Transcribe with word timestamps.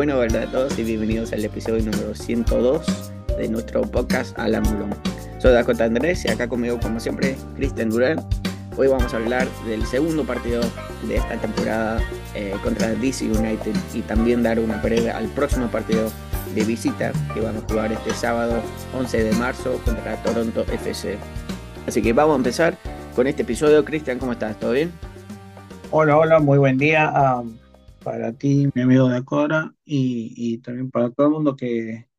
Bueno, 0.00 0.18
verdad 0.18 0.44
a 0.44 0.50
todos 0.50 0.78
y 0.78 0.82
bienvenidos 0.82 1.30
al 1.34 1.44
episodio 1.44 1.84
número 1.84 2.14
102 2.14 3.12
de 3.36 3.48
nuestro 3.50 3.82
podcast 3.82 4.34
Alamulón. 4.38 4.94
Soy 5.38 5.52
Dakota 5.52 5.84
Andrés 5.84 6.24
y 6.24 6.30
acá 6.30 6.48
conmigo, 6.48 6.80
como 6.80 6.98
siempre, 6.98 7.36
Cristian 7.56 7.90
Durán. 7.90 8.26
Hoy 8.78 8.88
vamos 8.88 9.12
a 9.12 9.18
hablar 9.18 9.46
del 9.66 9.84
segundo 9.84 10.24
partido 10.24 10.62
de 11.06 11.16
esta 11.16 11.36
temporada 11.36 12.00
eh, 12.34 12.54
contra 12.62 12.94
DC 12.94 13.26
United 13.26 13.74
y 13.92 14.00
también 14.00 14.42
dar 14.42 14.58
una 14.58 14.80
previa 14.80 15.18
al 15.18 15.26
próximo 15.26 15.66
partido 15.66 16.10
de 16.54 16.64
visita 16.64 17.12
que 17.34 17.42
van 17.42 17.58
a 17.58 17.60
jugar 17.60 17.92
este 17.92 18.14
sábado 18.14 18.62
11 18.98 19.24
de 19.24 19.32
marzo 19.32 19.78
contra 19.84 20.16
Toronto 20.22 20.62
FC. 20.62 21.18
Así 21.86 22.00
que 22.00 22.14
vamos 22.14 22.32
a 22.32 22.36
empezar 22.36 22.78
con 23.14 23.26
este 23.26 23.42
episodio. 23.42 23.84
Cristian, 23.84 24.18
¿cómo 24.18 24.32
estás? 24.32 24.58
¿Todo 24.58 24.72
bien? 24.72 24.92
Hola, 25.90 26.16
hola, 26.16 26.38
muy 26.38 26.56
buen 26.56 26.78
día 26.78 27.12
um, 27.12 27.59
para 28.02 28.32
ti, 28.32 28.68
mi 28.74 28.82
amigo 28.82 29.08
de 29.08 29.16
Acora, 29.18 29.74
y, 29.84 30.32
y 30.36 30.58
también 30.58 30.90
para 30.90 31.10
todo 31.10 31.26
el 31.28 31.32
mundo 31.32 31.56
que, 31.56 32.10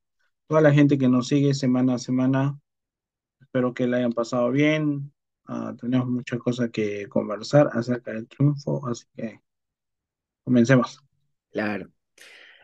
toda 0.52 0.62
la 0.62 0.73
gente 0.73 0.98
que 0.98 1.08
nos 1.08 1.30
sigue 1.30 1.53
semana 1.53 1.94
a 1.94 1.98
semana. 1.98 2.59
Espero 3.39 3.73
que 3.73 3.88
la 3.88 3.98
hayan 3.98 4.12
pasado 4.12 4.52
bien. 4.52 5.13
Uh, 5.48 5.77
tenemos 5.77 6.09
muchas 6.09 6.39
cosas 6.39 6.70
que 6.72 7.08
conversar 7.08 7.70
acerca 7.72 8.12
del 8.12 8.27
triunfo, 8.27 8.86
así 8.86 9.05
que 9.16 9.39
comencemos. 10.44 11.00
Claro. 11.52 11.89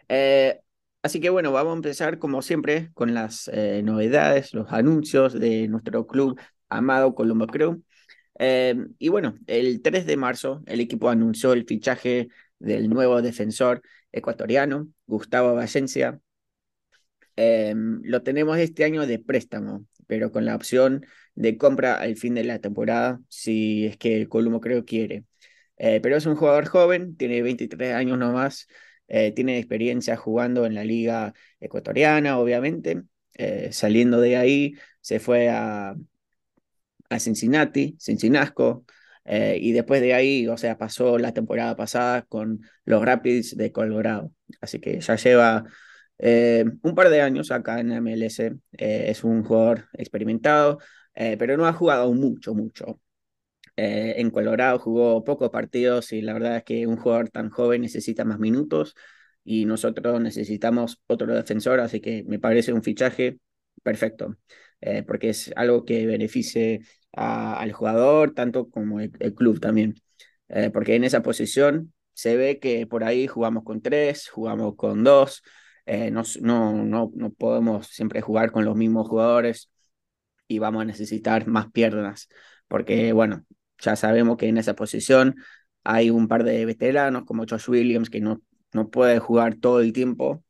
Eh, 0.10 0.60
así 1.02 1.22
que 1.22 1.30
bueno, 1.30 1.54
vamos 1.54 1.72
a 1.72 1.76
empezar 1.78 2.20
como 2.20 2.42
siempre 2.42 2.92
con 2.94 3.14
las 3.14 3.50
eh, 3.54 3.82
novedades, 3.86 4.54
los 4.54 4.70
anuncios 4.74 5.32
de 5.32 5.70
nuestro 5.70 6.08
club 6.08 6.38
amado 6.68 7.16
Colombo 7.16 7.48
Crew. 7.48 7.84
Eh, 8.38 8.76
y 9.00 9.08
bueno, 9.08 9.36
el 9.48 9.82
3 9.82 10.06
de 10.06 10.18
marzo 10.18 10.62
el 10.66 10.82
equipo 10.82 11.10
anunció 11.10 11.54
el 11.54 11.66
fichaje 11.66 12.28
del 12.60 12.90
nuevo 12.90 13.22
defensor 13.22 13.82
ecuatoriano, 14.12 14.88
Gustavo 15.06 15.56
Valencia. 15.56 16.20
Eh, 17.36 17.74
lo 17.76 18.24
tenemos 18.24 18.58
este 18.58 18.84
año 18.84 19.06
de 19.06 19.20
préstamo, 19.20 19.86
pero 20.08 20.32
con 20.32 20.46
la 20.46 20.56
opción 20.56 21.06
de 21.36 21.58
compra 21.58 21.96
al 21.96 22.16
fin 22.18 22.34
de 22.34 22.44
la 22.44 22.60
temporada, 22.60 23.20
si 23.30 23.86
es 23.86 23.98
que 23.98 24.18
el 24.18 24.30
Colombo 24.30 24.60
creo 24.62 24.86
quiere. 24.86 25.26
Eh, 25.78 26.00
pero 26.02 26.18
es 26.18 26.26
un 26.26 26.36
jugador 26.36 26.66
joven, 26.68 27.16
tiene 27.18 27.42
23 27.44 27.94
años 27.94 28.18
nomás, 28.18 28.68
tiene 29.08 29.58
experiencia 29.58 30.18
jugando 30.18 30.66
en 30.66 30.76
la 30.76 30.84
liga 30.84 31.34
ecuatoriana, 31.62 32.40
obviamente. 32.40 33.04
saliendo 33.72 34.20
de 34.20 34.36
ahí, 34.38 34.76
se 35.02 35.20
fue 35.20 35.50
a, 35.50 35.96
a 37.10 37.20
Cincinnati, 37.20 37.96
Cincinasco, 38.00 38.86
eh, 39.28 39.58
y 39.62 39.74
después 39.74 40.02
de 40.02 40.14
ahí, 40.14 40.48
o 40.48 40.58
sea, 40.58 40.78
pasó 40.78 41.18
la 41.20 41.34
temporada 41.34 41.76
pasada 41.76 42.24
con 42.24 42.62
los 42.86 43.04
Rapids 43.04 43.58
de 43.58 43.72
Colorado. 43.74 44.32
Así 44.62 44.80
que 44.80 45.02
ya 45.02 45.16
lleva 45.18 45.66
eh, 46.18 46.66
un 46.82 46.96
par 46.96 47.10
de 47.10 47.22
años 47.22 47.52
acá 47.52 47.80
en 47.80 47.92
MLS. 47.92 48.40
Eh, 48.40 49.06
es 49.10 49.24
un 49.24 49.44
jugador 49.44 49.86
experimentado, 49.94 50.80
pero 51.14 51.58
no 51.58 51.66
ha 51.66 51.74
jugado 51.74 52.14
mucho, 52.14 52.54
mucho. 52.54 53.02
en 53.76 54.32
Colorado 54.32 54.80
jugó 54.80 55.24
pocos 55.24 55.50
partidos 55.50 56.12
y 56.14 56.22
la 56.22 56.34
verdad 56.34 56.58
es 56.58 56.64
que 56.64 56.88
un 56.88 56.98
jugador 56.98 57.30
tan 57.30 57.50
joven 57.50 57.82
necesita 57.82 58.26
más 58.26 58.40
minutos 58.40 58.96
y 59.44 59.66
nosotros 59.66 60.22
necesitamos 60.22 61.02
otro 61.08 61.34
defensor, 61.36 61.80
así 61.80 62.02
que 62.02 62.24
me 62.28 62.40
parece 62.40 62.74
un 62.74 62.84
fichaje 62.84 63.40
perfecto. 63.84 64.36
Eh, 64.82 65.04
porque 65.04 65.30
es 65.30 65.52
algo 65.56 65.86
que 65.86 66.06
beneficie 66.06 66.82
al 67.14 67.72
jugador, 67.74 68.34
tanto 68.34 68.70
como 68.70 69.00
el, 69.00 69.12
club 69.36 69.60
también. 69.60 69.96
Eh, 70.50 70.70
porque 70.72 70.96
en 70.96 71.04
esa 71.04 71.24
posición 71.24 71.94
se 72.14 72.38
ve 72.38 72.60
que 72.60 72.88
por 72.88 73.04
ahí 73.04 73.28
jugamos 73.28 73.64
con 73.64 73.82
tres, 73.82 74.30
jugamos 74.30 74.76
con 74.76 75.04
dos, 75.04 75.44
eh, 75.86 76.12
no, 76.12 76.24
no, 76.42 77.12
no, 77.16 77.34
podemos 77.34 77.88
siempre 77.88 78.22
jugar 78.22 78.52
con 78.52 78.66
los 78.66 78.76
mismos 78.76 79.08
jugadores 79.08 79.72
y 80.48 80.60
vamos 80.60 80.84
a 80.84 80.86
necesitar 80.86 81.48
más 81.48 81.72
piernas, 81.72 82.30
porque 82.68 83.14
bueno, 83.14 83.46
ya 83.80 83.96
sabemos 83.96 84.38
que 84.38 84.48
en 84.48 84.58
esa 84.58 84.76
posición 84.76 85.36
hay 85.84 86.10
un 86.10 86.28
par 86.28 86.44
de 86.44 86.66
veteranos 86.66 87.26
como 87.26 87.46
Josh 87.50 87.70
Williams 87.70 88.10
que 88.10 88.22
no, 88.22 88.42
no 88.74 88.90
puede 88.90 89.20
jugar 89.20 89.56
todo 89.56 89.82
el 89.82 89.94
tiempo, 89.94 90.44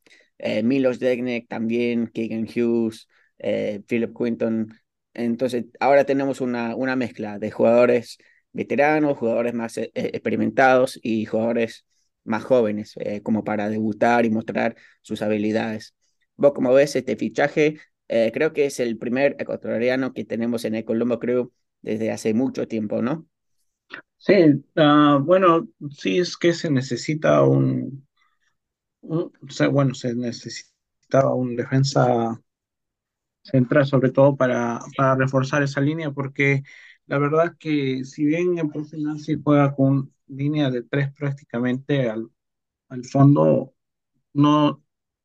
Milos 0.64 1.00
Degnek 1.00 1.48
también, 1.48 2.08
Keegan 2.08 2.46
Hughes, 2.46 3.08
eh, 3.40 3.82
Philip 3.88 4.16
Quinton. 4.16 4.74
Entonces, 5.14 5.66
ahora 5.80 6.06
tenemos 6.06 6.42
una, 6.42 6.76
una 6.76 6.96
mezcla 6.96 7.40
de 7.40 7.52
jugadores 7.52 8.18
veteranos, 8.52 9.18
jugadores 9.18 9.54
más 9.54 9.78
eh, 9.78 9.92
experimentados 9.94 11.00
y 11.02 11.26
jugadores 11.26 11.86
más 12.24 12.44
jóvenes, 12.44 12.94
eh, 12.98 13.22
como 13.22 13.44
para 13.44 13.70
debutar 13.70 14.26
y 14.26 14.30
mostrar 14.30 14.76
sus 15.02 15.22
habilidades. 15.22 15.96
Vos, 16.36 16.54
como 16.54 16.74
ves, 16.74 16.96
este 16.96 17.16
fichaje 17.16 17.80
creo 18.08 18.54
que 18.54 18.66
es 18.66 18.80
el 18.80 18.98
primer 18.98 19.36
ecuatoriano 19.38 20.14
que 20.14 20.24
tenemos 20.24 20.64
en 20.64 20.76
el 20.76 20.86
Colombo 20.86 21.20
creo, 21.20 21.52
desde 21.82 22.10
hace 22.12 22.34
mucho 22.34 22.66
tiempo, 22.66 23.02
¿no? 23.02 23.28
Sí, 24.18 24.34
uh, 24.76 25.20
bueno, 25.20 25.68
sí 25.92 26.20
es 26.20 26.38
que 26.38 26.54
se 26.54 26.70
necesita 26.72 27.44
un, 27.44 28.08
bueno, 29.02 29.94
se 29.94 30.14
necesitaba 30.16 31.34
un 31.34 31.56
defensa 31.56 32.42
central, 33.52 33.86
sobre 33.86 34.12
todo 34.12 34.36
para, 34.38 34.80
para 34.98 35.16
reforzar 35.16 35.64
esa 35.64 35.82
línea, 35.82 36.12
porque 36.12 36.64
la 37.06 37.18
verdad 37.20 37.56
que 37.60 38.04
si 38.06 38.26
bien 38.26 38.58
en 38.60 38.70
profesional 38.70 39.20
se 39.20 39.38
juega 39.42 39.76
con 39.76 40.14
línea 40.28 40.70
de 40.70 40.84
tres 40.84 41.14
prácticamente 41.14 42.10
al, 42.10 42.30
al 42.90 43.06
fondo, 43.06 43.74
no 44.34 44.84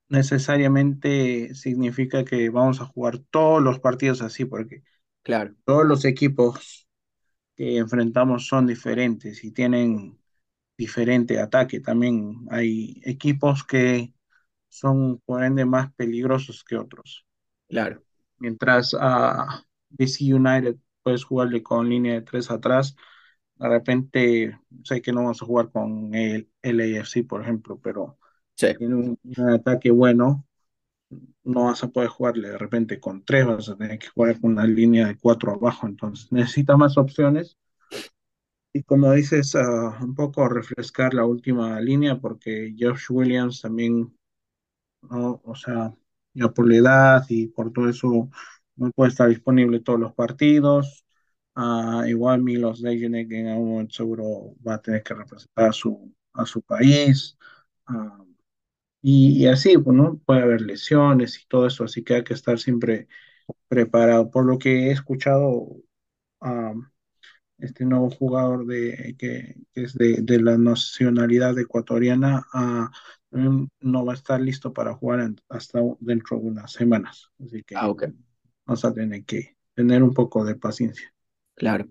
necesariamente 0.09 1.55
significa 1.55 2.25
que 2.25 2.51
vamos 2.51 2.81
a 2.81 2.87
jugar 2.87 3.19
todos 3.31 3.63
los 3.63 3.81
partidos 3.81 4.23
así, 4.23 4.45
porque 4.47 4.83
claro. 5.23 5.55
todos 5.65 5.87
los 5.87 6.05
equipos 6.05 6.89
que 7.57 7.79
enfrentamos 7.79 8.47
son 8.47 8.67
diferentes 8.67 9.45
y 9.45 9.53
tienen 9.53 10.19
diferente 10.79 11.41
ataque. 11.41 11.81
También 11.81 12.37
hay 12.51 13.01
equipos 13.05 13.65
que 13.65 14.15
son 14.69 15.21
por 15.27 15.45
ende 15.45 15.65
más 15.67 15.93
peligrosos 15.95 16.65
que 16.65 16.77
otros. 16.77 17.27
Claro 17.69 18.05
mientras 18.43 18.97
a 18.99 19.65
DC 19.91 20.35
United 20.35 20.77
puedes 21.03 21.25
jugarle 21.25 21.63
con 21.63 21.89
línea 21.89 22.15
de 22.15 22.23
tres 22.23 22.51
atrás. 22.51 22.97
De 23.57 23.69
repente, 23.69 24.59
sé 24.85 25.01
que 25.03 25.13
no 25.13 25.23
vamos 25.23 25.43
a 25.43 25.47
jugar 25.47 25.71
con 25.71 26.15
el 26.15 26.51
LAFC, 26.63 27.27
por 27.27 27.43
ejemplo, 27.43 27.79
pero 27.81 28.19
tiene 28.57 28.95
un, 28.95 29.19
ataque 29.55 29.91
bueno. 29.91 30.47
No 31.45 31.65
vas 31.67 31.85
a 31.85 31.89
poder 31.89 32.09
jugarle 32.09 32.49
de 32.51 32.59
repente 32.59 32.99
con 33.01 33.25
tres, 33.25 33.47
vas 33.47 33.69
a 33.69 33.77
tener 33.77 33.99
que 33.99 34.09
jugar 34.09 34.41
con 34.41 34.53
una 34.53 34.67
línea 34.67 35.07
de 35.09 35.19
cuatro 35.19 35.53
abajo. 35.53 35.87
Entonces, 35.87 36.33
necesita 36.33 36.77
más 36.77 36.97
opciones. 36.99 37.59
Y 38.75 38.83
como 38.85 39.13
dices, 39.13 39.55
uh, 39.55 39.93
un 40.03 40.15
poco 40.15 40.49
refrescar 40.49 41.15
la 41.15 41.27
última 41.27 41.79
línea, 41.81 42.19
porque 42.19 42.75
Josh 42.79 43.11
Williams 43.11 43.61
también, 43.61 44.17
¿no? 45.03 45.43
o 45.45 45.55
sea, 45.55 45.95
ya 46.35 46.49
por 46.49 46.69
la 46.69 46.77
edad 46.77 47.25
y 47.29 47.49
por 47.49 47.73
todo 47.73 47.89
eso 47.89 48.31
no 48.77 48.91
puede 48.93 49.11
estar 49.11 49.29
disponible 49.29 49.81
todos 49.81 50.01
los 50.01 50.15
partidos. 50.15 51.05
Uh, 51.55 52.05
igual 52.07 52.43
Milos 52.43 52.81
Lejenek 52.81 53.31
en 53.33 53.49
algún 53.49 53.71
momento 53.73 53.95
seguro 53.95 54.55
va 54.67 54.75
a 54.75 54.83
tener 54.83 55.03
que 55.03 55.15
representar 55.15 55.69
a 55.69 55.73
su, 55.73 56.13
a 56.33 56.47
su 56.47 56.63
país. 56.63 57.37
Uh, 57.89 58.27
y, 59.03 59.47
así, 59.47 59.77
pues, 59.79 59.97
¿no? 59.97 60.19
Puede 60.25 60.43
haber 60.43 60.61
lesiones 60.63 61.39
y 61.43 61.47
todo 61.49 61.67
eso, 61.67 61.85
así 61.85 62.05
que 62.05 62.15
hay 62.17 62.25
que 62.25 62.35
estar 62.35 62.59
siempre 62.59 63.09
preparado. 63.69 64.31
Por 64.31 64.47
lo 64.47 64.59
que 64.59 64.89
he 64.89 64.93
escuchado, 64.93 65.51
uh, 66.41 66.83
este 67.59 67.85
nuevo 67.85 68.11
jugador 68.11 68.67
de, 68.67 69.17
que, 69.19 69.57
que 69.73 69.83
es 69.85 69.95
de, 69.95 70.23
de, 70.23 70.41
la 70.41 70.59
nacionalidad 70.59 71.59
ecuatoriana, 71.59 72.45
no 73.33 74.05
va 74.05 74.13
a 74.13 74.17
estar 74.17 74.41
listo 74.41 74.73
para 74.73 74.95
jugar 74.95 75.33
hasta 75.49 75.81
dentro 76.01 76.39
de 76.39 76.45
unas 76.45 76.73
semanas. 76.73 77.31
Así 77.45 77.63
que 77.63 77.75
ah, 77.77 77.89
okay. 77.89 78.11
vamos 78.67 78.85
a 78.85 78.93
tener 78.93 79.25
que 79.25 79.57
tener 79.75 80.03
un 80.03 80.13
poco 80.13 80.45
de 80.45 80.55
paciencia. 80.55 81.13
Claro. 81.55 81.89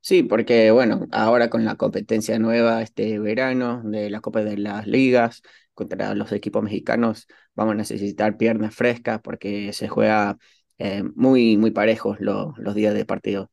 Sí, 0.00 0.22
porque 0.22 0.70
bueno, 0.70 1.06
ahora 1.10 1.50
con 1.50 1.64
la 1.64 1.74
competencia 1.74 2.38
nueva 2.38 2.80
este 2.82 3.18
verano 3.18 3.82
de 3.84 4.08
la 4.08 4.20
Copa 4.20 4.42
de 4.44 4.56
las 4.56 4.86
Ligas 4.86 5.42
contra 5.74 6.14
los 6.14 6.30
equipos 6.32 6.62
mexicanos, 6.62 7.26
vamos 7.54 7.72
a 7.72 7.76
necesitar 7.76 8.36
piernas 8.36 8.74
frescas 8.74 9.20
porque 9.20 9.72
se 9.72 9.88
juega 9.88 10.38
eh, 10.78 11.02
muy, 11.14 11.56
muy 11.56 11.72
parejos 11.72 12.20
lo, 12.20 12.54
los 12.58 12.74
días 12.74 12.94
de 12.94 13.04
partido. 13.04 13.50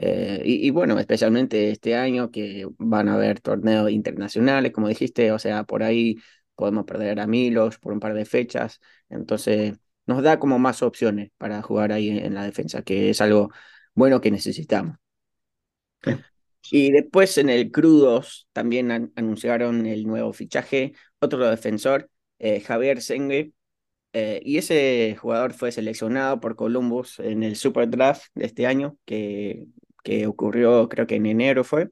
Eh, 0.00 0.42
y, 0.44 0.66
y, 0.66 0.70
bueno, 0.70 0.98
especialmente 0.98 1.70
este 1.70 1.96
año 1.96 2.30
que 2.30 2.66
van 2.78 3.08
a 3.08 3.14
haber 3.14 3.40
torneos 3.40 3.90
internacionales, 3.90 4.70
como 4.72 4.86
dijiste, 4.88 5.32
o 5.32 5.40
sea, 5.40 5.64
por 5.64 5.82
ahí 5.82 6.16
podemos 6.54 6.84
perder 6.84 7.18
a 7.20 7.26
Milos 7.26 7.78
por 7.78 7.92
un 7.92 8.00
par 8.00 8.14
de 8.14 8.24
fechas, 8.24 8.80
entonces 9.08 9.78
nos 10.06 10.22
da 10.22 10.38
como 10.38 10.58
más 10.58 10.82
opciones 10.82 11.30
para 11.36 11.62
jugar 11.62 11.92
ahí 11.92 12.10
en, 12.10 12.34
la 12.34 12.44
defensa, 12.44 12.82
que 12.82 13.10
es 13.10 13.20
algo 13.20 13.50
bueno 13.94 14.20
que 14.20 14.30
necesitamos. 14.30 14.96
Sí, 16.02 16.12
Y 16.70 16.90
después 16.92 17.36
en 17.38 17.48
el 17.48 17.70
Crudos 17.72 18.48
también 18.52 19.12
anunciaron 19.16 19.86
el 19.86 20.04
nuevo 20.06 20.32
fichaje, 20.32 20.94
otro 21.18 21.48
defensor, 21.50 22.08
eh, 22.38 22.60
Javier 22.60 23.02
Sengue, 23.02 23.52
eh, 24.12 24.40
y 24.44 24.58
ese 24.58 25.16
jugador 25.20 25.54
fue 25.54 25.72
seleccionado 25.72 26.40
por 26.40 26.56
Columbus 26.56 27.18
en 27.18 27.42
el 27.42 27.56
Super 27.56 27.90
Draft 27.90 28.26
de 28.34 28.46
este 28.46 28.66
año, 28.66 28.96
que, 29.04 29.66
que 30.04 30.26
ocurrió 30.26 30.88
creo 30.88 31.06
que 31.06 31.16
en 31.16 31.26
enero 31.26 31.64
fue. 31.64 31.90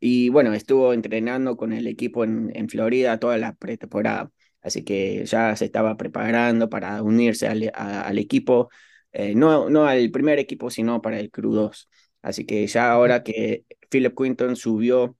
Y 0.00 0.28
bueno, 0.28 0.54
estuvo 0.54 0.92
entrenando 0.92 1.56
con 1.56 1.72
el 1.72 1.86
equipo 1.86 2.24
en, 2.24 2.50
en 2.54 2.68
Florida 2.68 3.18
toda 3.18 3.38
la 3.38 3.54
pretemporada. 3.54 4.30
Así 4.62 4.84
que 4.84 5.24
ya 5.24 5.54
se 5.56 5.64
estaba 5.66 5.96
preparando 5.96 6.68
para 6.68 7.02
unirse 7.02 7.48
al, 7.48 7.70
al 7.74 8.18
equipo, 8.18 8.70
eh, 9.12 9.34
no, 9.34 9.70
no 9.70 9.86
al 9.86 10.10
primer 10.10 10.38
equipo, 10.38 10.70
sino 10.70 11.00
para 11.02 11.18
el 11.20 11.30
Crew 11.30 11.52
2. 11.52 11.88
Así 12.22 12.44
que 12.46 12.66
ya 12.66 12.90
ahora 12.92 13.22
que 13.22 13.64
Philip 13.90 14.14
Quinton 14.16 14.56
subió 14.56 15.16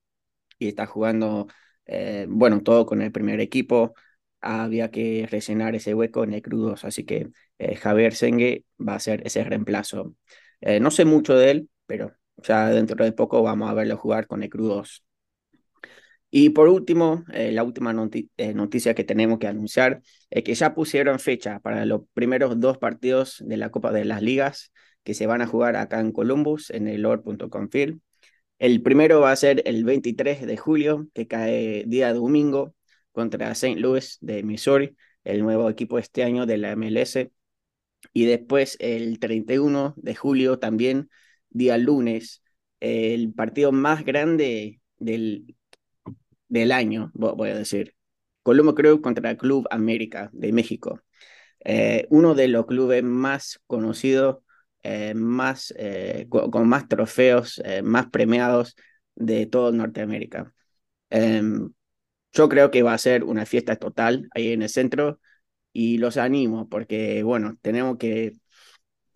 y 0.59 0.69
está 0.69 0.87
jugando, 0.87 1.47
eh, 1.87 2.26
bueno, 2.29 2.62
todo 2.62 2.87
con 2.87 3.03
el 3.03 3.12
primer 3.12 3.41
equipo, 3.41 3.94
había 4.41 4.91
que 4.91 5.26
rellenar 5.31 5.75
ese 5.75 5.94
hueco 5.94 6.25
en 6.25 6.35
el 6.35 6.43
Crew 6.43 6.61
2. 6.61 6.85
Así 6.85 7.05
que 7.05 7.31
eh, 7.59 7.76
Javier 7.76 8.15
Sengue 8.15 8.65
va 8.87 8.94
a 8.97 9.00
ser 9.00 9.26
ese 9.26 9.44
reemplazo. 9.44 10.15
no 10.81 10.91
sé 10.91 11.05
mucho 11.05 11.35
de 11.37 11.50
él, 11.53 11.70
pero 11.88 12.12
ya 12.37 12.69
dentro 12.69 13.05
de 13.05 13.12
poco 13.12 13.43
vamos 13.43 13.70
a 13.70 13.75
verlo 13.75 13.96
jugar 13.96 14.29
con 14.29 14.44
el 14.44 14.50
Crew 14.50 14.69
2. 14.69 15.05
Y 16.31 16.50
por 16.50 16.69
último, 16.69 17.25
eh, 17.32 17.52
la 17.52 17.64
última 17.64 17.94
eh, 18.37 18.55
noticia 18.55 18.94
que 18.94 19.05
tenemos 19.05 19.38
que 19.38 19.46
anunciar 19.46 20.02
es 20.31 20.44
que 20.44 20.55
ya 20.55 20.75
pusieron 20.75 21.19
fecha 21.19 21.58
para 21.61 21.87
los 21.87 22.02
primeros 22.12 22.61
dos 22.61 22.79
partidos 22.79 23.43
de 23.46 23.56
la 23.56 23.70
Copa 23.70 23.93
de 23.93 24.05
las 24.05 24.23
Ligas 24.23 24.73
que 25.05 25.14
se 25.14 25.26
van 25.26 25.40
a 25.40 25.46
jugar 25.46 25.76
acá 25.76 26.00
en 26.00 26.12
Columbus, 26.12 26.70
en 26.70 26.87
el 26.87 27.02
Lord.com 27.02 27.70
Field. 27.70 28.00
El 28.58 28.82
primero 28.82 29.20
va 29.20 29.32
a 29.32 29.37
ser 29.37 29.62
el 29.67 29.84
23 29.84 30.46
de 30.46 30.56
julio, 30.58 31.08
que 31.14 31.26
cae 31.26 31.84
día 31.87 32.12
domingo, 32.12 32.75
contra 33.12 33.50
St. 33.52 33.81
Louis 33.81 34.19
de 34.20 34.43
Missouri, 34.43 34.96
el 35.25 35.43
nuevo 35.43 35.70
equipo 35.70 35.99
este 35.99 36.25
año 36.25 36.44
de 36.46 36.58
la 36.58 36.73
MLS. 36.73 37.31
Y 38.12 38.26
después 38.26 38.76
el 38.81 39.19
31 39.19 39.94
de 39.96 40.14
julio 40.14 40.58
también, 40.58 41.08
día 41.50 41.79
lunes, 41.79 42.43
el 42.81 43.33
partido 43.33 43.73
más 43.73 44.05
grande 44.05 44.81
del 44.99 45.56
del 46.49 46.73
año, 46.73 47.11
voy 47.15 47.50
a 47.50 47.55
decir. 47.55 47.95
Colombo 48.43 48.75
Crew 48.75 49.00
contra 49.03 49.37
Club 49.37 49.67
América 49.71 50.31
de 50.33 50.53
México. 50.53 51.00
Eh, 51.65 52.06
uno 52.11 52.35
de 52.35 52.49
los 52.49 52.67
clubes 52.67 53.03
más 53.05 53.61
conocidos, 53.67 54.39
eh, 54.83 55.15
más, 55.15 55.75
eh, 55.79 56.27
con, 56.31 56.69
más 56.69 56.89
trofeos, 56.89 57.62
más 57.83 58.09
premiados 58.11 58.77
de 59.15 59.47
todo 59.47 59.73
Norteamérica. 59.73 60.55
Em, 61.11 61.73
yo 62.33 62.49
creo 62.49 62.71
que 62.71 62.83
va 62.83 62.94
a 62.94 62.99
ser 62.99 63.25
una 63.25 63.47
fiesta 63.47 63.77
total 63.77 64.29
ahí 64.35 64.53
en 64.53 64.62
el 64.62 64.69
centro 64.69 65.21
y 65.73 65.99
los 65.99 66.17
animo 66.17 66.69
porque, 66.69 67.23
bueno, 67.23 67.59
tenemos 67.62 67.99
que, 67.99 68.35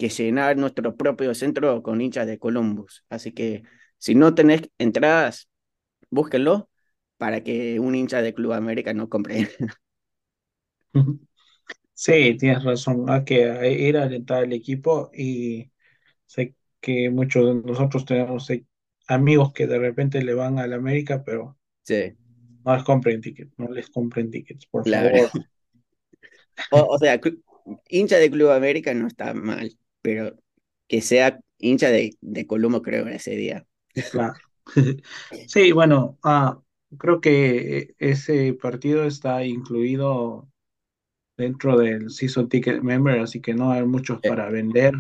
que 0.03 0.09
llenar 0.09 0.57
nuestro 0.57 0.97
propio 0.97 1.33
centro 1.33 1.81
con 1.81 2.01
hinchas 2.01 2.27
de 2.27 2.39
Columbus. 2.39 3.05
Así 3.09 3.31
que 3.31 3.63
si 3.99 4.17
no 4.17 4.35
tenés 4.35 4.69
entradas, 4.79 5.49
búsquenlo 6.11 6.69
para 7.19 7.45
que 7.45 7.79
un 7.79 7.95
hincha 7.95 8.21
de 8.21 8.35
Club 8.35 8.53
América 8.53 8.93
no 8.93 9.09
compre. 9.09 9.49
Sí, 11.95 12.37
tienes 12.37 12.65
razón. 12.65 13.09
Hay 13.09 13.23
que 13.23 13.79
ir 13.79 13.97
a 13.97 14.03
alentar 14.03 14.43
al 14.43 14.53
equipo 14.53 15.13
y 15.15 15.71
sé 16.27 16.57
que 16.81 17.11
muchos 17.11 17.47
de 17.47 17.71
nosotros 17.71 18.05
tenemos 18.05 18.51
eh, 18.51 18.67
amigos 19.07 19.53
que 19.53 19.69
de 19.69 19.79
repente 19.79 20.21
le 20.25 20.35
van 20.35 20.59
al 20.59 20.73
América, 20.73 21.23
pero 21.23 21.57
sí. 21.85 22.17
no 22.65 22.75
les 22.75 22.83
compren 22.83 23.21
tickets, 23.21 23.53
no 23.57 23.69
les 23.71 23.89
compren 23.89 24.33
tickets, 24.33 24.67
por 24.67 24.89
favor. 24.89 25.31
O, 26.71 26.99
sea, 26.99 27.21
hincha 27.89 28.19
de 28.19 28.31
Club 28.31 28.51
América 28.51 28.93
no 28.95 29.07
está 29.07 29.33
mal, 29.33 29.79
pero 30.03 30.37
que 30.89 31.01
sea 31.01 31.41
hincha 31.59 31.89
de, 31.89 32.17
de 32.21 32.47
Colombo 32.47 32.83
creo 32.83 33.07
ese 33.09 33.33
día. 33.33 33.67
Claro. 34.11 34.35
Sí, 35.49 35.73
bueno, 35.73 36.19
ah, 36.23 36.61
creo 36.97 37.21
que 37.21 37.95
ese 37.99 38.55
partido 38.55 39.05
está 39.05 39.45
incluido 39.45 40.49
dentro 41.37 41.79
del 41.79 42.11
Season 42.11 42.49
Ticket 42.49 42.81
Member, 42.83 43.19
así 43.19 43.41
que 43.41 43.55
no 43.55 43.73
hay 43.73 43.85
muchos 43.85 44.21
para 44.21 44.49
vender. 44.51 44.95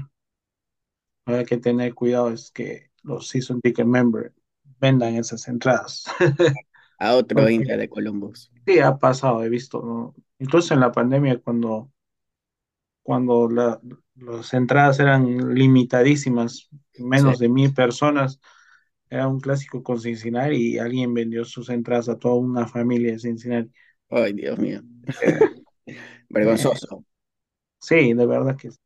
Hay 1.26 1.44
que 1.44 1.58
tener 1.58 1.94
cuidado 1.94 2.30
es 2.30 2.50
que 2.50 2.90
los 3.02 3.28
Season 3.28 3.60
Ticket 3.60 3.86
Member 3.86 4.32
vendan 4.80 5.14
esas 5.14 5.46
entradas. 5.46 6.04
A 6.98 7.14
otro 7.14 7.48
hincha 7.48 7.76
de 7.76 7.88
Columbus. 7.88 8.50
Sí, 8.66 8.80
ha 8.80 8.98
pasado, 8.98 9.44
he 9.44 9.48
visto. 9.48 9.82
¿no? 9.82 10.14
Incluso 10.38 10.74
en 10.74 10.80
la 10.80 10.90
pandemia, 10.90 11.38
cuando, 11.38 11.91
cuando 13.02 13.48
las 13.48 14.54
entradas 14.54 15.00
eran 15.00 15.54
limitadísimas, 15.54 16.68
menos 16.98 17.38
de 17.38 17.48
mil 17.48 17.74
personas, 17.74 18.40
era 19.10 19.28
un 19.28 19.40
clásico 19.40 19.82
con 19.82 20.00
Cincinnati 20.00 20.74
y 20.74 20.78
alguien 20.78 21.12
vendió 21.12 21.44
sus 21.44 21.68
entradas 21.68 22.08
a 22.08 22.18
toda 22.18 22.36
una 22.36 22.66
familia 22.66 23.12
de 23.12 23.18
Cincinnati. 23.18 23.70
Ay, 24.08 24.32
Dios 24.32 24.58
mío. 24.58 24.82
Eh, 25.22 25.38
Vergonzoso. 26.30 27.04
sí, 27.78 28.14
de 28.14 28.26
verdad 28.26 28.56
que 28.56 28.70
sí. 28.70 28.78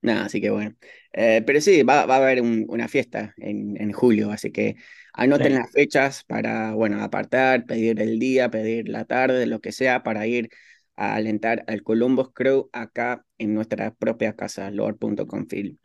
Nada, 0.00 0.26
así 0.26 0.40
que 0.40 0.50
bueno. 0.50 0.76
Eh, 1.12 1.42
pero 1.46 1.62
sí, 1.62 1.82
va, 1.82 2.02
a 2.02 2.16
haber 2.16 2.42
una 2.42 2.88
fiesta 2.88 3.32
en, 3.38 3.80
en, 3.80 3.92
julio, 3.92 4.30
así 4.30 4.52
que 4.52 4.76
anoten 5.14 5.54
las 5.54 5.70
fechas 5.70 6.24
para, 6.24 6.74
bueno, 6.74 7.02
apartar, 7.02 7.64
pedir 7.64 8.00
el 8.02 8.18
día, 8.18 8.50
pedir 8.50 8.88
la 8.88 9.06
tarde, 9.06 9.46
lo 9.46 9.60
que 9.60 9.72
sea, 9.72 10.02
para 10.02 10.26
ir 10.26 10.50
a 10.96 11.14
alentar 11.14 11.64
al 11.66 11.82
Columbus 11.82 12.32
Crew 12.32 12.68
acá 12.72 13.24
en 13.38 13.54
nuestra 13.54 13.94
propia 13.94 14.34
casa, 14.34 14.70
lord.confil. 14.70 15.78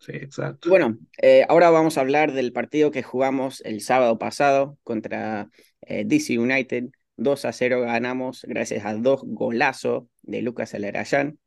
Sí, 0.00 0.12
exacto. 0.12 0.68
Bueno, 0.68 0.98
eh, 1.20 1.44
ahora 1.48 1.70
vamos 1.70 1.98
a 1.98 2.02
hablar 2.02 2.32
del 2.32 2.52
partido 2.52 2.90
que 2.90 3.02
jugamos 3.02 3.60
el 3.62 3.80
sábado 3.80 4.18
pasado 4.18 4.78
contra 4.84 5.50
eh, 5.82 6.04
DC 6.06 6.38
United. 6.38 6.90
2 7.16 7.44
a 7.46 7.52
0 7.52 7.80
ganamos 7.80 8.44
gracias 8.48 8.84
a 8.84 8.94
dos 8.94 9.22
golazos 9.24 10.04
de 10.22 10.42
Lucas 10.42 10.72
Alarayán. 10.74 11.38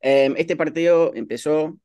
Em, 0.00 0.34
este 0.38 0.56
partido 0.56 1.14
empezó 1.14 1.78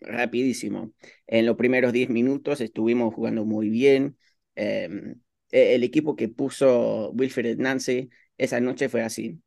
rapidísimo. 0.00 0.92
En 1.26 1.46
los 1.46 1.56
primeros 1.56 1.92
10 1.92 2.10
minutos 2.10 2.60
estuvimos 2.60 3.14
jugando 3.14 3.44
muy 3.44 3.70
bien. 3.70 4.18
Em, 4.54 5.20
e, 5.50 5.74
el 5.74 5.84
equipo 5.84 6.16
que 6.16 6.28
puso 6.28 7.10
Wilfred 7.12 7.58
Nancy 7.58 8.10
esa 8.36 8.60
noche 8.60 8.88
fue 8.88 9.02
así. 9.02 9.40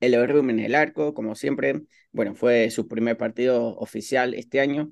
El 0.00 0.14
Overroom 0.14 0.50
en 0.50 0.60
el 0.60 0.74
arco, 0.74 1.14
como 1.14 1.34
siempre. 1.34 1.82
Bueno, 2.12 2.34
fue 2.34 2.70
su 2.70 2.88
primer 2.88 3.16
partido 3.16 3.76
oficial 3.76 4.34
este 4.34 4.60
año. 4.60 4.90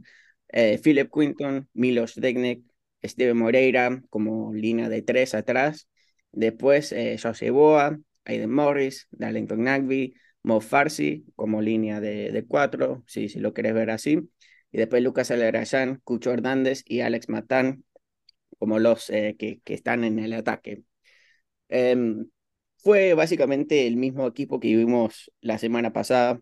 Eh, 0.48 0.80
Philip 0.82 1.10
Quinton, 1.12 1.68
Milos 1.74 2.14
Degnek, 2.14 2.62
Steven 3.02 3.36
Moreira 3.36 4.02
como 4.10 4.52
línea 4.54 4.88
de 4.88 5.02
tres 5.02 5.34
atrás. 5.34 5.88
Después 6.32 6.92
eh, 6.92 7.16
Jose 7.22 7.50
Boa, 7.50 7.98
Aiden 8.24 8.50
Morris, 8.52 9.08
Darlington 9.10 9.64
Nagby, 9.64 10.14
Mo 10.42 10.60
Farsi 10.60 11.24
como 11.36 11.62
línea 11.62 12.00
de, 12.00 12.30
de 12.32 12.46
cuatro, 12.46 13.04
si, 13.06 13.28
si 13.28 13.40
lo 13.40 13.54
querés 13.54 13.74
ver 13.74 13.90
así. 13.90 14.20
Y 14.72 14.78
después 14.78 15.02
Lucas 15.02 15.30
Alarayan, 15.30 16.00
Cucho 16.04 16.32
Hernández 16.32 16.82
y 16.86 17.00
Alex 17.00 17.28
Matán 17.28 17.84
como 18.58 18.78
los 18.78 19.10
eh, 19.10 19.36
que, 19.38 19.60
que, 19.64 19.74
están 19.74 20.04
en 20.04 20.18
el 20.18 20.32
ataque. 20.32 20.84
Em, 21.68 22.28
fue 22.84 23.14
básicamente 23.14 23.86
el 23.86 23.96
mismo 23.96 24.26
equipo 24.28 24.60
que 24.60 24.76
vimos 24.76 25.32
la 25.40 25.58
semana 25.58 25.92
pasada, 25.92 26.40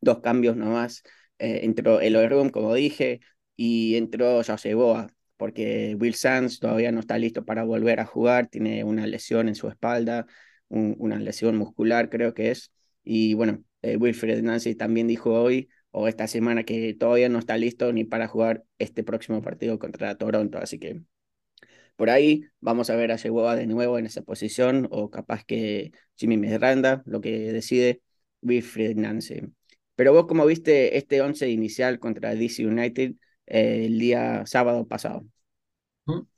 dos 0.00 0.20
cambios 0.20 0.56
nomás. 0.56 1.02
Eh, 1.38 1.60
entró 1.64 2.00
el 2.00 2.28
Room, 2.30 2.50
como 2.50 2.74
dije, 2.74 3.20
y 3.56 3.96
entró 3.96 4.42
Jose 4.44 4.74
Boa, 4.74 5.08
porque 5.38 5.96
Will 5.98 6.14
Sands 6.14 6.60
todavía 6.60 6.92
no 6.92 7.00
está 7.00 7.18
listo 7.18 7.44
para 7.44 7.64
volver 7.64 8.00
a 8.00 8.06
jugar, 8.06 8.48
tiene 8.48 8.84
una 8.84 9.06
lesión 9.06 9.48
en 9.48 9.54
su 9.54 9.68
espalda, 9.68 10.26
una 10.68 11.18
lesión 11.18 11.56
muscular 11.56 12.10
creo 12.10 12.34
que 12.34 12.50
es. 12.50 12.72
Y 13.04 13.34
bueno, 13.34 13.64
eh, 13.82 13.96
Wilfred 13.96 14.42
Nancy 14.42 14.74
también 14.74 15.08
dijo 15.08 15.32
hoy 15.32 15.68
o 15.90 16.08
esta 16.08 16.26
semana 16.28 16.64
que 16.64 16.94
todavía 16.94 17.28
no 17.28 17.38
está 17.38 17.56
listo 17.56 17.92
ni 17.92 18.04
para 18.04 18.28
jugar 18.28 18.64
este 18.78 19.02
próximo 19.04 19.42
partido 19.42 19.78
contra 19.78 20.16
Toronto, 20.16 20.58
así 20.58 20.78
que 20.78 21.02
por 22.00 22.08
ahí 22.08 22.46
vamos 22.60 22.88
a 22.88 22.96
ver 22.96 23.12
a 23.12 23.16
Yegoa 23.16 23.56
de 23.56 23.66
nuevo 23.66 23.98
en 23.98 24.06
esa 24.06 24.22
posición 24.22 24.88
o 24.90 25.10
capaz 25.10 25.44
que 25.44 25.92
Jimmy 26.16 26.38
Miranda, 26.38 27.02
lo 27.04 27.20
que 27.20 27.52
decide 27.52 28.00
Wilfried 28.40 28.96
Nancy. 28.96 29.42
Pero 29.96 30.14
vos, 30.14 30.24
¿cómo 30.26 30.46
viste 30.46 30.96
este 30.96 31.20
once 31.20 31.50
inicial 31.50 31.98
contra 31.98 32.34
DC 32.34 32.66
United 32.66 33.16
eh, 33.44 33.84
el 33.84 33.98
día 33.98 34.46
sábado 34.46 34.88
pasado? 34.88 35.26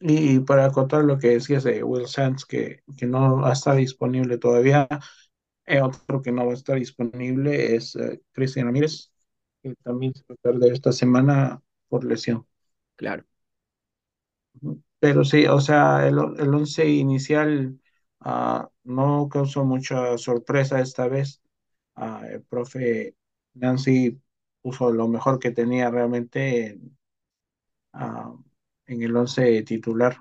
Y, 0.00 0.40
para 0.40 0.68
contar 0.72 1.04
lo 1.04 1.16
que 1.16 1.28
decías 1.28 1.62
de 1.62 1.84
Will 1.84 2.08
Sands, 2.08 2.44
que, 2.44 2.82
que 2.96 3.06
no 3.06 3.48
está 3.48 3.76
disponible 3.76 4.38
todavía, 4.38 4.88
eh, 5.64 5.80
otro 5.80 6.22
que 6.22 6.32
no 6.32 6.44
va 6.44 6.50
a 6.50 6.54
estar 6.54 6.76
disponible 6.76 7.76
es 7.76 7.94
eh, 7.94 8.20
Cristian 8.32 8.66
Ramírez, 8.66 9.12
que 9.62 9.76
también 9.84 10.12
se 10.12 10.24
va 10.28 10.34
a 10.34 10.42
perder 10.42 10.72
esta 10.72 10.90
semana 10.90 11.62
por 11.86 12.02
lesión. 12.02 12.48
Claro. 12.96 13.24
Pero 15.02 15.24
sí, 15.24 15.46
o 15.46 15.60
sea, 15.60 16.06
el, 16.06 16.16
el 16.38 16.54
once 16.54 16.86
inicial 16.88 17.80
ah, 18.20 18.70
no 18.84 19.28
causó 19.28 19.64
mucha 19.64 20.16
sorpresa 20.18 20.80
esta 20.80 21.08
vez. 21.08 21.42
Ah, 21.96 22.22
el 22.30 22.42
profe 22.44 23.16
Nancy 23.54 24.20
puso 24.62 24.92
lo 24.92 25.08
mejor 25.08 25.38
que 25.40 25.50
tenía 25.52 25.90
realmente 25.90 26.68
en, 26.68 26.98
ah, 27.94 28.34
en 28.86 29.02
el 29.02 29.16
once 29.16 29.62
titular. 29.64 30.18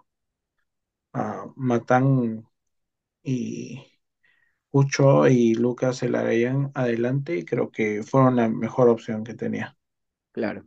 Matán 1.56 2.48
y 3.24 3.84
Cucho 4.72 5.28
y 5.28 5.56
Lucas 5.56 5.98
se 5.98 6.10
la 6.10 6.24
veían 6.24 6.72
adelante 6.76 7.38
y 7.38 7.46
creo 7.46 7.72
que 7.72 8.04
fueron 8.04 8.38
la 8.38 8.50
mejor 8.50 8.90
opción 8.90 9.24
que 9.24 9.36
tenía. 9.36 9.78
Claro. 10.34 10.66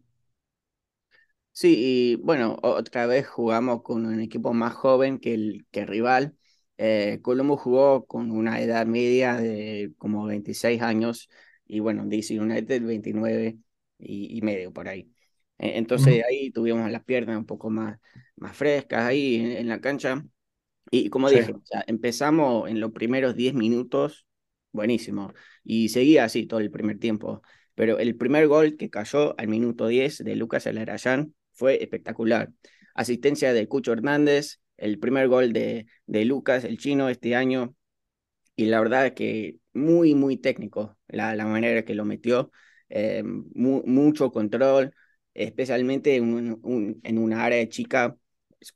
Sí, 1.56 1.76
y 1.78 2.16
bueno, 2.16 2.58
otra 2.62 3.06
vez 3.06 3.28
jugamos 3.28 3.82
con 3.82 4.06
un 4.06 4.20
equipo 4.20 4.52
más 4.54 4.74
joven 4.74 5.20
que 5.20 5.34
el, 5.34 5.66
que 5.70 5.86
rival. 5.86 6.36
Eh, 6.78 7.20
Colombo 7.22 7.56
jugó 7.56 8.06
con 8.06 8.32
una 8.32 8.60
edad 8.60 8.86
media 8.86 9.36
de 9.36 9.92
como 9.98 10.26
26 10.26 10.82
años 10.82 11.30
y 11.66 11.78
bueno, 11.80 12.04
DC 12.06 12.40
United 12.40 12.82
29 12.84 13.58
y, 13.98 14.36
y 14.36 14.42
medio 14.42 14.72
por 14.72 14.88
ahí. 14.88 15.12
E, 15.58 15.78
entonces 15.78 16.24
ahí 16.28 16.50
tuvimos 16.50 16.90
las 16.90 17.04
piernas 17.04 17.38
un 17.38 17.46
poco 17.46 17.70
más, 17.70 18.00
más 18.36 18.56
frescas 18.56 19.04
ahí 19.04 19.36
en, 19.36 19.52
en 19.52 19.68
la 19.68 19.80
cancha. 19.80 20.24
Y 20.90 21.10
como 21.10 21.28
Sí. 21.28 21.36
dije, 21.36 21.52
o 21.52 21.62
sea, 21.64 21.84
empezamos 21.86 22.68
en 22.68 22.80
los 22.80 22.92
primeros 22.92 23.34
10 23.36 23.54
minutos, 23.54 24.26
buenísimo, 24.72 25.32
y 25.64 25.88
seguía 25.88 26.24
así 26.24 26.46
todo 26.46 26.60
el 26.60 26.70
primer 26.70 26.98
tiempo. 26.98 27.42
Pero 27.74 27.98
el 27.98 28.16
primer 28.16 28.46
gol 28.48 28.76
que 28.76 28.90
cayó 28.90 29.38
al 29.38 29.48
minuto 29.48 29.88
10 29.88 30.18
de 30.18 30.36
Lucas 30.36 30.66
Alarayán 30.66 31.34
fue 31.54 31.82
espectacular. 31.82 32.50
Asistencia 32.94 33.52
de 33.52 33.68
Cucho 33.68 33.92
Hernández, 33.92 34.60
el 34.76 34.98
primer 34.98 35.28
gol 35.28 35.52
de, 35.52 35.86
de 36.06 36.24
Lucas, 36.24 36.64
el 36.64 36.78
chino, 36.78 37.08
este 37.08 37.34
año, 37.34 37.74
y 38.56 38.66
la 38.66 38.80
verdad 38.80 39.06
es 39.06 39.12
que 39.12 39.58
muy, 39.72 40.14
muy 40.14 40.36
técnico 40.36 40.96
la, 41.08 41.34
la 41.34 41.46
manera 41.46 41.84
que 41.84 41.94
lo 41.94 42.04
metió, 42.04 42.50
eh, 42.88 43.22
mu 43.24 43.82
mucho 43.86 44.30
control, 44.30 44.94
especialmente 45.34 46.16
en, 46.16 46.32
un, 46.32 46.60
un, 46.62 47.00
en 47.02 47.18
una 47.18 47.44
área 47.44 47.68
chica 47.68 48.16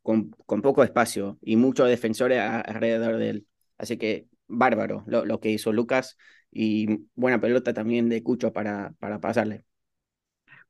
con, 0.02 0.30
con, 0.46 0.62
poco 0.62 0.82
espacio 0.82 1.38
y 1.40 1.56
muchos 1.56 1.88
defensores 1.88 2.40
alrededor 2.40 3.16
de 3.16 3.30
él. 3.30 3.46
Así 3.76 3.96
que 3.96 4.26
bárbaro 4.48 5.04
lo, 5.06 5.24
lo, 5.24 5.40
que 5.40 5.50
hizo 5.50 5.72
Lucas 5.72 6.16
y 6.50 7.06
buena 7.14 7.40
pelota 7.40 7.72
también 7.72 8.08
de 8.08 8.22
Cucho 8.22 8.52
para, 8.52 8.94
para 8.98 9.20
pasarle. 9.20 9.64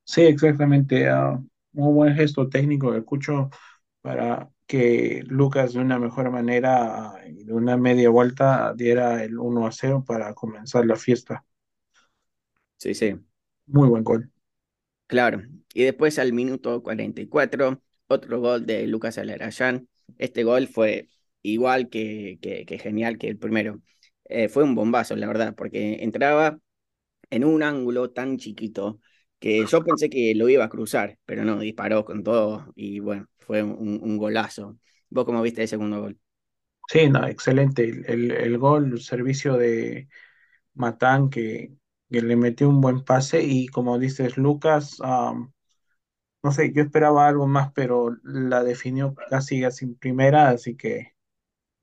Sí, 0.05 0.23
exactamente. 0.23 1.11
Uh, 1.13 1.47
un 1.75 1.95
buen 1.95 2.15
gesto 2.15 2.49
técnico 2.49 2.93
de 2.93 3.05
Cucho 3.05 3.51
para 4.01 4.51
que 4.67 5.23
Lucas 5.27 5.73
de 5.73 5.81
una 5.81 5.99
mejor 5.99 6.31
manera, 6.31 7.15
de 7.27 7.53
una 7.53 7.77
media 7.77 8.11
vuelta, 8.11 8.75
diera 8.75 9.25
el 9.25 9.39
1 9.39 9.67
a 9.67 9.73
0 9.73 10.05
para 10.07 10.35
comenzar 10.35 10.87
la 10.87 10.97
fiesta. 10.97 11.45
Sí, 12.77 12.95
sí. 12.95 13.15
Muy 13.67 13.89
buen 13.89 14.05
gol. 14.05 14.31
Claro. 15.07 15.43
Y 15.75 15.85
después 15.85 16.19
al 16.19 16.33
minuto 16.33 16.83
44, 16.83 17.83
otro 18.09 18.41
gol 18.41 18.67
de 18.67 18.87
Lucas 18.87 19.19
Alarayán. 19.19 19.89
Este 20.19 20.45
gol 20.45 20.69
fue 20.69 21.09
igual 21.43 21.89
que, 21.89 22.39
que, 22.43 22.65
que 22.67 22.79
genial 22.79 23.19
que 23.19 23.29
el 23.29 23.39
primero. 23.39 23.81
Eh, 24.25 24.49
fue 24.49 24.65
un 24.65 24.75
bombazo, 24.75 25.17
la 25.17 25.27
verdad, 25.27 25.55
porque 25.57 26.03
entraba 26.03 26.59
en 27.31 27.45
un 27.45 27.63
ángulo 27.63 28.11
tan 28.11 28.39
chiquito 28.39 29.01
que 29.39 29.65
yo 29.67 29.83
pensé 29.85 30.11
que 30.11 30.35
lo 30.35 30.49
iba 30.49 30.65
a 30.65 30.69
cruzar, 30.69 31.19
pero 31.25 31.45
no, 31.45 31.61
disparó 31.61 32.05
con 32.05 32.23
todo 32.23 32.73
y 32.75 33.01
bueno, 33.01 33.29
fue 33.39 33.63
un, 33.63 34.17
golazo. 34.19 34.79
¿Vos 35.11 35.25
cómo 35.25 35.43
viste 35.43 35.63
el 35.63 35.69
segundo 35.69 36.01
gol? 36.01 36.19
Sí, 36.89 37.09
no, 37.09 37.27
excelente. 37.27 37.85
El, 37.85 38.31
el, 38.31 38.59
gol, 38.59 38.93
el 38.93 39.01
servicio 39.01 39.57
de 39.57 40.09
Matán 40.75 41.31
que, 41.31 41.73
que, 42.11 42.23
le 42.23 42.37
metió 42.37 42.69
un 42.69 42.81
buen 42.81 43.05
pase 43.05 43.43
y 43.43 43.69
como 43.69 43.99
dices, 43.99 44.37
Lucas, 44.37 44.99
um, 45.01 45.53
no 46.43 46.53
sé, 46.53 46.73
yo 46.73 46.83
esperaba 46.83 47.29
algo 47.29 47.47
más, 47.47 47.73
pero 47.73 48.17
la 48.23 48.63
definió 48.65 49.15
casi 49.31 49.71
sin 49.71 49.97
primera, 49.97 50.51
así 50.51 50.77
que 50.77 51.15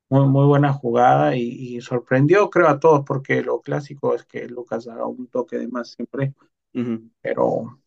muy, 0.10 0.28
muy 0.28 0.46
buena 0.46 0.74
jugada 0.74 1.36
y, 1.36 1.78
y, 1.78 1.82
sorprendió, 1.82 2.50
creo, 2.50 2.68
a 2.70 2.80
todos, 2.80 3.04
porque 3.06 3.42
lo 3.44 3.62
clásico 3.62 4.16
es 4.16 4.26
que 4.26 4.48
Lucas 4.48 4.88
haga 4.88 5.08
un 5.08 5.28
toque 5.28 5.58
de 5.58 5.68
más 5.68 5.92
siempre, 5.92 6.34
uh 6.76 6.84
-huh. 6.84 7.10
pero 7.22 7.82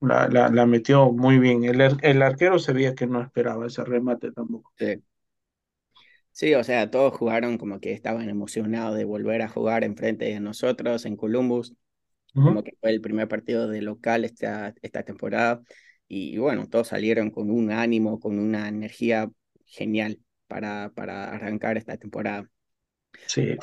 la, 0.00 0.28
la, 0.28 0.48
la, 0.48 0.66
metió 0.66 1.12
muy 1.12 1.38
bien. 1.38 1.64
El, 1.64 1.80
el 1.80 2.22
arquero 2.22 2.58
se 2.58 2.72
veía 2.72 2.94
que 2.94 3.06
no 3.06 3.22
esperaba 3.22 3.66
ese 3.66 3.84
remate 3.84 4.32
tampoco. 4.32 4.72
Sí. 4.78 5.02
Sí, 6.32 6.54
o 6.54 6.64
sea, 6.64 6.90
todos 6.90 7.12
jugaron 7.16 7.58
como 7.58 7.80
que 7.80 7.92
estaban 7.92 8.28
emocionados 8.28 8.96
de 8.96 9.04
volver 9.04 9.42
a 9.42 9.48
jugar 9.48 9.84
enfrente 9.84 10.26
de 10.26 10.40
nosotros 10.40 11.04
en 11.04 11.16
Columbus, 11.16 11.72
uh 12.34 12.40
-huh. 12.40 12.44
como 12.44 12.62
que 12.62 12.76
fue 12.80 12.90
el 12.90 13.00
primer 13.00 13.28
partido 13.28 13.68
de 13.68 13.82
local 13.82 14.24
esta, 14.24 14.74
esta 14.80 15.02
temporada. 15.02 15.60
Y, 16.08 16.34
y 16.34 16.38
bueno, 16.38 16.66
todos 16.68 16.88
salieron 16.88 17.30
con 17.30 17.50
un 17.50 17.70
ánimo, 17.70 18.20
con 18.20 18.38
una 18.38 18.68
energía 18.68 19.30
genial 19.66 20.18
para, 20.46 20.90
para 20.94 21.30
arrancar 21.32 21.76
esta 21.76 21.96
temporada. 21.96 22.48
Sí. 23.26 23.42
Eh, 23.42 23.58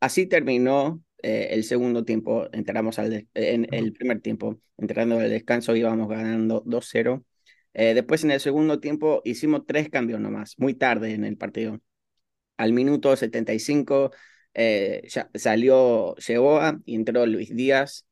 así 0.00 0.26
terminó 0.26 1.02
eh, 1.22 1.48
el 1.52 1.64
segundo 1.64 2.04
tiempo, 2.04 2.48
entramos 2.52 2.98
al 2.98 3.28
en 3.34 3.66
el 3.72 3.92
primer 3.92 4.20
tiempo, 4.20 4.60
entrando 4.78 5.18
al 5.18 5.30
descanso 5.30 5.76
íbamos 5.76 6.08
ganando 6.08 6.62
2-0. 6.66 7.24
Eh, 7.74 7.94
después 7.94 8.24
en 8.24 8.32
el 8.32 8.40
segundo 8.40 8.80
tiempo 8.80 9.22
hicimos 9.24 9.62
tres 9.66 9.88
cambios 9.88 10.20
nomás, 10.20 10.54
muy 10.58 10.74
tarde 10.74 11.14
en 11.14 11.24
el 11.24 11.36
partido. 11.36 11.80
Al 12.56 12.72
minuto 12.72 13.16
75 13.16 14.12
eh, 14.54 15.02
ya 15.08 15.30
salió 15.34 16.14
Yeboa 16.16 16.80
y 16.84 16.96
entró 16.96 17.26
Luis 17.26 17.54
Díaz. 17.54 18.06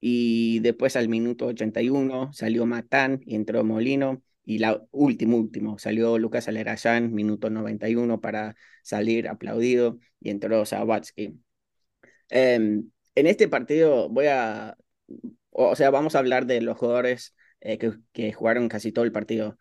Y 0.00 0.60
después 0.60 0.96
al 0.96 1.08
minuto 1.08 1.46
81 1.46 2.32
salió 2.32 2.66
Matán 2.66 3.20
y 3.26 3.34
entró 3.36 3.64
Molino. 3.64 4.22
Y 4.44 4.58
la 4.58 4.82
último, 4.92 5.36
último, 5.38 5.78
salió 5.78 6.18
Lucas 6.18 6.48
Alerayán, 6.48 7.12
minuto 7.12 7.50
91 7.50 8.20
para 8.20 8.56
salir 8.82 9.28
aplaudido 9.28 9.98
y 10.20 10.30
entró 10.30 10.64
Sawatsky. 10.64 11.38
Eh, 12.30 12.54
en 12.56 13.26
este 13.26 13.48
partido 13.48 14.08
voy 14.08 14.26
a, 14.26 14.76
o 15.50 15.76
sea, 15.76 15.90
vamos 15.90 16.14
a 16.14 16.20
hablar 16.20 16.46
de 16.46 16.60
los 16.60 16.78
jugadores 16.78 17.34
eh, 17.60 17.78
que, 18.12 18.32
jugaron 18.32 18.68
casi 18.68 18.92
todo 18.92 19.04
el 19.04 19.12
partido. 19.12 19.58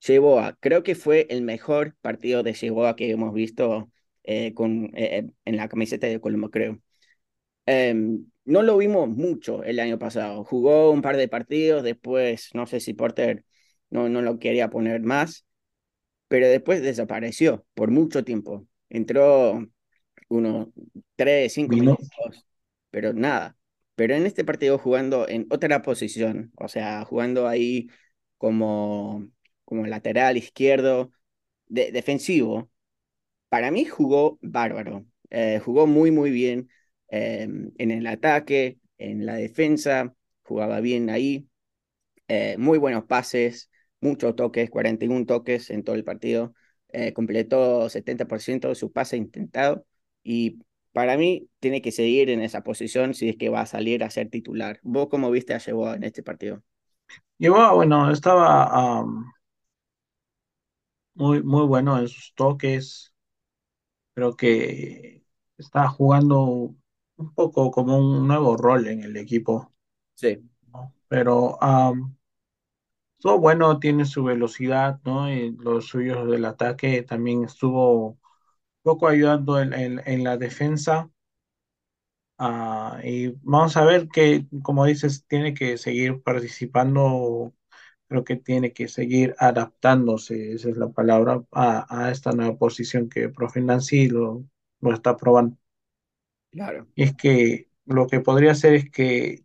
Yeboa, 0.00 0.56
creo 0.60 0.82
que 0.82 0.94
fue 0.94 1.26
el 1.30 1.42
mejor 1.42 1.96
partido 2.00 2.42
de 2.42 2.54
Yeboa 2.54 2.96
que 2.96 3.10
hemos 3.10 3.34
visto 3.34 3.90
eh, 4.24 4.54
con, 4.54 4.90
en 4.94 5.34
la 5.44 5.68
camiseta 5.68 6.06
de 6.06 6.20
Colombo, 6.20 6.50
creo. 6.50 6.80
no 8.44 8.62
lo 8.62 8.76
vimos 8.78 9.08
mucho 9.08 9.62
el 9.64 9.80
año 9.80 9.98
pasado. 9.98 10.44
Jugó 10.44 10.90
un 10.90 11.02
par 11.02 11.16
de 11.16 11.28
partidos, 11.28 11.82
después 11.82 12.50
no 12.54 12.66
sé 12.66 12.80
si 12.80 12.94
Porter 12.94 13.44
no, 13.90 14.08
no 14.08 14.22
lo 14.22 14.38
quería 14.38 14.70
poner 14.70 15.00
más, 15.02 15.46
pero 16.28 16.48
después 16.48 16.82
desapareció 16.82 17.66
por 17.74 17.90
mucho 17.90 18.24
tiempo. 18.24 18.66
Entró 18.90 19.68
unos 20.28 20.68
3, 21.16 21.52
5 21.52 21.74
minutos, 21.74 22.08
pero 22.90 23.12
nada. 23.12 23.56
Pero 23.94 24.14
en 24.14 24.26
este 24.26 24.44
partido 24.44 24.78
jugando 24.78 25.28
en 25.28 25.46
otra 25.50 25.82
posición, 25.82 26.52
o 26.56 26.68
sea, 26.68 27.04
jugando 27.04 27.48
ahí 27.48 27.88
como, 28.38 29.28
como 29.64 29.86
lateral 29.86 30.36
izquierdo, 30.36 31.12
de, 31.66 31.92
defensivo, 31.92 32.70
para 33.48 33.70
mí 33.70 33.84
jugó 33.84 34.38
bárbaro. 34.42 35.06
Eh, 35.30 35.60
jugó 35.64 35.86
muy, 35.86 36.10
muy 36.10 36.30
bien 36.30 36.70
eh, 37.10 37.42
en 37.78 37.90
el 37.90 38.06
ataque, 38.06 38.78
en 38.98 39.26
la 39.26 39.34
defensa, 39.36 40.14
jugaba 40.42 40.80
bien 40.80 41.10
ahí. 41.10 41.48
Eh, 42.28 42.56
muy 42.58 42.78
buenos 42.78 43.04
pases, 43.04 43.70
muchos 44.00 44.36
toques, 44.36 44.70
41 44.70 45.26
toques 45.26 45.70
en 45.70 45.82
todo 45.84 45.96
el 45.96 46.04
partido. 46.04 46.54
Eh, 46.90 47.12
completó 47.12 47.88
70% 47.90 48.68
de 48.68 48.74
su 48.74 48.92
pase 48.92 49.16
intentado 49.16 49.86
y 50.28 50.62
para 50.92 51.16
mí 51.16 51.48
tiene 51.58 51.80
que 51.80 51.90
seguir 51.90 52.28
en 52.28 52.42
esa 52.42 52.62
posición 52.62 53.14
si 53.14 53.30
es 53.30 53.36
que 53.38 53.48
va 53.48 53.62
a 53.62 53.66
salir 53.66 54.04
a 54.04 54.10
ser 54.10 54.28
titular. 54.28 54.78
¿Vos 54.82 55.08
cómo 55.08 55.30
viste 55.30 55.54
a 55.54 55.58
Yeboah 55.58 55.96
en 55.96 56.04
este 56.04 56.22
partido? 56.22 56.62
Yeboah, 57.38 57.72
bueno, 57.72 58.10
estaba 58.10 59.00
um, 59.02 59.24
muy, 61.14 61.42
muy 61.42 61.64
bueno 61.64 61.98
en 61.98 62.08
sus 62.08 62.34
toques. 62.34 63.14
Creo 64.12 64.36
que 64.36 65.24
está 65.56 65.88
jugando 65.88 66.74
un 67.16 67.34
poco 67.34 67.70
como 67.70 67.96
un 67.96 68.28
nuevo 68.28 68.58
rol 68.58 68.86
en 68.88 69.02
el 69.02 69.16
equipo. 69.16 69.72
Sí. 70.14 70.42
¿no? 70.66 70.94
Pero 71.08 71.56
um, 71.56 72.14
todo 73.18 73.38
bueno, 73.38 73.78
tiene 73.78 74.04
su 74.04 74.24
velocidad, 74.24 75.00
¿no? 75.06 75.32
Y 75.32 75.52
los 75.52 75.86
suyos 75.86 76.30
del 76.30 76.44
ataque 76.44 77.02
también 77.02 77.44
estuvo 77.44 78.18
poco 78.88 79.08
ayudando 79.08 79.60
en, 79.60 79.72
en, 79.74 80.02
en 80.06 80.24
la 80.24 80.36
defensa. 80.38 81.10
Uh, 82.40 83.00
y 83.02 83.28
vamos 83.42 83.76
a 83.76 83.84
ver 83.84 84.08
que, 84.08 84.46
como 84.62 84.84
dices, 84.84 85.26
tiene 85.26 85.54
que 85.54 85.76
seguir 85.76 86.22
participando 86.22 87.52
creo 88.08 88.24
que 88.24 88.36
tiene 88.36 88.74
que 88.74 88.88
seguir 88.88 89.36
adaptándose, 89.38 90.54
esa 90.54 90.70
es 90.70 90.76
la 90.78 90.90
palabra, 90.90 91.44
a, 91.52 92.06
a 92.06 92.10
esta 92.12 92.32
nueva 92.32 92.58
posición 92.58 93.08
que 93.08 93.30
profe 93.30 93.62
Nancy 93.62 94.08
lo, 94.10 94.44
lo 94.80 94.94
está 94.94 95.16
probando. 95.16 95.56
Claro. 96.52 96.88
Y 96.96 97.04
es 97.04 97.16
que 97.16 97.70
lo 97.86 98.06
que 98.08 98.20
podría 98.20 98.52
hacer 98.52 98.74
es 98.74 98.90
que 98.90 99.44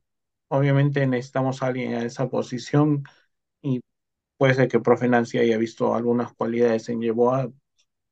obviamente 0.49 1.07
necesitamos 1.07 1.63
a 1.63 1.67
alguien 1.67 1.93
a 1.95 2.05
esa 2.05 2.29
posición 2.29 3.03
y 3.61 3.81
puede 4.37 4.55
ser 4.55 4.67
que 4.69 4.79
profe 4.81 5.07
Nancy 5.09 5.39
haya 5.39 5.57
visto 5.57 5.95
algunas 5.95 6.33
cualidades 6.33 6.89
en 6.89 7.01
Yeboah 7.01 7.51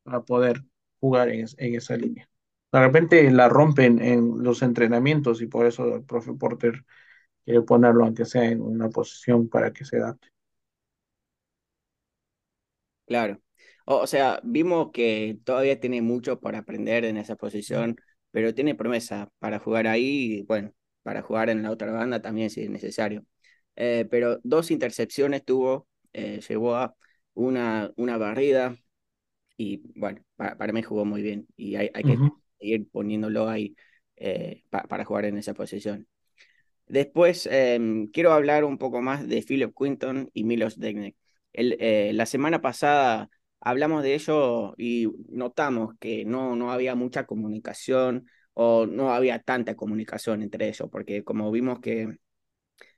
para 0.04 0.22
poder 0.24 0.64
jugar 1.02 1.30
en, 1.30 1.46
en, 1.58 1.76
esa 1.76 1.98
línea. 1.98 2.30
De 2.72 2.80
repente 2.80 3.30
la 3.32 3.50
rompen 3.50 4.02
en 4.02 4.44
los 4.44 4.62
entrenamientos 4.62 5.42
y 5.42 5.48
por 5.48 5.66
eso 5.66 5.96
el 5.96 6.04
profe 6.06 6.34
Porter 6.34 6.86
quiere 7.46 7.62
ponerlo 7.64 8.06
aunque 8.06 8.26
sea 8.26 8.46
en 8.46 8.62
una 8.62 8.90
posición 8.90 9.50
para 9.50 9.74
que 9.74 9.86
se 9.86 9.98
adapte. 9.98 10.30
Claro. 13.06 13.42
O, 13.86 14.08
sea, 14.08 14.40
vimos 14.44 14.92
que 14.94 15.38
todavía 15.44 15.80
tiene 15.80 16.02
mucho 16.02 16.40
para 16.40 16.60
aprender 16.60 17.04
en 17.04 17.18
esa 17.18 17.36
posición, 17.36 17.98
pero 18.32 18.54
tiene 18.54 18.76
promesa 18.76 19.30
para 19.40 19.60
jugar 19.60 19.88
ahí 19.88 20.40
y, 20.40 20.44
bueno, 20.44 20.74
para 21.04 21.22
jugar 21.22 21.50
en 21.50 21.64
la 21.64 21.72
otra 21.72 21.92
banda 21.92 22.22
también 22.22 22.50
si 22.50 22.62
es 22.64 22.70
necesario. 22.70 23.26
Eh, 23.76 24.08
pero 24.10 24.40
dos 24.44 24.72
intercepciones 24.72 25.44
tuvo, 25.44 25.88
eh, 26.14 26.40
llevó 26.48 26.76
a 26.76 26.96
una, 27.34 27.92
una 27.98 28.18
barrida 28.18 28.78
y, 29.62 29.82
bueno, 29.96 30.22
para, 30.36 30.74
mí 30.74 30.82
jugó 30.82 31.06
muy 31.06 31.22
bien 31.22 31.48
y 31.56 31.76
hay, 31.76 31.90
hay 31.94 32.04
que 32.04 32.18
seguir 32.60 32.90
poniéndolo 32.92 33.50
ahí 33.50 33.76
eh, 34.16 34.64
para 34.70 35.06
jugar 35.06 35.26
en 35.26 35.38
esa 35.38 35.54
posición. 35.54 36.08
Después 36.88 37.48
em, 37.52 38.08
quiero 38.08 38.34
hablar 38.34 38.64
un 38.66 38.78
poco 38.78 39.02
más 39.02 39.28
de 39.28 39.42
Philip 39.42 39.74
Quinton 39.78 40.30
y 40.34 40.44
Milos 40.44 40.80
Degnek. 40.80 41.16
El, 41.54 42.18
la 42.18 42.26
semana 42.26 42.62
pasada 42.62 43.30
hablamos 43.60 44.04
de 44.04 44.16
ello 44.16 44.74
y 44.78 45.08
notamos 45.30 45.96
que 46.00 46.26
no, 46.26 46.56
no 46.56 46.72
había 46.72 46.96
mucha 46.96 47.26
comunicación 47.26 48.28
o 48.54 48.86
no 48.86 49.14
había 49.14 49.40
tanta 49.40 49.76
comunicación 49.76 50.42
entre 50.42 50.68
ellos, 50.68 50.90
porque 50.92 51.24
como 51.24 51.52
vimos 51.52 51.80
que 51.80 52.18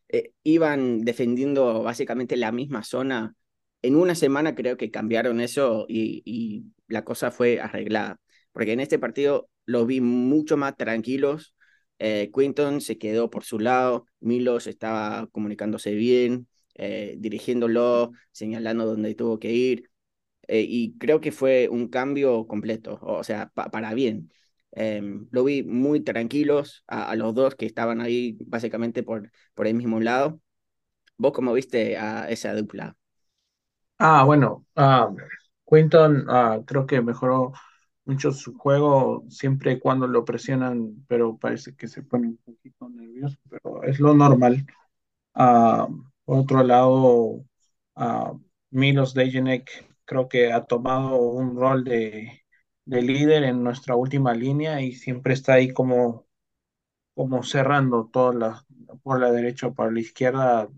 eh, 0.10 0.32
iban 0.44 1.02
defendiendo 1.02 1.84
básicamente 1.84 2.38
la 2.38 2.52
misma 2.52 2.84
zona, 2.84 3.36
en 3.84 3.96
una 3.96 4.16
semana 4.16 4.56
creo 4.56 4.78
que 4.78 4.92
cambiaron 4.92 5.42
eso 5.42 5.86
y, 5.90 6.66
la 6.88 7.04
cosa 7.04 7.32
fue 7.32 7.60
arreglada, 7.60 8.20
porque 8.52 8.74
en 8.74 8.80
este 8.80 9.00
partido 9.00 9.50
los 9.66 9.88
vi 9.88 10.02
mucho 10.02 10.58
más 10.58 10.78
tranquilos. 10.78 11.56
Eh, 12.00 12.32
Quinton 12.34 12.82
se 12.82 12.98
quedó 12.98 13.30
por 13.30 13.44
su 13.46 13.60
lado, 13.60 14.06
Milos 14.20 14.68
estaba 14.68 15.28
comunicándose 15.32 15.94
bien, 15.94 16.48
eh, 16.76 17.16
dirigiéndolo, 17.20 18.12
señalando 18.32 18.86
dónde 18.86 19.16
tuvo 19.16 19.40
que 19.40 19.52
ir. 19.54 19.90
Eh, 20.48 20.66
y 20.68 20.98
creo 20.98 21.22
que 21.22 21.32
fue 21.32 21.70
un 21.70 21.88
cambio 21.90 22.48
completo, 22.48 23.00
o 23.02 23.24
sea, 23.24 23.50
para 23.52 23.94
bien. 23.94 24.32
Em, 24.72 25.28
lo 25.32 25.44
vi 25.44 25.64
muy 25.64 26.02
tranquilos 26.02 26.84
a, 26.88 27.16
los 27.16 27.34
dos 27.36 27.56
que 27.56 27.66
estaban 27.66 28.02
ahí 28.02 28.38
básicamente 28.48 29.04
por, 29.04 29.32
por 29.54 29.68
el 29.68 29.76
mismo 29.76 30.00
lado. 30.00 30.42
¿Vos 31.18 31.34
cómo 31.34 31.54
viste 31.54 31.98
a 31.98 32.30
esa 32.30 32.54
dupla? 32.56 32.98
Ah, 34.00 34.24
bueno, 34.26 34.66
uh, 34.76 35.16
Quinton 35.66 36.30
uh, 36.30 36.66
creo 36.66 36.86
que 36.86 37.02
mejoró 37.02 37.54
mucho 38.06 38.32
su 38.32 38.58
juego 38.58 39.24
siempre 39.30 39.74
y 39.74 39.80
cuando 39.80 40.08
lo 40.08 40.26
presionan, 40.26 41.06
pero 41.08 41.38
parece 41.38 41.76
que 41.76 41.88
se 41.88 42.04
pone 42.04 42.28
un 42.28 42.38
poquito 42.38 42.90
nervioso, 42.90 43.38
pero 43.50 43.84
es 43.84 44.00
lo 44.00 44.14
normal. 44.14 44.66
Uh, 45.36 46.04
por 46.26 46.40
otro 46.40 46.64
lado, 46.64 47.46
Milos 48.72 49.14
Dejenek 49.14 49.70
creo 50.06 50.28
que 50.30 50.52
ha 50.52 50.66
tomado 50.66 51.18
un 51.18 51.56
rol 51.58 51.84
de, 51.84 52.44
líder 52.86 53.44
en 53.44 53.64
nuestra 53.64 53.96
última 53.96 54.34
línea 54.34 54.82
y 54.82 54.94
siempre 54.94 55.34
está 55.34 55.54
ahí 55.54 55.72
como, 55.74 56.28
como 57.16 57.44
cerrando 57.44 58.10
toda 58.12 58.34
la, 58.34 58.66
por 59.04 59.20
la 59.22 59.32
derecha 59.32 59.68
o 59.68 59.74
por 59.74 59.94
la 59.94 60.00
izquierda 60.02 60.70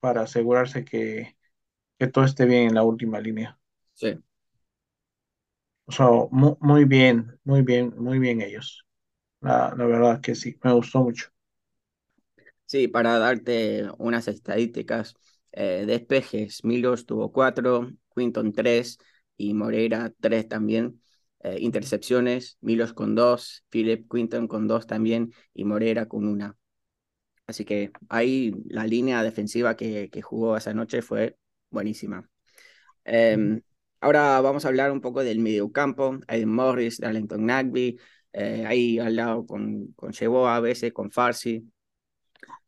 para 0.00 0.22
asegurarse 0.22 0.84
que, 0.84 1.37
que 1.98 2.06
todo 2.08 2.24
esté 2.24 2.46
bien 2.46 2.68
en 2.68 2.74
la 2.74 2.82
última 2.84 3.20
línea. 3.20 3.58
Sí. 3.94 4.18
O 5.86 5.92
sea, 5.92 6.06
muy, 6.30 6.84
bien, 6.84 7.38
muy 7.44 7.62
bien, 7.62 7.92
muy 7.98 8.18
bien 8.20 8.40
ellos. 8.42 8.86
La, 9.40 9.74
la 9.76 9.86
verdad 9.86 10.20
que 10.22 10.34
sí, 10.36 10.58
me 10.64 10.72
gustó 10.74 11.02
mucho. 11.04 11.28
Sí, 12.66 12.88
para 12.88 13.18
darte 13.18 13.88
unas 13.98 14.28
estadísticas, 14.28 15.14
eh, 15.52 15.84
despejes, 15.86 16.64
Milos 16.64 17.06
tuvo 17.06 17.32
cuatro, 17.32 17.90
Quinton 18.14 18.52
3 18.52 18.98
y 19.36 19.54
Moreira 19.54 20.12
3 20.20 20.48
también. 20.48 21.00
Eh, 21.40 21.58
intercepciones, 21.60 22.58
Milos 22.60 22.92
con 22.92 23.14
2, 23.14 23.64
Philip 23.70 24.10
Quinton 24.12 24.48
con 24.48 24.66
2 24.66 24.86
también 24.86 25.32
y 25.54 25.64
Moreira 25.64 26.06
con 26.08 26.26
una. 26.26 26.56
Así 27.46 27.64
que 27.64 27.92
ahí 28.08 28.54
la 28.66 28.86
línea 28.86 29.22
defensiva 29.22 29.76
que, 29.76 30.10
que 30.10 30.22
jugó 30.22 30.56
esa 30.56 30.74
noche 30.74 31.02
fue 31.02 31.36
buenísima. 31.70 32.28
Em, 33.04 33.60
ahora 34.00 34.40
vamos 34.40 34.64
a 34.64 34.68
hablar 34.68 34.92
un 34.92 35.00
poco 35.00 35.24
del 35.24 35.38
mediocampo. 35.38 36.18
Aiden 36.26 36.50
Morris, 36.50 36.98
Darlington 36.98 37.46
Nagby, 37.46 37.98
eh, 38.32 38.64
ahí 38.66 38.98
al 38.98 39.16
lado 39.16 39.46
con, 39.46 39.92
con 39.94 40.12
a 40.46 40.60
veces, 40.60 40.92
con 40.92 41.10
Farsi. 41.10 41.64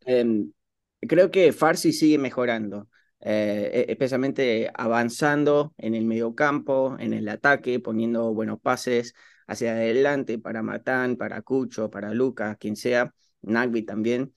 Em, 0.07 0.53
creo 1.01 1.31
que 1.31 1.53
Farsi 1.53 1.93
sigue 1.93 2.19
mejorando. 2.19 2.89
Eh, 3.23 3.85
e, 3.89 3.93
especialmente 3.93 4.71
avanzando 4.75 5.75
en 5.77 5.95
el 5.95 6.07
medio 6.07 6.35
campo, 6.35 6.97
en 6.99 7.13
el 7.13 7.29
ataque, 7.29 7.79
poniendo 7.79 8.33
buenos 8.33 8.61
pases 8.61 9.15
hacia 9.47 9.73
adelante 9.73 10.39
para 10.39 10.63
Matán, 10.63 11.17
para 11.17 11.43
Cucho, 11.43 11.91
para 11.91 12.15
Lucas, 12.15 12.57
quien 12.59 12.77
sea, 12.77 13.13
Nagby 13.43 13.83
también. 13.83 14.33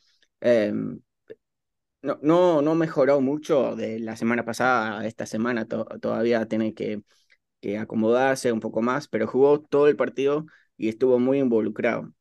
No, 2.03 2.19
no, 2.21 2.61
no 2.61 2.75
mejoró 2.75 3.21
mucho 3.21 3.75
de 3.77 3.97
la 3.99 4.17
semana 4.17 4.43
pasada 4.43 4.99
a 4.99 5.07
esta 5.07 5.25
semana, 5.25 5.65
todavía 5.67 6.45
tiene 6.47 6.73
que, 6.73 7.01
que 7.61 7.77
acomodarse 7.77 8.51
un 8.51 8.59
poco 8.59 8.81
más, 8.81 9.07
pero 9.07 9.27
jugó 9.27 9.61
todo 9.61 9.87
el 9.87 9.95
partido 9.95 10.45
y 10.77 10.89
estuvo 10.89 11.19
muy 11.19 11.39
involucrado. 11.39 12.13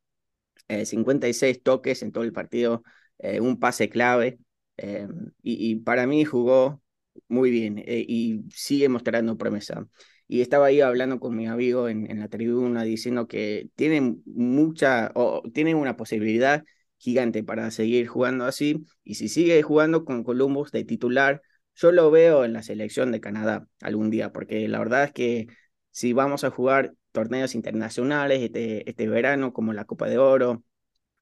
56 0.84 1.58
eh, 1.58 1.60
toques 1.62 2.02
en 2.02 2.12
todo 2.12 2.24
el 2.24 2.32
partido, 2.32 2.84
eh, 3.18 3.40
un 3.40 3.58
pase 3.60 3.88
clave, 3.90 4.38
eh, 4.78 5.08
y, 5.42 5.76
para 5.76 6.06
mí 6.06 6.24
jugó 6.24 6.82
muy 7.28 7.50
bien 7.50 7.82
y 7.86 8.42
sigue 8.54 8.88
mostrando 8.88 9.36
promesa. 9.38 9.86
Y 10.28 10.42
estaba 10.42 10.66
ahí 10.66 10.80
hablando 10.80 11.20
con 11.20 11.36
mi 11.36 11.46
amigo 11.48 11.88
en, 11.88 12.10
en 12.10 12.20
la 12.20 12.28
tribuna 12.28 12.84
diciendo 12.84 13.28
que 13.28 13.70
tienen 13.76 14.22
mucha, 14.26 15.12
o 15.14 15.42
tienen 15.52 15.76
una 15.76 15.96
posibilidad 15.96 16.64
gigante 17.02 17.42
para 17.42 17.70
seguir 17.72 18.06
jugando 18.06 18.44
así. 18.44 18.86
Y 19.02 19.16
si 19.16 19.28
sigue 19.28 19.60
jugando 19.62 20.04
con 20.04 20.22
Columbus 20.22 20.70
de 20.70 20.84
titular, 20.84 21.42
yo 21.74 21.90
lo 21.90 22.10
veo 22.10 22.44
en 22.44 22.52
la 22.52 22.62
selección 22.62 23.10
de 23.10 23.20
Canadá 23.20 23.66
algún 23.80 24.10
día, 24.10 24.32
porque 24.32 24.68
la 24.68 24.78
verdad 24.78 25.04
es 25.04 25.12
que 25.12 25.48
si 25.90 26.12
vamos 26.12 26.44
a 26.44 26.50
jugar 26.50 26.94
torneos 27.10 27.54
internacionales 27.56 28.40
este, 28.42 28.88
este 28.88 29.08
verano, 29.08 29.52
como 29.52 29.72
la 29.72 29.84
Copa 29.84 30.08
de 30.08 30.18
Oro, 30.18 30.64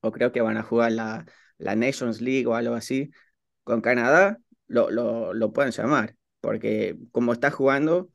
o 0.00 0.12
creo 0.12 0.32
que 0.32 0.42
van 0.42 0.58
a 0.58 0.62
jugar 0.62 0.92
la, 0.92 1.24
la 1.58 1.76
Nations 1.76 2.20
League 2.20 2.46
o 2.46 2.54
algo 2.54 2.74
así, 2.74 3.10
con 3.64 3.80
Canadá 3.80 4.38
lo, 4.66 4.90
lo, 4.90 5.32
lo 5.32 5.52
pueden 5.52 5.72
llamar, 5.72 6.14
porque 6.40 6.96
como 7.10 7.32
está 7.32 7.50
jugando, 7.50 8.10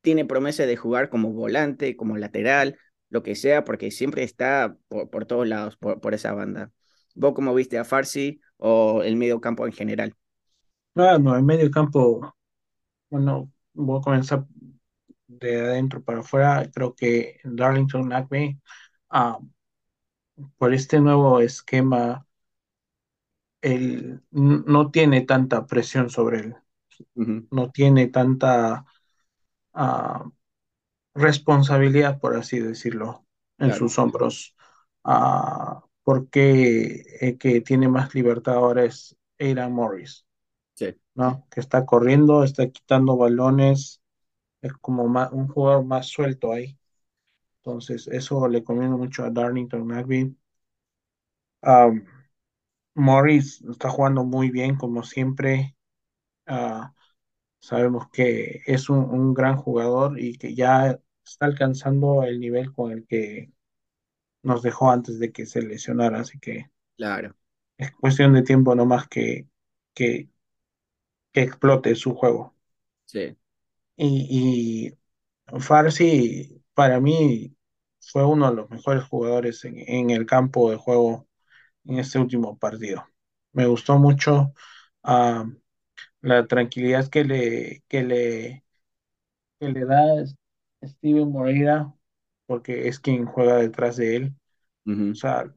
tiene 0.00 0.24
promesa 0.24 0.64
de 0.64 0.76
jugar 0.76 1.08
como 1.08 1.32
volante, 1.32 1.96
como 1.96 2.16
lateral, 2.16 2.78
lo 3.08 3.22
que 3.22 3.34
sea, 3.34 3.64
porque 3.64 3.90
siempre 3.90 4.22
está 4.22 4.76
por, 4.88 5.10
por 5.10 5.26
todos 5.26 5.46
lados, 5.46 5.76
por, 5.76 6.00
por, 6.00 6.14
esa 6.14 6.32
banda. 6.32 6.72
¿Vos 7.14 7.34
cómo 7.34 7.54
viste 7.54 7.78
a 7.78 7.84
Farsi 7.84 8.40
o 8.56 9.02
el 9.02 9.16
medio 9.16 9.40
campo 9.40 9.66
en 9.66 9.72
general? 9.72 10.14
Ah, 10.94 11.18
no, 11.20 11.36
el 11.36 11.42
medio 11.42 11.70
campo, 11.70 12.34
bueno, 13.10 13.52
voy 13.74 14.00
a 14.00 14.02
comenzar 14.02 14.46
de 15.26 15.60
adentro 15.60 16.02
para 16.02 16.20
afuera. 16.20 16.68
Creo 16.72 16.94
que 16.94 17.40
Darlington 17.44 18.12
Acme, 18.12 18.60
ah, 19.10 19.38
por 20.58 20.74
este 20.74 21.00
nuevo 21.00 21.40
esquema 21.40 22.26
él 23.60 24.22
no 24.30 24.90
tiene 24.90 25.22
tanta 25.22 25.66
presión 25.66 26.10
sobre 26.10 26.40
él, 26.40 26.56
no 27.14 27.70
tiene 27.72 28.08
tanta 28.08 28.84
uh, 29.74 30.30
responsabilidad, 31.16 32.20
por 32.20 32.36
así 32.36 32.60
decirlo, 32.60 33.24
en 33.58 33.68
claro. 33.68 33.78
sus 33.78 33.98
hombros, 33.98 34.54
uh, 35.04 35.80
porque 36.02 37.04
el 37.20 37.38
que 37.38 37.60
tiene 37.60 37.88
más 37.88 38.14
libertad 38.14 38.54
ahora 38.54 38.84
es 38.84 39.16
Aidan 39.38 39.72
Morris, 39.72 40.24
sí. 40.74 40.96
¿no? 41.14 41.46
que 41.50 41.60
está 41.60 41.84
corriendo, 41.84 42.44
está 42.44 42.68
quitando 42.68 43.16
balones, 43.16 44.00
es 44.62 44.72
como 44.74 45.08
más, 45.08 45.32
un 45.32 45.48
jugador 45.48 45.84
más 45.84 46.06
suelto 46.06 46.52
ahí. 46.52 46.78
Entonces, 47.58 48.06
eso 48.08 48.46
le 48.48 48.62
conviene 48.62 48.94
mucho 48.96 49.24
a 49.24 49.30
Darlington 49.30 49.86
Nagby. 49.88 50.36
Um, 51.62 52.04
Morris 52.94 53.62
está 53.62 53.90
jugando 53.90 54.24
muy 54.24 54.50
bien, 54.50 54.76
como 54.76 55.02
siempre. 55.02 55.76
Ah, 56.46 56.94
sabemos 57.60 58.08
que 58.10 58.62
es 58.66 58.88
un, 58.88 58.98
un 58.98 59.34
gran 59.34 59.56
jugador 59.56 60.20
y 60.20 60.38
que 60.38 60.54
ya 60.54 61.00
está 61.26 61.46
alcanzando 61.46 62.22
el 62.24 62.40
nivel 62.40 62.72
con 62.72 62.92
el 62.92 63.06
que 63.06 63.52
nos 64.42 64.62
dejó 64.62 64.90
antes 64.92 65.18
de 65.20 65.32
que 65.32 65.46
se 65.46 65.62
lesionara, 65.62 66.20
así 66.20 66.38
que 66.40 66.70
Claro, 66.96 67.34
es 67.78 67.90
cuestión 67.92 68.32
de 68.34 68.42
tiempo 68.42 68.74
nomás 68.74 69.08
que, 69.08 69.48
que, 69.94 70.28
que 71.32 71.42
explote 71.42 71.94
su 71.94 72.16
juego. 72.16 72.52
sí. 73.06 73.36
Y, 73.96 74.96
y 75.52 75.58
Farsi, 75.60 76.62
para 76.74 77.00
mí, 77.00 77.56
fue 78.00 78.24
uno 78.26 78.50
de 78.50 78.56
los 78.56 78.70
mejores 78.70 79.04
jugadores 79.04 79.64
en, 79.64 79.78
en 79.78 80.10
el 80.10 80.26
campo 80.26 80.70
de 80.70 80.76
juego 80.76 81.28
en 81.84 81.98
este 82.00 82.18
último 82.18 82.58
partido. 82.58 83.06
Me 83.52 83.66
gustó 83.66 83.98
mucho 83.98 84.54
ah, 85.04 85.46
la 86.22 86.46
tranquilidad 86.48 87.08
que 87.10 87.24
le, 87.24 87.84
que 87.88 88.02
le, 88.04 88.64
que 89.60 89.68
le 89.70 89.84
da 89.86 90.24
Steven 90.84 91.30
Moreira, 91.30 91.92
porque 92.46 92.88
es 92.88 93.00
quien 93.00 93.26
juega 93.26 93.56
detrás 93.56 93.96
de 93.96 94.16
él. 94.16 94.34
O 95.12 95.16
sea, 95.16 95.54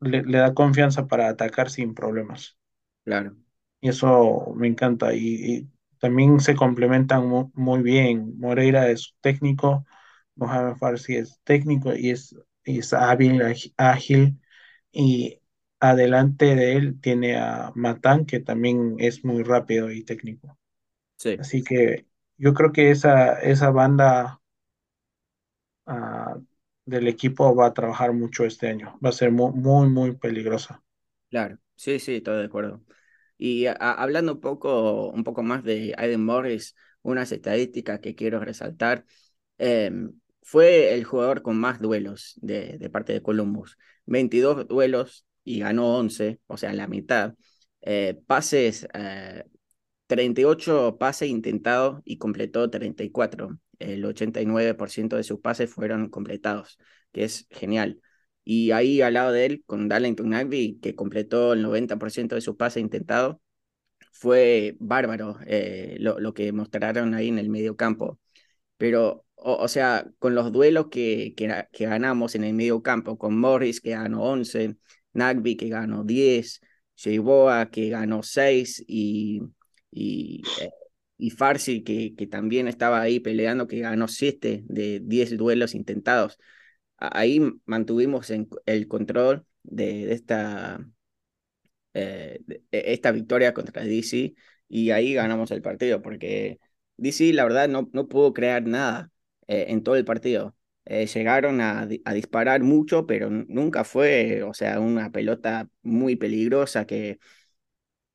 le, 0.00 0.22
le 0.24 0.36
da 0.38 0.52
confianza 0.54 1.06
para 1.08 1.28
atacar 1.30 1.70
sin 1.70 1.94
problemas. 1.94 2.58
Claro, 3.04 3.36
Y 3.80 3.88
eso 3.88 4.52
me 4.56 4.68
encanta. 4.68 5.14
Y, 5.14 5.20
y 5.58 5.68
también 5.98 6.40
se 6.40 6.54
complementan 6.54 7.26
mu- 7.28 7.50
muy, 7.54 7.82
bien. 7.82 8.38
Moreira 8.38 8.88
es 8.90 9.14
técnico, 9.20 9.84
Mohamed 10.36 10.76
Farsi 10.76 11.16
es 11.16 11.40
técnico 11.44 11.94
y 11.94 12.10
es, 12.10 12.36
y 12.64 12.78
es 12.80 12.92
hábil, 12.92 13.42
ágil. 13.76 14.40
Y 14.92 15.40
adelante 15.80 16.54
de 16.56 16.74
él 16.76 17.00
tiene 17.00 17.36
a 17.38 17.72
Matán, 17.74 18.26
que 18.26 18.40
también 18.40 18.96
es 18.98 19.24
muy 19.24 19.42
rápido 19.42 19.90
y 19.90 20.04
técnico. 20.04 20.58
sí, 21.18 21.38
Así 21.38 21.62
que 21.64 22.06
yo 22.42 22.54
creo 22.54 22.72
que 22.72 22.90
esa, 22.90 23.34
esa 23.40 23.70
banda 23.70 24.40
ah, 25.86 26.36
del 26.86 27.06
equipo 27.08 27.54
va 27.54 27.66
a 27.66 27.74
trabajar 27.74 28.12
mucho 28.12 28.44
este 28.44 28.68
año. 28.68 28.98
Va 29.04 29.10
a 29.10 29.12
ser 29.12 29.30
muy, 29.30 29.88
muy, 29.88 30.16
peligrosa. 30.16 30.82
claro. 31.30 31.58
Sí, 31.76 31.98
sí, 31.98 32.16
estoy 32.16 32.38
de 32.38 32.44
acuerdo. 32.44 32.82
Y 33.38 33.66
hablando 33.80 34.34
un 34.34 34.40
poco, 34.40 35.10
un 35.10 35.24
poco 35.24 35.42
más 35.42 35.64
de 35.64 35.94
Aiden 35.98 36.24
Morris, 36.24 36.76
unas 37.02 37.32
estadísticas 37.32 38.00
que 38.00 38.14
quiero 38.14 38.40
resaltar. 38.40 39.04
em, 39.58 40.12
fue 40.42 40.94
el 40.94 41.04
jugador 41.04 41.42
con 41.42 41.58
más 41.58 41.80
duelos 41.80 42.34
de, 42.42 42.78
de 42.78 42.90
parte 42.90 43.12
de 43.14 43.22
Columbus. 43.22 43.78
22 44.06 44.68
duelos 44.68 45.26
y 45.44 45.60
ganó 45.60 45.96
11, 45.98 46.40
o 46.48 46.56
sea, 46.58 46.72
la 46.74 46.88
mitad. 46.88 47.34
Eh, 47.82 48.20
pases, 48.26 48.86
eh, 48.94 49.44
38 50.12 50.98
pases 50.98 51.30
intentados 51.30 52.02
y 52.04 52.18
completó 52.18 52.68
34. 52.68 53.58
El 53.78 54.04
89% 54.04 55.16
de 55.16 55.24
sus 55.24 55.40
pases 55.40 55.70
fueron 55.70 56.10
completados, 56.10 56.78
que 57.12 57.24
es 57.24 57.46
genial. 57.50 57.98
Y 58.44 58.72
ahí 58.72 59.00
al 59.00 59.14
lado 59.14 59.32
de 59.32 59.46
él, 59.46 59.62
con 59.64 59.88
Darlington 59.88 60.28
Nagby, 60.28 60.80
que 60.82 60.94
completó 60.94 61.54
el 61.54 61.62
90% 61.62 62.34
de 62.34 62.42
sus 62.42 62.56
pases 62.56 62.82
intentados, 62.82 63.38
fue 64.12 64.76
bárbaro 64.80 65.38
eh, 65.46 65.96
lo, 66.00 66.20
lo 66.20 66.34
que 66.34 66.52
mostraron 66.52 67.14
ahí 67.14 67.28
en 67.28 67.38
el 67.38 67.48
medio 67.48 67.76
campo. 67.76 68.20
Pero, 68.76 69.24
o, 69.36 69.54
o 69.56 69.68
sea, 69.68 70.06
con 70.18 70.34
los 70.34 70.52
duelos 70.52 70.88
que, 70.90 71.34
que, 71.36 71.86
ganamos 71.86 72.34
en 72.34 72.44
el 72.44 72.52
medio 72.54 72.82
campo, 72.82 73.16
con 73.18 73.38
Morris 73.38 73.80
que 73.80 73.92
ganó 73.92 74.22
11, 74.24 74.76
Nagby 75.14 75.56
que 75.56 75.68
ganó 75.70 76.04
10, 76.04 76.60
Sheiboa 76.96 77.70
que 77.70 77.88
ganó 77.88 78.22
6 78.22 78.84
y, 78.86 79.42
y, 79.92 80.52
eh, 80.56 80.72
y 81.18 81.30
Farsi 81.32 81.84
que, 81.84 82.16
que 82.16 82.28
también 82.28 82.68
estaba 82.68 83.02
ahí 83.02 83.20
peleando 83.20 83.68
que 83.68 83.80
ganó 83.80 84.08
7 84.08 84.64
de 84.68 85.00
10 85.04 85.36
duelos 85.38 85.74
intentados. 85.76 86.38
Ahí 86.98 87.40
mantuvimos 87.66 88.30
en- 88.30 88.48
el 88.66 88.88
control 88.88 89.46
de, 89.64 90.06
de 90.06 90.14
esta, 90.14 90.80
eh, 91.94 92.40
e, 92.70 92.92
esta 92.92 93.12
victoria 93.12 93.54
contra 93.54 93.82
DC 93.84 94.34
y 94.68 94.90
ahí 94.90 95.14
ganamos 95.14 95.50
el 95.50 95.62
partido 95.62 96.02
porque 96.02 96.58
DC 96.96 97.32
la 97.32 97.44
verdad 97.44 97.68
no, 97.68 97.90
no 97.92 98.08
pudo 98.08 98.32
crear 98.32 98.64
nada 98.66 99.10
eh, 99.46 99.66
en 99.68 99.82
todo 99.82 99.96
el 99.96 100.04
partido. 100.04 100.56
Llegaron 100.84 101.60
a, 101.60 101.82
a 102.04 102.12
disparar 102.14 102.62
mucho, 102.62 103.06
pero 103.06 103.30
nunca 103.30 103.84
fue, 103.84 104.42
o 104.42 104.52
sea, 104.52 104.80
una 104.80 105.12
pelota 105.12 105.68
muy 105.82 106.16
peligrosa 106.16 106.86
que, 106.86 107.18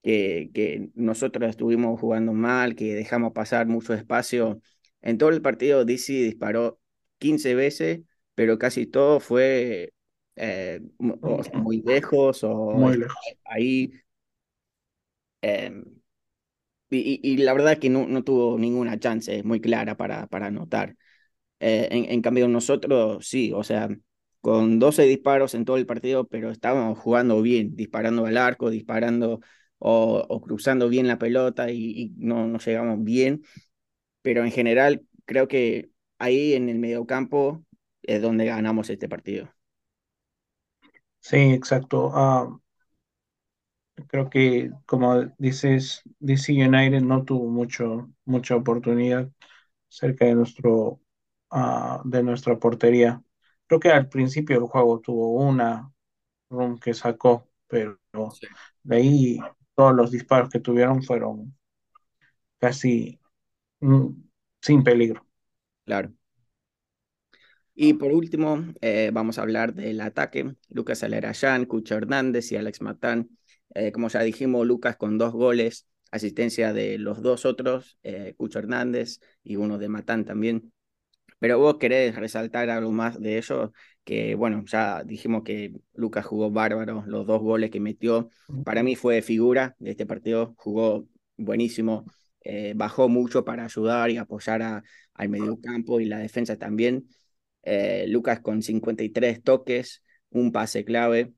que, 0.07 0.51
que 0.53 0.89
nosotros 0.95 1.49
estuvimos 1.49 1.99
jugando 1.99 2.31
mal, 2.31 2.75
que 2.75 2.95
dejamos 2.95 3.33
pasar 3.33 3.67
mucho 3.67 3.93
espacio. 3.93 4.61
En 5.01 5.17
todo 5.17 5.31
el 5.31 5.41
partido 5.41 5.83
DC 5.83 6.13
disparó 6.13 6.79
15 7.17 7.55
veces, 7.55 8.03
pero 8.33 8.57
casi 8.57 8.85
todo 8.85 9.19
fue 9.19 9.91
eh, 10.37 10.79
o 10.97 11.41
muy 11.55 11.81
lejos 11.81 12.41
o 12.45 12.71
Muy 12.71 12.99
lejos. 12.99 13.17
ahí 13.43 13.91
eh, 15.41 15.73
y, 16.89 17.19
y, 17.21 17.37
la 17.39 17.51
verdad 17.51 17.77
que 17.77 17.89
no, 17.89 18.07
no 18.07 18.23
tuvo 18.23 18.57
ninguna 18.57 18.97
chance 18.97 19.43
muy 19.43 19.59
clara 19.59 19.97
para, 19.97 20.27
para 20.27 20.47
anotar. 20.47 20.95
Eh, 21.59 21.89
en, 21.91 22.05
en 22.09 22.21
cambio, 22.21 22.47
nosotros 22.47 23.27
sí, 23.27 23.51
o 23.53 23.65
sea, 23.65 23.89
con 24.39 24.79
12 24.79 25.03
disparos 25.03 25.53
en 25.53 25.65
todo 25.65 25.75
el 25.75 25.85
partido, 25.85 26.25
pero 26.27 26.49
estábamos 26.49 26.97
jugando 26.97 27.41
bien, 27.41 27.75
disparando 27.75 28.25
al 28.25 28.37
arco, 28.37 28.69
disparando 28.69 29.41
o, 29.79 30.25
o 30.29 30.41
cruzando 30.41 30.89
bien 30.89 31.07
la 31.07 31.17
pelota 31.19 31.71
y, 31.71 31.91
y 32.01 32.13
no, 32.17 32.47
no 32.47 32.59
llegamos 32.59 33.03
bien. 33.03 33.43
Pero 34.21 34.43
en 34.45 34.51
general, 34.51 35.05
creo 35.25 35.47
que 35.47 35.91
ahí 36.19 36.53
en 36.55 36.69
el 36.69 36.79
mediocampo 36.79 37.65
es 38.03 38.21
donde 38.21 38.45
ganamos 38.45 38.89
este 38.89 39.09
partido. 39.09 39.49
Sí, 41.19 41.37
exacto. 41.53 42.11
Ah, 42.13 42.47
creo 44.07 44.29
que, 44.29 44.71
como 44.85 45.25
dices, 45.37 46.01
DC 46.19 46.53
United 46.53 47.01
no 47.01 47.23
tuvo 47.25 47.49
mucho, 47.49 48.09
mucha 48.25 48.55
oportunidad 48.55 49.29
cerca 49.89 50.25
de 50.25 50.35
nuestro, 50.35 51.01
ah, 51.51 52.01
de 52.05 52.23
nuestra 52.23 52.59
portería. 52.59 53.23
Creo 53.67 53.79
que 53.79 53.91
al 53.91 54.09
principio 54.09 54.57
del 54.59 54.67
juego 54.69 54.99
tuvo 55.01 55.33
una 55.35 55.91
run 56.49 56.79
que 56.79 56.93
sacó, 56.93 57.49
pero 57.67 57.99
Sí. 58.27 58.47
de 58.83 58.95
ahí 58.97 59.39
todos 59.77 59.93
los 59.93 60.09
disparos 60.09 60.49
que 60.49 60.59
tuvieron 60.59 61.03
fueron 61.03 61.55
casi 62.57 63.19
mm, 63.79 64.07
sin 64.59 64.83
peligro. 64.83 65.23
Claro. 65.85 66.11
Y 67.75 67.93
por 67.93 68.11
último, 68.11 68.65
eh, 68.81 69.11
vamos 69.13 69.37
a 69.37 69.43
hablar 69.43 69.75
del 69.75 70.01
ataque. 70.01 70.55
Lucas 70.69 71.03
Alerayán, 71.03 71.65
Cucho 71.65 71.95
Hernández 71.95 72.51
y 72.51 72.55
Alex 72.55 72.81
Matán. 72.81 73.29
Eh, 73.75 73.91
como 73.91 74.07
ya 74.09 74.21
dijimos, 74.21 74.65
Lucas 74.65 74.97
con 74.97 75.19
dos 75.19 75.33
goles, 75.33 75.87
asistencia 76.09 76.73
de 76.73 76.97
los 76.97 77.21
dos 77.21 77.45
otros, 77.45 77.99
eh, 78.01 78.33
Cucho 78.35 78.57
Hernández 78.57 79.19
y 79.43 79.57
uno 79.57 79.77
de 79.77 79.89
Matán 79.89 80.25
también. 80.25 80.73
Pero 81.39 81.59
vos 81.59 81.77
querés 81.77 82.15
resaltar 82.15 82.69
algo 82.69 82.91
más 82.91 83.19
de 83.19 83.37
ello, 83.37 83.71
que 84.03 84.35
bueno, 84.35 84.63
ya 84.65 85.03
dijimos 85.03 85.43
que 85.43 85.73
Lucas 85.93 86.25
jugó 86.25 86.49
bárbaro, 86.51 87.03
los 87.07 87.27
dos 87.27 87.41
goles 87.41 87.69
que 87.69 87.79
metió, 87.79 88.29
para 88.63 88.83
mí 88.83 88.95
fue 88.95 89.21
figura 89.21 89.75
de 89.79 89.91
este 89.91 90.05
partido, 90.05 90.55
jugó 90.57 91.07
buenísimo, 91.37 92.05
eh, 92.41 92.73
bajó 92.75 93.09
mucho 93.09 93.45
para 93.45 93.65
ayudar 93.65 94.09
y 94.09 94.17
apoyar 94.17 94.61
a, 94.61 94.83
al 95.13 95.29
mediocampo 95.29 95.99
y 95.99 96.05
la 96.05 96.19
defensa 96.19 96.57
también. 96.57 97.07
Eh, 97.63 98.05
Lucas 98.07 98.39
con 98.39 98.61
53 98.61 99.43
toques, 99.43 100.03
un 100.29 100.51
pase 100.51 100.85
clave, 100.85 101.33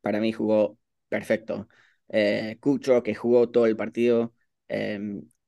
para 0.00 0.20
mí 0.20 0.32
jugó 0.32 0.78
perfecto. 1.08 1.68
Eh, 2.08 2.56
Cucho, 2.60 3.02
que 3.02 3.14
jugó 3.14 3.50
todo 3.50 3.66
el 3.66 3.76
partido, 3.76 4.34
eh, 4.68 4.98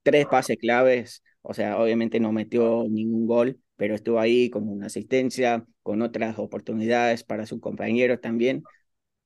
tres 0.02 0.26
pases 0.26 0.56
claves, 0.58 1.22
o 1.42 1.54
sea, 1.54 1.78
obviamente 1.78 2.20
no 2.20 2.32
metió 2.32 2.86
ningún 2.88 3.26
gol, 3.26 3.60
pero 3.76 3.94
estuvo 3.94 4.18
ahí 4.20 4.50
con 4.50 4.68
una 4.68 4.86
asistencia, 4.86 5.66
con 5.82 6.02
otras 6.02 6.38
oportunidades 6.38 7.24
para 7.24 7.46
sus 7.46 7.60
compañeros 7.60 8.20
también, 8.20 8.62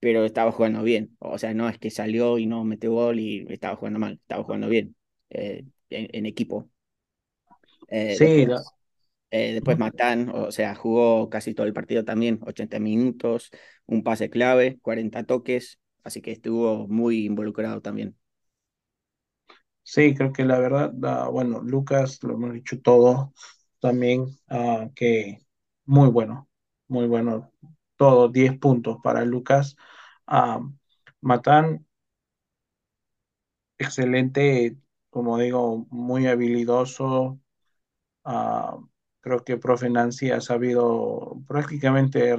pero 0.00 0.24
estaba 0.24 0.52
jugando 0.52 0.82
bien. 0.82 1.16
O 1.18 1.38
sea, 1.38 1.54
no 1.54 1.68
es 1.68 1.78
que 1.78 1.90
salió 1.90 2.38
y 2.38 2.46
no 2.46 2.64
metió 2.64 2.92
gol 2.92 3.18
y 3.20 3.46
estaba 3.50 3.76
jugando 3.76 3.98
mal, 3.98 4.14
estaba 4.14 4.44
jugando 4.44 4.68
bien 4.68 4.96
eh, 5.30 5.64
en, 5.90 6.08
en, 6.12 6.26
equipo. 6.26 6.70
Eh, 7.88 8.16
Sí, 8.16 8.24
después 8.24 8.66
eh, 9.30 9.52
después 9.54 9.78
Matán, 9.78 10.30
o 10.30 10.52
sea, 10.52 10.74
jugó 10.74 11.28
casi 11.28 11.52
todo 11.52 11.66
el 11.66 11.72
partido 11.72 12.04
también, 12.04 12.38
80 12.42 12.78
minutos, 12.78 13.50
un 13.86 14.02
pase 14.02 14.30
clave, 14.30 14.78
40 14.80 15.24
toques, 15.24 15.78
así 16.04 16.22
que 16.22 16.32
estuvo 16.32 16.86
muy 16.88 17.26
involucrado 17.26 17.82
también. 17.82 18.16
Sí, 19.86 20.14
creo 20.14 20.32
que 20.32 20.44
la 20.44 20.58
verdad, 20.58 20.92
ah, 21.04 21.28
bueno, 21.28 21.62
Lucas, 21.62 22.22
lo 22.22 22.34
hemos 22.34 22.52
dicho 22.52 22.80
todo, 22.80 23.32
también 23.80 24.26
ah, 24.48 24.90
que 24.94 25.46
muy 25.84 26.08
bueno, 26.10 26.48
muy 26.88 27.06
bueno, 27.06 27.52
todo, 27.96 28.28
10 28.28 28.58
puntos 28.58 28.98
para 29.02 29.24
Lucas. 29.24 29.76
Ah, 30.26 30.60
Matán 31.20 31.86
excelente, 33.78 34.76
como 35.10 35.38
digo, 35.38 35.86
muy 35.90 36.26
habilidoso. 36.26 37.40
Creo 39.20 39.42
que 39.44 39.56
Profe 39.56 39.90
Nancy 39.90 40.30
ha 40.30 40.40
sabido 40.40 41.42
prácticamente 41.48 42.36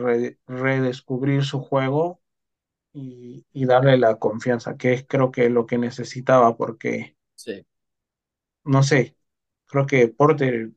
redescubrir 0.47 1.43
su 1.43 1.59
juego 1.59 2.21
y, 2.93 3.45
darle 3.65 3.97
la 3.97 4.15
confianza, 4.15 4.77
que 4.77 4.93
es 4.93 5.05
creo 5.07 5.31
que 5.31 5.49
lo 5.49 5.65
que 5.65 5.77
necesitaba, 5.77 6.55
porque, 6.55 7.16
sí. 7.37 7.65
no 8.65 8.83
sé, 8.83 9.15
creo 9.65 9.85
que 9.85 10.07
Porter 10.09 10.71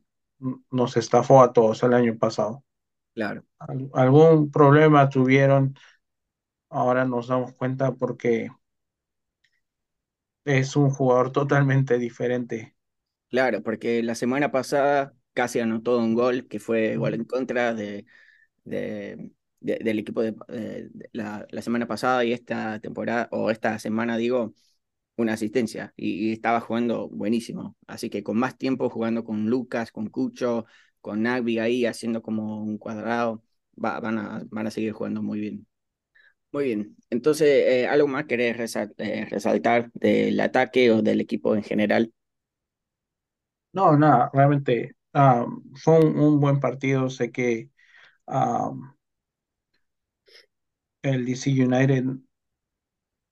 nos 0.71 0.97
estafó 0.97 1.41
a 1.41 1.53
todos 1.53 1.83
el 1.83 1.93
año 1.93 2.17
pasado. 2.17 2.63
Claro. 3.13 3.43
algún 3.93 4.49
problema 4.51 5.09
tuvieron, 5.09 5.75
ahora 6.69 7.03
nos 7.03 7.27
damos 7.27 7.53
cuenta 7.53 7.91
porque 7.93 8.49
es 10.45 10.75
un 10.75 10.89
jugador 10.89 11.31
totalmente 11.31 11.97
diferente. 11.97 12.75
Claro, 13.29 13.61
porque 13.63 14.01
la 14.03 14.15
semana 14.15 14.51
pasada 14.51 15.13
casi 15.33 15.59
anotó 15.59 15.97
un 15.97 16.13
gol 16.13 16.47
que 16.47 16.59
fue 16.59 16.93
igual 16.93 17.13
en 17.13 17.25
contra 17.25 17.73
de, 17.73 18.05
de, 18.63 19.31
del 19.59 19.99
equipo 19.99 20.21
de, 20.21 20.35
la, 21.13 21.45
la, 21.49 21.61
semana 21.61 21.87
pasada 21.87 22.25
y 22.25 22.33
esta 22.33 22.79
temporada, 22.79 23.29
o 23.31 23.51
esta 23.51 23.77
semana 23.79 24.17
digo, 24.17 24.53
una 25.21 25.33
asistencia 25.33 25.93
y, 25.95 26.31
estaba 26.33 26.59
jugando 26.61 27.09
buenísimo. 27.09 27.75
Así 27.87 28.09
que 28.09 28.23
con 28.23 28.37
más 28.37 28.57
tiempo 28.57 28.89
jugando 28.89 29.23
con 29.23 29.49
Lucas, 29.49 29.91
con 29.91 30.09
Cucho, 30.09 30.65
con 31.01 31.23
Nagby 31.23 31.59
ahí 31.59 31.85
haciendo 31.85 32.21
como 32.21 32.63
un 32.63 32.77
cuadrado, 32.77 33.43
va, 33.83 33.99
van, 33.99 34.17
a, 34.19 34.43
van 34.49 34.67
a 34.67 34.71
seguir 34.71 34.93
jugando 34.93 35.21
muy 35.23 35.39
bien. 35.39 35.67
Muy 36.51 36.65
bien, 36.65 36.97
entonces, 37.09 37.47
eh, 37.47 37.87
¿algo 37.87 38.07
más 38.07 38.25
querés 38.25 38.75
eh, 38.97 39.25
resaltar 39.29 39.89
del 39.93 40.39
ataque 40.41 40.91
o 40.91 41.01
del 41.01 41.21
equipo 41.21 41.55
en 41.55 41.63
general? 41.63 42.13
No, 43.73 43.97
nada, 43.97 44.29
realmente 44.33 44.95
ah, 45.13 45.45
fue 45.75 45.99
un, 46.03 46.39
buen 46.39 46.59
partido. 46.59 47.09
Sé 47.09 47.31
que 47.31 47.69
ah, 48.27 48.71
el 51.03 51.25
DC 51.25 51.51
United, 51.51 52.05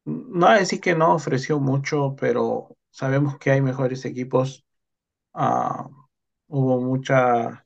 no 0.09 0.51
decir 0.51 0.81
que 0.81 0.95
no 0.95 1.13
ofreció 1.15 1.59
mucho, 1.59 2.15
pero 2.19 2.77
sabemos 2.91 3.37
que 3.37 3.51
hay 3.51 3.61
mejores 3.61 4.05
equipos. 4.05 4.65
Ah, 5.33 5.89
hubo 6.47 6.81
mucha 6.81 7.65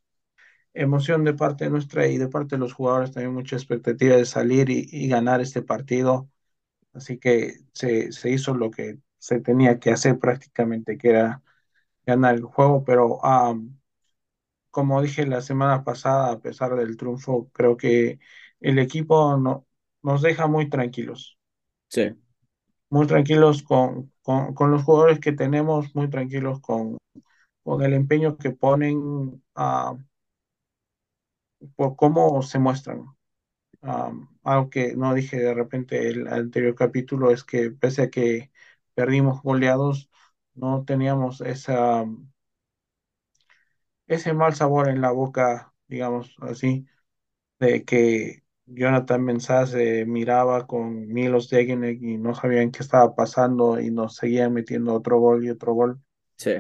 emoción 0.73 1.23
de 1.23 1.34
parte 1.34 1.69
nuestra 1.69 2.08
y 2.08 2.17
de 2.17 2.27
parte 2.29 2.56
de 2.56 2.60
los 2.60 2.73
jugadores, 2.73 3.12
también 3.12 3.34
mucha 3.34 3.56
expectativa 3.56 4.15
de 4.15 4.25
salir 4.25 4.69
y, 4.69 5.08
ganar 5.08 5.41
este 5.41 5.62
partido. 5.62 6.29
Así 6.93 7.17
que 7.19 7.56
se, 7.73 8.12
se, 8.12 8.32
hizo 8.32 8.56
lo 8.56 8.71
que 8.71 8.99
se 9.17 9.39
tenía 9.41 9.79
que 9.79 9.91
hacer 9.91 10.19
prácticamente, 10.19 10.97
que 10.97 11.10
era 11.12 11.43
ganar 12.06 12.36
el 12.36 12.43
juego, 12.43 12.84
pero 12.86 13.19
como 14.71 15.01
dije 15.01 15.25
la 15.27 15.41
semana 15.41 15.84
pasada, 15.84 16.32
a 16.32 16.39
pesar 16.39 16.75
del 16.75 16.97
triunfo, 16.97 17.49
creo 17.53 17.77
que 17.77 18.19
el 18.60 18.79
equipo 18.79 19.38
no, 19.38 19.67
nos 20.01 20.21
deja 20.21 20.47
muy 20.47 20.69
tranquilos. 20.69 21.38
Sí. 21.89 22.15
Muy 22.93 23.08
tranquilos 23.08 23.63
con, 23.63 24.12
con, 24.21 24.71
los 24.71 24.84
jugadores 24.84 25.19
que 25.19 25.32
tenemos, 25.32 25.95
muy 25.95 26.10
tranquilos 26.10 26.60
con, 26.62 26.99
con 27.63 27.84
el 27.84 27.93
empeño 27.93 28.38
que 28.38 28.51
ponen 28.51 29.43
por 31.75 31.95
cómo 31.95 32.41
se 32.43 32.60
muestran. 32.60 33.06
algo 34.43 34.69
que 34.69 34.95
no 34.95 35.13
dije 35.13 35.38
de 35.39 35.53
repente 35.53 36.08
el 36.10 36.27
anterior 36.27 36.75
capítulo 36.75 37.32
es 37.32 37.43
que 37.43 37.71
pese 37.71 38.03
a 38.03 38.10
que 38.12 38.51
perdimos 38.95 39.41
goleados, 39.41 40.10
no 40.56 40.86
teníamos 40.86 41.41
esa 41.41 42.06
ese 44.08 44.34
mal 44.34 44.56
sabor 44.56 44.89
en 44.89 45.01
la 45.01 45.12
boca, 45.12 45.73
digamos 45.88 46.36
así, 46.41 46.86
de 47.60 47.86
que 47.86 48.42
Jonathan 48.65 49.23
Mensah 49.23 49.67
se 49.67 50.06
miraba 50.06 50.65
con 50.65 51.08
Milos 51.08 51.49
Degenek 51.49 52.02
y 52.02 52.17
no 52.17 52.34
sabían 52.34 52.71
qué 52.71 52.80
estaba 52.80 53.13
pasando 53.15 53.80
y 53.80 53.91
nos 53.91 54.15
seguían 54.15 54.54
metiendo 54.54 54.93
otro 54.93 55.19
gol 55.19 55.43
y 55.43 55.49
otro 55.49 55.73
gol. 55.73 55.99
Sí. 56.38 56.54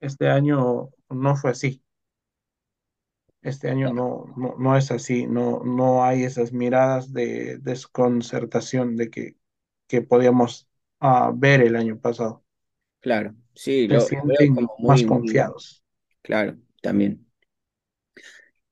Este 0.00 0.28
año 0.28 0.90
no 1.08 1.36
fue 1.36 1.50
así. 1.50 1.82
Este 3.40 3.70
año 3.70 3.92
no, 3.92 4.32
no, 4.36 4.56
no 4.58 4.76
es 4.76 4.90
así, 4.90 5.26
no, 5.26 5.62
no 5.64 6.04
hay 6.04 6.24
esas 6.24 6.52
miradas 6.52 7.12
de 7.12 7.58
desconcertación 7.58 8.96
de 8.96 9.10
que, 9.10 9.36
que 9.86 10.02
podíamos 10.02 10.68
uh, 11.00 11.32
ver 11.34 11.62
el 11.62 11.76
año 11.76 11.98
pasado. 11.98 12.44
Claro, 13.00 13.34
sí, 13.54 13.86
lo, 13.86 14.00
sienten 14.00 14.54
como 14.54 14.74
muy, 14.78 14.88
más 14.88 15.02
confiados. 15.04 15.84
claro, 16.20 16.58
también. 16.82 17.27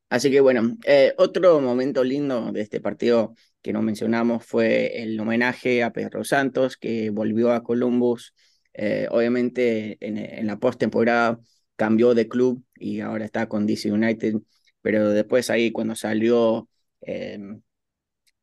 Así 0.09 0.31
que 0.31 0.41
bueno, 0.41 0.77
eh, 0.87 1.15
otro 1.19 1.61
momento 1.61 2.05
lindo 2.05 2.53
de 2.53 2.61
este 2.61 2.81
partido 2.81 3.35
que 3.63 3.73
no 3.73 3.83
mencionamos 3.83 4.45
fue 4.47 5.03
el 5.03 5.19
homenaje 5.19 5.83
a 5.83 5.93
Pedro 5.93 6.23
Santos, 6.25 6.77
que 6.77 7.11
volvió 7.11 7.53
a 7.53 7.63
Columbus. 7.65 8.35
Eh, 8.73 9.09
obviamente 9.11 9.97
en, 10.07 10.19
en 10.19 10.47
la 10.47 10.59
postemporada 10.59 11.41
cambió 11.77 12.15
de 12.15 12.29
club 12.29 12.65
y 12.77 13.01
ahora 13.01 13.25
está 13.25 13.49
con 13.49 13.67
DC 13.67 13.91
United, 13.91 14.37
pero 14.81 15.11
después 15.11 15.51
ahí 15.51 15.73
cuando 15.73 15.95
salió 15.97 16.69
em, 17.01 17.63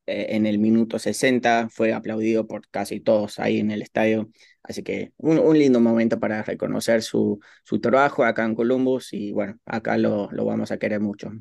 eh, 0.05 0.27
en 0.35 0.45
el 0.45 0.59
minuto 0.59 0.99
60 0.99 1.69
fue 1.69 1.93
aplaudido 1.93 2.47
por 2.47 2.67
casi 2.69 2.99
todos 2.99 3.39
ahí 3.39 3.59
en 3.59 3.71
el 3.71 3.81
estadio. 3.81 4.29
Así 4.63 4.83
que 4.83 5.13
un, 5.17 5.39
un 5.39 5.57
lindo 5.57 5.79
momento 5.79 6.19
para 6.19 6.43
reconocer 6.43 7.01
su, 7.03 7.39
su, 7.63 7.79
trabajo 7.81 8.23
acá 8.25 8.45
en 8.45 8.55
Columbus 8.55 9.13
y 9.13 9.31
bueno, 9.31 9.59
acá 9.65 9.97
lo, 9.97 10.29
lo 10.31 10.45
vamos 10.45 10.71
a 10.71 10.77
querer 10.79 10.99
mucho. 11.01 11.31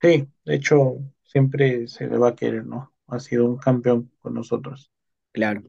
Sí, 0.00 0.28
de 0.44 0.54
hecho, 0.54 0.98
siempre 1.24 1.88
se 1.88 2.06
le 2.06 2.18
va 2.18 2.28
a 2.28 2.36
querer, 2.36 2.64
¿no? 2.64 2.92
Ha 3.06 3.18
sido 3.20 3.46
un 3.46 3.58
campeón 3.58 4.10
con 4.20 4.34
nosotros. 4.34 4.90
Claro. 5.32 5.62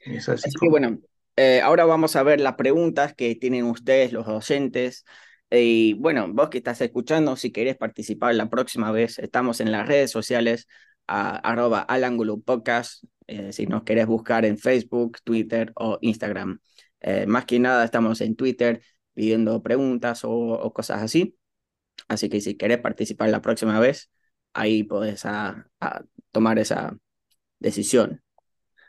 Es 0.00 0.28
así, 0.28 0.48
así 0.48 0.58
que 0.60 0.68
bueno, 0.68 0.98
eh, 1.36 1.60
ahora 1.60 1.84
vamos 1.84 2.16
a 2.16 2.22
ver 2.22 2.40
las 2.40 2.54
preguntas 2.54 3.14
que 3.14 3.34
tienen 3.34 3.64
ustedes, 3.64 4.12
los 4.12 4.26
docentes. 4.26 5.04
Y 5.50 5.94
bueno, 5.94 6.28
vos 6.32 6.48
que 6.48 6.58
estás 6.58 6.80
escuchando, 6.80 7.36
si 7.36 7.52
querés 7.52 7.76
participar 7.76 8.34
la 8.34 8.48
próxima 8.50 8.90
vez, 8.90 9.18
estamos 9.18 9.60
en 9.60 9.72
las 9.72 9.86
redes 9.86 10.10
sociales, 10.10 10.66
a, 11.06 11.36
arroba 11.36 11.80
al 11.80 12.04
ángulo 12.04 12.40
podcast, 12.40 13.04
eh, 13.26 13.52
si 13.52 13.66
nos 13.66 13.82
querés 13.84 14.06
buscar 14.06 14.44
en 14.44 14.58
Facebook, 14.58 15.18
Twitter 15.24 15.72
o 15.76 15.98
Instagram. 16.00 16.60
Eh, 17.00 17.26
más 17.26 17.44
que 17.46 17.58
nada 17.58 17.84
estamos 17.84 18.20
en 18.20 18.36
Twitter 18.36 18.82
pidiendo 19.14 19.62
preguntas 19.62 20.22
o, 20.24 20.72
cosas 20.74 21.02
así. 21.02 21.36
Así 22.08 22.28
que 22.28 22.40
si 22.40 22.56
querés 22.56 22.78
participar 22.78 23.30
la 23.30 23.42
próxima 23.42 23.78
vez, 23.80 24.10
ahí 24.54 24.82
podés 24.84 25.24
a, 25.26 25.66
tomar 26.32 26.58
esa 26.58 26.96
decisión. 27.60 28.22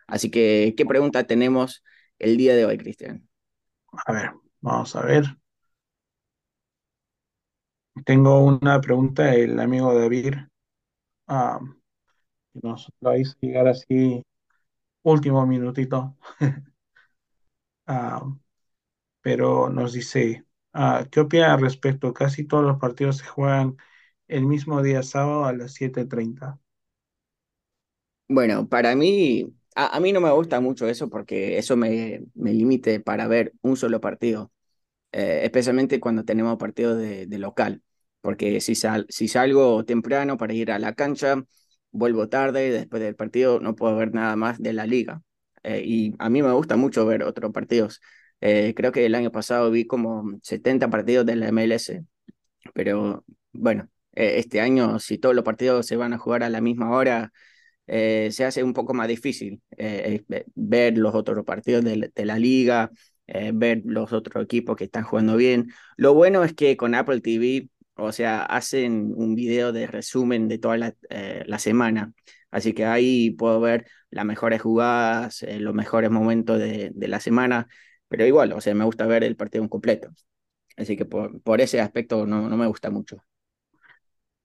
Así 0.07 0.31
que, 0.31 0.73
¿qué 0.77 0.85
pregunta 0.85 1.25
tenemos 1.25 1.83
el 2.19 2.37
día 2.37 2.55
de 2.55 2.65
hoy, 2.65 2.77
Cristian? 2.77 3.27
A 4.07 4.11
ver, 4.13 4.31
vamos 4.61 4.95
a 4.95 5.01
ver. 5.03 5.25
Tengo 8.05 8.43
una 8.43 8.79
pregunta 8.81 9.23
del 9.23 9.59
amigo 9.59 9.93
David. 9.97 10.35
Ah, 11.27 11.59
nos 12.53 12.91
lo 13.01 13.17
hizo 13.17 13.35
llegar 13.41 13.67
así, 13.67 14.23
último 15.03 15.45
minutito. 15.47 16.17
Ah, 17.87 18.21
pero 19.21 19.69
nos 19.69 19.93
dice, 19.93 20.45
ah, 20.73 21.05
¿qué 21.11 21.21
opina 21.21 21.53
al 21.53 21.61
respecto? 21.61 22.13
Casi 22.13 22.45
todos 22.45 22.63
los 22.65 22.79
partidos 22.79 23.17
se 23.17 23.25
juegan 23.25 23.77
el 24.27 24.45
mismo 24.45 24.81
día 24.83 25.03
sábado 25.03 25.45
a 25.45 25.53
las 25.53 25.73
7.30. 25.73 26.59
Bueno, 28.27 28.67
para 28.67 28.95
mí, 28.95 29.53
a, 29.75 29.99
mí 29.99 30.11
no 30.11 30.21
me 30.21 30.31
gusta 30.31 30.59
mucho 30.59 30.87
eso 30.87 31.09
porque 31.09 31.57
eso 31.57 31.75
me, 31.77 32.23
me 32.33 32.53
limite 32.53 32.99
para 32.99 33.27
ver 33.27 33.53
un 33.61 33.77
solo 33.77 34.01
partido. 34.01 34.51
Eh, 35.13 35.41
especialmente 35.45 35.99
cuando 35.99 36.25
tenemos 36.25 36.57
partidos 36.57 36.97
de, 36.99 37.27
local, 37.39 37.83
porque 38.21 38.61
si, 38.61 38.75
sal, 38.75 39.05
si 39.09 39.27
salgo 39.27 39.85
temprano 39.85 40.37
para 40.37 40.53
ir 40.53 40.71
a 40.71 40.79
la 40.79 40.95
cancha, 40.95 41.43
vuelvo 41.91 42.29
tarde 42.29 42.67
y 42.67 42.71
después 42.71 43.01
del 43.03 43.15
partido 43.15 43.59
no 43.59 43.75
puedo 43.75 43.95
ver 43.97 44.13
nada 44.13 44.35
más 44.35 44.59
de 44.61 44.73
la 44.73 44.87
liga. 44.87 45.23
Eh, 45.63 45.83
y 45.85 46.15
a 46.19 46.29
mí 46.29 46.41
me 46.43 46.51
gusta 46.53 46.77
mucho 46.77 47.05
ver 47.05 47.23
otros 47.23 47.51
partidos. 47.53 48.01
Eh, 48.45 48.73
creo 48.75 48.91
que 48.91 49.05
el 49.05 49.15
año 49.15 49.31
pasado 49.31 49.71
vi 49.71 49.85
como 49.87 50.37
70 50.41 50.89
partidos 50.89 51.25
de 51.25 51.35
la 51.37 51.47
MLS, 51.47 52.03
pero 52.73 53.25
bueno, 53.53 53.89
este 54.11 54.61
año 54.61 54.99
si 54.99 55.17
todos 55.17 55.35
los 55.35 55.45
partidos 55.45 55.87
se 55.87 55.95
van 55.95 56.13
a 56.13 56.17
jugar 56.17 56.43
a 56.43 56.49
la 56.49 56.61
misma 56.61 56.91
hora, 56.91 57.31
se 57.87 58.45
hace 58.45 58.63
un 58.63 58.73
poco 58.73 58.93
más 58.93 59.07
difícil 59.07 59.61
ver 60.55 60.97
los 60.97 61.15
otros 61.15 61.43
partidos 61.45 61.83
de, 61.83 62.11
de 62.13 62.25
la 62.25 62.39
liga 62.39 62.91
eh, 63.27 63.51
ver 63.53 63.81
los 63.85 64.11
otros 64.11 64.43
equipos 64.43 64.75
que 64.75 64.83
están 64.85 65.03
jugando 65.03 65.37
bien. 65.37 65.71
Lo 65.97 66.13
bueno 66.13 66.43
es 66.43 66.53
que 66.53 66.75
con 66.75 66.93
Apple 66.93 67.21
TV, 67.21 67.69
o 67.95 68.11
sea, 68.11 68.43
hacen 68.43 69.13
un 69.15 69.35
video 69.35 69.71
de 69.71 69.87
resumen 69.87 70.47
de 70.49 70.57
toda 70.57 70.77
la, 70.77 70.93
eh, 71.09 71.43
la 71.47 71.57
semana. 71.59 72.13
Así 72.51 72.73
que 72.73 72.85
ahí 72.85 73.31
puedo 73.31 73.59
ver 73.61 73.87
las 74.09 74.25
mejores 74.25 74.61
jugadas, 74.61 75.41
eh, 75.43 75.59
los 75.59 75.73
mejores 75.73 76.11
momentos 76.11 76.59
de, 76.59 76.91
de, 76.93 77.07
la 77.07 77.19
semana, 77.19 77.67
pero 78.13 78.27
igual, 78.27 78.53
o 78.53 78.61
sea, 78.61 78.75
me 78.75 78.85
gusta 78.85 79.07
ver 79.07 79.23
el 79.23 79.35
partido 79.35 79.67
completo. 79.69 80.11
Así 80.77 80.97
que 80.97 81.05
por, 81.05 81.41
por 81.43 81.61
ese 81.61 81.81
aspecto 81.81 82.25
no, 82.27 82.49
no 82.49 82.57
me 82.57 82.67
gusta 82.67 82.91
mucho. 82.91 83.23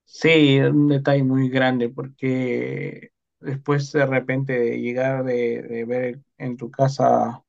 Sí, 0.04 0.56
es 0.58 0.70
un 0.70 0.88
detalle 0.88 1.22
muy 1.22 1.48
grande 1.50 1.88
porque 1.90 3.10
después 3.40 3.92
de 3.92 4.06
repente 4.06 4.58
de 4.58 4.80
llegar 4.80 5.22
de, 5.24 5.62
de 5.62 5.84
ver 5.84 6.20
en 6.38 6.56
tu 6.56 6.70
casa 6.70 7.44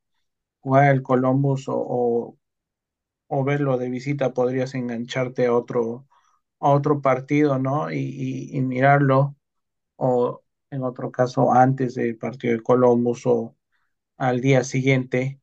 jugar 0.61 0.91
el 0.95 1.03
Columbus 1.03 1.67
o, 1.69 1.75
o, 1.77 2.39
o, 3.27 3.43
verlo 3.45 3.77
de 3.77 3.89
visita, 3.89 4.33
podrías 4.33 4.75
engancharte 4.75 5.47
a 5.47 5.53
otro, 5.55 6.07
a 6.59 6.69
otro 6.71 7.01
partido, 7.01 7.59
¿no? 7.59 7.91
Y, 7.91 7.97
y, 7.99 8.57
y 8.57 8.61
mirarlo, 8.61 9.35
o 9.97 10.43
en 10.71 10.83
otro 10.83 11.11
caso 11.11 11.53
antes 11.53 11.95
del 11.95 12.17
partido 12.17 12.55
de 12.57 12.63
Columbus 12.63 13.25
o 13.27 13.55
al 14.17 14.41
día 14.41 14.63
siguiente, 14.63 15.41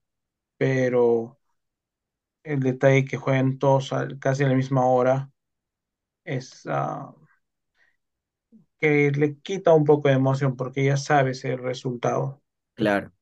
pero 0.58 1.38
el 2.44 2.60
detalle 2.60 3.04
que 3.04 3.16
jueguen 3.18 3.58
todos 3.58 3.90
casi 4.20 4.44
a 4.44 4.48
la 4.48 4.54
misma 4.54 4.86
hora 4.86 5.30
es... 6.24 6.66
Uh, 6.66 7.14
que 8.80 9.10
le 9.12 9.38
quita 9.40 9.72
un 9.74 9.84
poco 9.84 10.08
de 10.08 10.14
emoción 10.14 10.56
porque 10.56 10.84
ya 10.84 10.96
sabes 10.96 11.44
el 11.44 11.58
resultado. 11.58 12.42
Claro. 12.74 13.12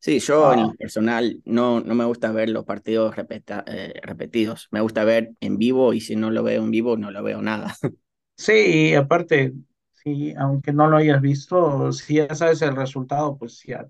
Sí, 0.00 0.18
yo 0.20 0.52
en 0.54 0.72
Ah, 0.72 0.76
personal 0.76 1.40
no, 1.44 1.80
no 1.80 1.94
me 1.94 2.04
gusta 2.04 2.32
ver 2.32 2.48
los 2.50 2.64
partidos 2.64 3.14
repeta- 3.16 3.64
eh, 3.66 3.94
repetidos. 4.02 4.68
Me 4.70 4.80
gusta 4.80 5.04
ver 5.04 5.32
en 5.40 5.58
vivo 5.58 5.92
y 5.94 6.00
si 6.00 6.16
no 6.16 6.30
lo 6.30 6.42
veo 6.42 6.62
en 6.62 6.70
vivo 6.70 6.96
no 6.96 7.10
lo 7.10 7.22
veo 7.22 7.40
nada. 7.42 7.76
sí, 8.36 8.90
y 8.90 8.94
aparte, 8.94 9.54
sí, 9.92 10.34
aunque 10.38 10.72
no 10.72 10.88
lo 10.88 10.96
hayas 10.96 11.20
visto, 11.20 11.92
si 11.92 12.14
ya 12.16 12.34
sabes 12.34 12.62
el 12.62 12.76
resultado, 12.76 13.36
pues 13.38 13.62
ya 13.66 13.88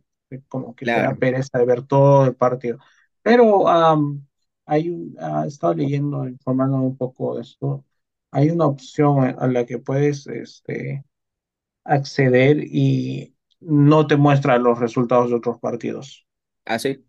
como 0.49 0.75
que 0.75 0.87
te 0.87 1.01
da 1.03 1.15
Claro, 1.15 1.19
pereza 1.19 1.59
de 1.59 1.65
ver 1.67 1.83
todo 1.87 2.25
el 2.27 2.35
partido. 2.37 2.79
Pero 3.23 3.69
am, 3.69 4.27
hay 4.67 4.91
un, 4.91 5.17
ah, 5.21 5.43
he 5.45 5.49
estado 5.49 5.75
leyendo, 5.75 6.27
informando 6.29 6.77
un 6.79 6.97
poco 6.97 7.37
de 7.37 7.43
esto. 7.43 7.85
Hay 8.31 8.51
una 8.51 8.67
opción 8.67 9.25
a 9.39 9.47
la 9.49 9.67
que 9.67 9.79
puedes 9.79 10.27
este, 10.29 11.05
acceder 11.85 12.59
y 12.65 13.37
no 13.61 14.07
te 14.07 14.17
muestra 14.17 14.59
los 14.59 14.79
resultados 14.81 15.31
de 15.31 15.37
otros 15.37 15.59
partidos. 15.61 16.27
así. 16.65 17.05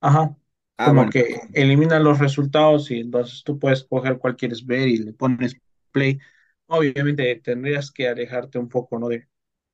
Ajá, 0.00 0.36
Ah, 0.78 0.92
como 0.92 1.08
bueno, 1.08 1.10
que 1.10 1.40
elimina 1.52 1.98
los 1.98 2.18
resultados 2.18 2.90
y 2.90 3.00
entonces 3.00 3.42
tú 3.44 3.58
puedes 3.58 3.84
coger 3.84 4.18
cuál 4.18 4.36
quieres 4.36 4.64
ver 4.66 4.88
y 4.88 4.98
le 4.98 5.12
pones 5.12 5.56
play. 5.90 6.18
Obviamente 6.66 7.34
tendrías 7.36 7.90
que 7.90 8.08
alejarte 8.08 8.58
un 8.58 8.68
poco, 8.68 8.98
¿no? 8.98 9.08
de 9.08 9.28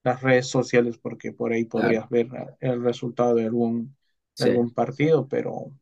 las 0.05 0.23
redes 0.23 0.49
sociales 0.49 0.99
porque 0.99 1.33
por 1.33 1.53
ahí 1.53 1.65
claro, 1.75 2.03
podrías 2.05 2.09
ver 2.11 2.27
eh, 2.35 2.47
el 2.61 2.83
resultado 2.85 3.35
de 3.35 3.45
algún, 3.47 3.97
de 4.38 4.45
sí. 4.45 4.47
algún 4.47 4.73
partido, 4.75 5.29
pero 5.29 5.73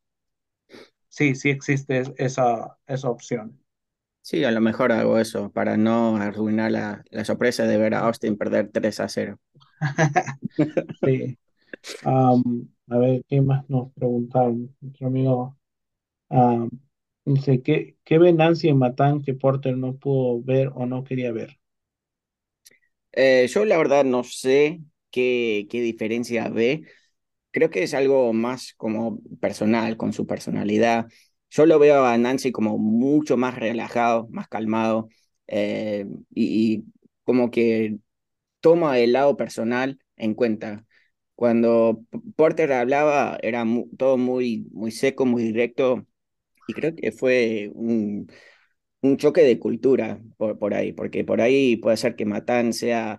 sí, 1.08 1.34
sí 1.34 1.50
existe 1.50 1.98
es- 2.00 2.12
esa, 2.16 2.78
esa 2.86 3.10
opción. 3.10 3.60
Sí, 4.22 4.44
a 4.44 4.50
lo 4.50 4.60
mejor 4.60 4.92
hago 4.92 5.18
eso 5.18 5.50
para 5.52 5.76
no 5.76 6.16
arruinar 6.16 6.70
la, 6.70 7.02
la 7.10 7.24
sorpresa 7.24 7.64
de 7.64 7.76
ver 7.78 7.94
a 7.94 8.00
Austin 8.00 8.36
perder 8.36 8.70
3 8.72 9.00
a 9.00 9.08
cero. 9.08 9.38
Sí. 11.04 11.38
Am, 12.02 12.68
a 12.90 12.98
ver, 12.98 13.24
¿qué 13.28 13.42
más 13.42 13.68
nos 13.70 13.92
preguntaron? 13.94 14.76
Nuestro 14.80 15.08
amigo 15.08 15.58
am, 16.30 16.70
dice, 17.26 17.62
¿qué, 17.62 17.98
qué 18.04 18.18
ve 18.20 18.34
Nancy 18.34 18.70
en 18.70 18.78
Matán 18.78 19.22
que 19.22 19.34
Porter 19.34 19.78
no 19.78 19.96
pudo 19.98 20.42
ver 20.42 20.70
o 20.76 20.86
no 20.86 21.04
quería 21.04 21.32
ver? 21.32 21.59
Eh, 23.12 23.46
yo 23.48 23.64
la 23.64 23.76
verdad 23.78 24.04
no 24.04 24.24
sé 24.24 24.80
qué, 25.10 25.66
qué 25.70 25.80
diferencia 25.82 26.48
ve. 26.48 26.84
Creo 27.52 27.70
que 27.70 27.82
es 27.84 27.94
algo 27.94 28.32
más 28.32 28.74
como 28.76 29.20
personal, 29.40 29.96
con 29.96 30.12
su 30.12 30.26
personalidad. 30.26 31.08
Yo 31.50 31.66
lo 31.66 31.78
veo 31.80 32.04
a 32.06 32.18
Nancy 32.18 32.52
como 32.52 32.78
mucho 32.78 33.36
más 33.36 33.56
relajado, 33.56 34.28
más 34.30 34.48
calmado 34.48 35.08
eh, 35.48 36.06
y, 36.34 36.84
como 37.24 37.50
que 37.50 37.98
toma 38.60 38.98
el 38.98 39.12
lado 39.12 39.36
personal 39.36 40.00
en 40.16 40.34
cuenta. 40.34 40.86
Cuando 41.36 42.02
Porter 42.36 42.72
hablaba 42.72 43.38
era 43.42 43.64
mu- 43.64 43.88
todo 43.96 44.16
muy, 44.18 44.68
muy 44.72 44.90
seco, 44.92 45.26
muy 45.26 45.42
directo 45.44 46.06
y 46.66 46.74
creo 46.74 46.94
que 46.94 47.12
fue 47.12 47.70
un, 47.74 48.30
un 49.02 49.16
choque 49.16 49.42
de 49.42 49.58
cultura 49.58 50.20
por, 50.36 50.58
por 50.58 50.74
ahí, 50.74 50.92
porque 50.92 51.24
por 51.24 51.40
ahí 51.40 51.76
puede 51.76 51.96
ser 51.96 52.16
que 52.16 52.26
Matán 52.26 52.72
sea 52.72 53.18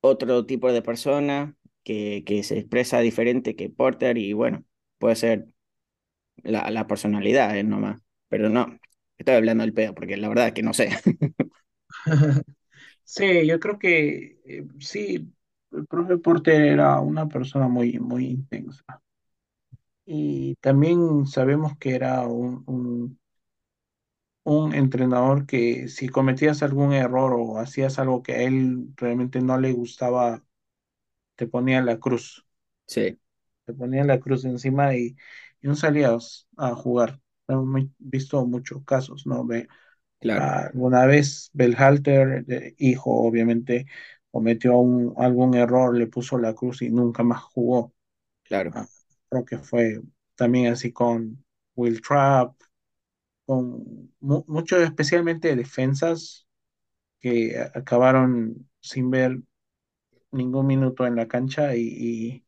otro 0.00 0.46
tipo 0.46 0.72
de 0.72 0.82
persona 0.82 1.56
que, 1.84 2.24
que 2.26 2.42
se 2.44 2.58
expresa 2.58 3.00
diferente 3.00 3.56
que 3.56 3.70
Porter 3.70 4.18
y 4.18 4.32
bueno, 4.34 4.64
puede 4.98 5.16
ser 5.16 5.46
la, 6.42 6.70
la 6.70 6.86
personalidad 6.86 7.56
eh, 7.56 7.64
nomás, 7.64 8.00
pero 8.28 8.48
no, 8.50 8.78
estoy 9.18 9.36
hablando 9.36 9.62
del 9.64 9.74
pedo 9.74 9.94
porque 9.94 10.16
la 10.16 10.28
verdad 10.28 10.48
es 10.48 10.54
que 10.54 10.62
no 10.62 10.74
sé. 10.74 10.90
Sí, 13.04 13.46
yo 13.46 13.60
creo 13.60 13.78
que 13.78 14.40
eh, 14.44 14.66
sí, 14.80 15.32
el 15.72 15.86
profe 15.86 16.18
Porter 16.18 16.62
era 16.62 17.00
una 17.00 17.28
persona 17.28 17.68
muy, 17.68 17.98
muy 17.98 18.26
intensa. 18.26 18.84
Y 20.04 20.56
también 20.56 21.26
sabemos 21.26 21.76
que 21.78 21.94
era 21.94 22.26
un, 22.26 22.62
un, 22.66 23.18
un 24.44 24.74
entrenador 24.74 25.46
que 25.46 25.88
si 25.88 26.08
cometías 26.08 26.62
algún 26.62 26.92
error 26.92 27.34
o 27.38 27.58
hacías 27.58 27.98
algo 27.98 28.22
que 28.22 28.32
a 28.34 28.42
él 28.42 28.88
realmente 28.96 29.40
no 29.40 29.58
le 29.58 29.72
gustaba, 29.72 30.44
te 31.36 31.46
ponía 31.48 31.82
la 31.82 31.98
cruz, 32.00 32.46
Sí, 32.86 33.18
te 33.64 33.72
ponía 33.74 34.04
la 34.04 34.20
cruz 34.20 34.44
encima 34.44 34.94
y, 34.96 35.16
y 35.60 35.68
no 35.68 35.74
salías 35.74 36.48
a 36.56 36.74
jugar. 36.74 37.20
Hemos 37.48 37.84
visto 37.98 38.44
muchos 38.46 38.84
casos, 38.84 39.26
¿no? 39.26 39.44
Ve, 39.46 39.68
claro, 40.20 40.50
alguna 40.72 41.06
vez 41.06 41.50
Belhalter, 41.54 42.44
de 42.46 42.74
hijo, 42.78 43.10
obviamente, 43.12 43.86
cometió 44.30 44.78
un- 44.78 45.14
algún 45.18 45.54
error, 45.56 45.96
le 45.96 46.06
puso 46.08 46.38
la 46.38 46.54
cruz 46.54 46.82
y 46.82 46.90
nunca 46.90 47.22
más 47.24 47.42
jugó. 47.42 47.94
claro, 48.44 48.72
Ah, 48.72 48.88
creo 49.30 49.44
que 49.44 49.58
fue 49.58 50.02
también 50.36 50.72
así 50.72 50.92
con 50.92 51.44
Will 51.76 52.00
Trapp, 52.02 52.56
con 53.56 54.12
mu- 54.20 54.44
muchos, 54.48 54.82
especialmente 54.82 55.56
defensas 55.56 56.46
que 57.20 57.58
acabaron 57.74 58.68
sin 58.80 59.10
ver 59.10 59.40
ningún 60.32 60.66
minuto 60.66 61.06
en 61.06 61.16
la 61.16 61.28
cancha 61.28 61.74
y, 61.76 62.44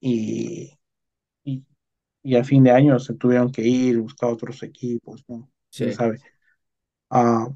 y, 0.00 0.78
y, 1.44 1.64
y- 2.24 2.36
a 2.36 2.44
fin 2.44 2.64
de 2.64 2.72
año 2.72 2.98
se 3.00 3.14
tuvieron 3.14 3.52
que 3.52 3.62
ir, 3.62 4.00
buscar 4.00 4.30
otros 4.32 4.62
equipos, 4.64 5.24
¿no? 5.28 5.50
¿Quién 5.78 5.92
sí, 5.92 5.94
sabe? 5.94 6.22
Ah, 7.10 7.48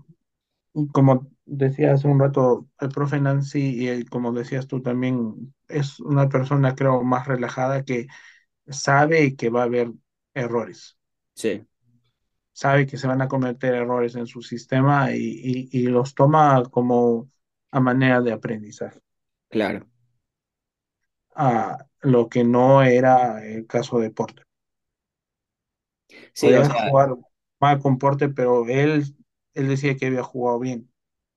como 0.93 1.31
decía 1.47 1.93
hace 1.95 2.09
un 2.09 2.21
rato 2.21 2.69
el 2.81 2.89
profe 2.91 3.21
Nancy 3.21 3.61
y 3.85 3.89
el- 3.89 4.09
como 4.11 4.33
decías 4.33 4.67
tú 4.69 4.83
también, 4.83 5.55
es 5.69 6.01
una 6.01 6.29
persona 6.29 6.75
creo 6.75 7.03
más 7.03 7.27
relajada 7.27 7.85
que 7.85 8.07
sabe 8.69 9.37
que 9.37 9.51
va 9.51 9.63
a 9.63 9.65
haber 9.67 9.93
errores, 10.35 10.99
sí, 11.35 11.67
sabe 12.59 12.87
que 12.87 12.97
se 12.99 13.07
van 13.07 13.23
a 13.23 13.29
cometer 13.29 13.75
errores 13.75 14.15
en 14.17 14.27
su 14.27 14.43
sistema 14.43 15.13
y, 15.15 15.19
y- 15.21 15.69
y 15.73 15.83
los 15.89 16.15
toma 16.15 16.63
como 16.71 17.31
a 17.71 17.81
manera 17.81 18.21
de 18.23 18.33
aprendizaje. 18.33 19.01
claro. 19.49 19.87
A 21.37 21.79
lo 22.03 22.29
que 22.29 22.45
no 22.45 22.83
era 22.83 23.43
el 23.43 23.67
caso 23.67 23.99
de 23.99 24.11
Porter. 24.11 24.45
Sí, 26.33 26.55
o 26.57 26.65
Podía 26.65 26.65
sea, 26.65 26.77
jugar 26.81 27.17
mal 27.61 27.79
con 27.81 27.99
Porter, 27.99 28.33
pero 28.35 28.67
él, 28.69 29.05
él 29.55 29.69
decía 29.69 29.97
que 29.97 30.07
había 30.07 30.23
jugado 30.25 30.59
bien. 30.59 30.91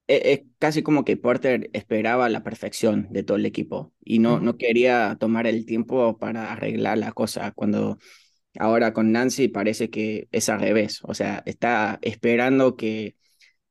e- 0.08 0.34
es, 0.34 0.42
casi 0.60 0.84
como 0.84 1.06
que 1.06 1.18
Porter 1.18 1.70
esperaba 1.74 2.30
la 2.30 2.44
perfección 2.44 3.08
de 3.12 3.24
todo 3.24 3.38
el 3.38 3.46
equipo 3.46 3.94
y 4.04 4.20
no, 4.20 4.40
no 4.40 4.58
quería 4.58 5.18
tomar 5.20 5.48
el 5.48 5.66
tiempo 5.66 6.18
para 6.18 6.52
arreglar 6.52 6.98
la 6.98 7.12
cosa 7.14 7.52
cuando 7.52 7.98
ahora 8.60 8.94
con 8.94 9.12
Nancy 9.12 9.48
parece 9.48 9.90
que 9.90 10.28
es 10.32 10.50
al 10.50 10.60
revés, 10.62 11.00
o 11.04 11.14
sea, 11.14 11.44
está 11.46 12.00
esperando 12.02 12.76
que 12.78 13.16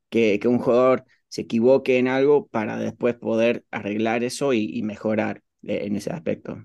que, 0.09 0.39
que 0.39 0.47
un 0.47 0.59
jugador 0.59 1.05
se 1.29 1.41
equivoque 1.41 1.97
en 1.99 2.07
algo 2.07 2.47
para 2.47 2.77
después 2.77 3.15
poder 3.15 3.65
arreglar 3.71 4.23
eso 4.23 4.53
y, 4.53 4.65
y 4.77 4.83
mejorar 4.83 5.43
eh, 5.63 5.81
en 5.85 5.95
ese 5.97 6.11
aspecto. 6.11 6.57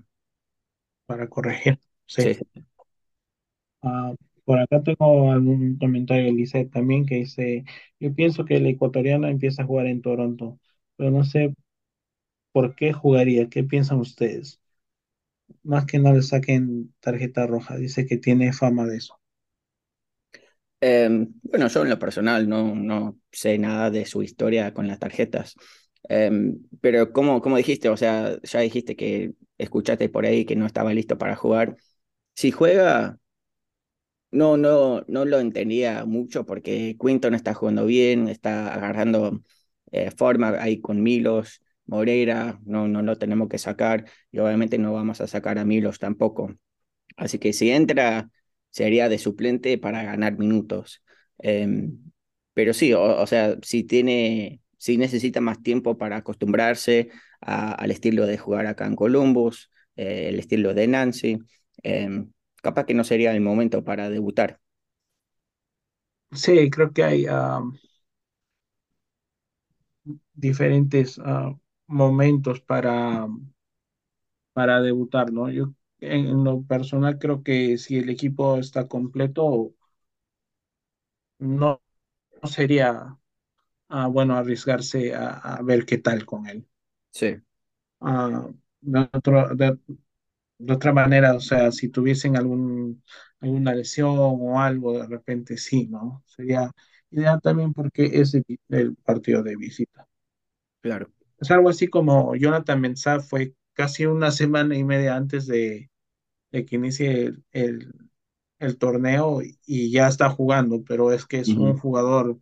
Para 1.05 1.27
corregir. 1.29 1.79
Sí. 2.07 2.33
Sí, 2.33 2.39
Ah, 3.81 4.13
por 4.45 4.59
acá 4.59 4.81
tengo 4.83 5.31
algún 5.31 5.77
comentario 5.77 6.25
de 6.25 6.31
Lizeth 6.33 6.71
también 6.71 7.05
que 7.05 7.15
dice, 7.15 7.63
yo 7.99 8.13
pienso 8.15 8.45
que 8.45 8.57
el 8.57 8.65
ecuatoriano 8.67 9.27
empieza 9.27 9.63
a 9.63 9.65
jugar 9.65 9.87
en 9.87 10.01
Toronto, 10.01 10.59
pero 10.95 11.11
no 11.11 11.23
sé 11.23 11.53
por 12.51 12.75
qué 12.75 12.93
jugaría, 12.93 13.49
¿qué 13.49 13.63
piensan 13.63 13.99
ustedes? 13.99 14.61
Más 15.63 15.85
que 15.85 15.99
no 15.99 16.13
le 16.13 16.23
saquen 16.23 16.95
tarjeta 16.99 17.45
roja, 17.45 17.77
dice 17.77 18.05
que 18.07 18.17
tiene 18.17 18.53
fama 18.53 18.85
de 18.87 18.97
eso. 18.97 19.19
Eh, 20.81 21.09
bueno, 21.43 21.67
yo 21.67 21.81
en 21.83 21.89
lo 21.89 21.97
personal 21.99 22.47
no, 22.47 22.75
no 22.75 23.19
sé 23.31 23.57
nada 23.57 23.89
de 23.89 24.05
su 24.05 24.21
historia 24.23 24.73
con 24.73 24.87
las 24.87 24.99
tarjetas. 24.99 25.55
Em, 26.09 26.59
pero 26.81 27.11
como, 27.13 27.41
como 27.41 27.57
dijiste, 27.57 27.89
o 27.89 27.97
sea, 27.97 28.37
ya 28.43 28.59
dijiste 28.61 28.95
que 28.95 29.33
escuchaste 29.57 30.09
por 30.09 30.25
ahí 30.25 30.45
que 30.45 30.55
no 30.55 30.65
estaba 30.65 30.93
listo 30.93 31.17
para 31.17 31.35
jugar. 31.35 31.77
Si 32.35 32.51
juega, 32.51 33.19
no, 34.31 34.57
no, 34.57 35.01
no 35.07 35.25
lo 35.25 35.39
entendía 35.39 36.05
mucho 36.05 36.45
porque 36.45 36.97
Quinton 36.99 37.33
está 37.35 37.53
jugando 37.53 37.85
bien, 37.85 38.27
está 38.27 38.73
agarrando 38.73 39.41
eh, 39.91 40.11
forma 40.11 40.49
ahí 40.61 40.81
con 40.81 41.01
Milos, 41.03 41.61
Moreira, 41.87 42.59
no, 42.65 42.87
no 42.87 43.01
lo 43.01 43.17
tenemos 43.17 43.49
que 43.49 43.57
sacar 43.57 44.05
y 44.31 44.39
obviamente 44.39 44.77
no 44.77 44.93
vamos 44.93 45.21
a 45.21 45.27
sacar 45.27 45.57
a 45.57 45.65
Milos 45.65 45.99
tampoco. 45.99 46.53
Así 47.17 47.39
que 47.39 47.53
si 47.53 47.71
entra, 47.71 48.29
sería 48.69 49.09
de 49.09 49.17
suplente 49.17 49.77
para 49.77 50.03
ganar 50.03 50.37
minutos. 50.37 51.03
Em, 51.39 51.99
pero 52.53 52.73
sí, 52.73 52.93
o, 52.93 53.25
sea, 53.27 53.57
si 53.61 53.83
tiene, 53.83 54.61
si 54.77 54.97
necesita 54.97 55.41
más 55.41 55.61
tiempo 55.61 55.97
para 55.97 56.17
acostumbrarse 56.17 57.09
al 57.41 57.91
estilo 57.91 58.25
de 58.25 58.37
jugar 58.37 58.65
acá 58.65 58.85
en 58.87 58.95
Columbus, 58.95 59.71
eh, 59.95 60.29
el 60.29 60.39
estilo 60.39 60.73
de 60.73 60.87
Nancy, 60.87 61.39
em, 61.83 62.31
capaz 62.61 62.85
que 62.85 62.93
no 62.93 63.03
sería 63.03 63.31
el 63.33 63.41
momento 63.41 63.83
para 63.83 64.09
debutar. 64.09 64.59
Sí, 66.31 66.69
creo 66.69 66.91
que 66.91 67.03
hay 67.03 67.25
diferentes 70.33 71.19
ah, 71.23 71.53
momentos 71.87 72.61
para, 72.61 73.27
para 74.53 74.81
debutar, 74.81 75.31
¿no? 75.31 75.49
Yo 75.49 75.73
en, 75.99 76.43
lo 76.43 76.63
personal 76.63 77.17
creo 77.19 77.43
que 77.43 77.77
si 77.77 77.97
el 77.97 78.09
equipo 78.09 78.57
está 78.57 78.87
completo, 78.87 79.73
no, 81.39 81.81
sería 82.43 83.17
ah, 83.89 84.07
bueno 84.07 84.35
arriesgarse 84.35 85.13
a, 85.15 85.61
ver 85.63 85.85
qué 85.85 85.97
tal 85.97 86.25
con 86.25 86.47
él. 86.47 86.67
Sí. 87.11 87.37
Ah, 87.99 88.49
de, 88.81 89.77
otra 90.69 90.93
manera, 90.93 91.35
o 91.35 91.39
sea, 91.39 91.71
si 91.71 91.89
tuviesen 91.89 92.35
algún, 92.35 93.03
alguna 93.39 93.73
lesión 93.73 94.15
o 94.17 94.59
algo, 94.59 94.99
de 94.99 95.07
repente 95.07 95.57
sí, 95.57 95.87
¿no? 95.87 96.23
Sería 96.25 96.71
ideal 97.11 97.39
también 97.41 97.73
porque 97.73 98.05
es 98.05 98.35
el 98.69 98.95
partido 98.95 99.43
de 99.43 99.55
visita. 99.55 100.07
Claro. 100.81 101.11
Es 101.39 101.51
algo 101.51 101.69
así 101.69 101.87
como 101.87 102.35
Jonathan 102.35 102.81
Mensah 102.81 103.19
fue 103.19 103.53
casi 103.73 104.05
una 104.05 104.31
semana 104.31 104.75
y 104.75 104.83
media 104.83 105.15
antes 105.15 105.47
de, 105.47 105.89
que 106.51 106.65
inicie 106.71 107.33
el, 107.51 107.93
torneo 108.79 109.41
y 109.65 109.91
ya 109.91 110.07
está 110.07 110.29
jugando, 110.29 110.83
pero 110.83 111.11
es 111.11 111.27
que 111.27 111.39
es 111.39 111.49
un 111.49 111.77
jugador 111.77 112.39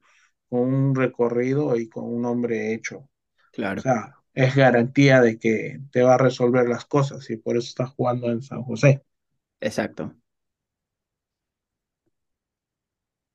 con 0.48 0.62
un 0.62 0.96
recorrido 0.96 1.76
y 1.76 1.89
con 1.89 2.06
un 2.06 2.22
nombre 2.22 2.74
hecho. 2.74 3.10
Claro. 3.52 3.80
O 3.80 3.84
sea, 3.84 4.16
es 4.34 4.56
garantía 4.56 5.22
de 5.22 5.38
que 5.38 5.82
te 5.91 6.04
va 6.04 6.16
a 6.16 6.18
resolver 6.18 6.70
las 6.70 6.86
cosas 6.86 7.30
y 7.30 7.36
por 7.36 7.58
eso 7.58 7.68
está 7.68 7.88
jugando 7.88 8.32
en 8.32 8.41
San 8.41 8.64
José. 8.64 9.04
Exacto. 9.60 10.16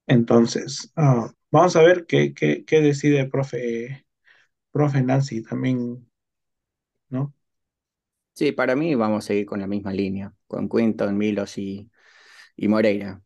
Entonces, 0.06 0.90
ah, 0.96 1.30
vamos 1.50 1.76
a 1.76 1.82
ver 1.82 2.06
qué, 2.06 2.32
qué, 2.34 2.64
qué 2.64 2.80
decide 2.80 3.20
el 3.20 3.30
profe 3.30 4.06
profe 4.72 5.02
Nancy 5.02 5.42
también, 5.42 6.06
¿no? 7.10 7.34
Sí, 8.34 8.52
para 8.52 8.74
mí 8.76 8.94
vamos 8.94 9.24
a 9.24 9.26
seguir 9.28 9.46
con 9.46 9.60
la 9.60 9.66
misma 9.66 9.92
línea, 9.92 10.34
con 10.46 10.68
Quinton, 10.68 11.16
Milos 11.16 11.58
y, 11.58 11.90
y 12.56 12.68
Moreira. 12.68 13.22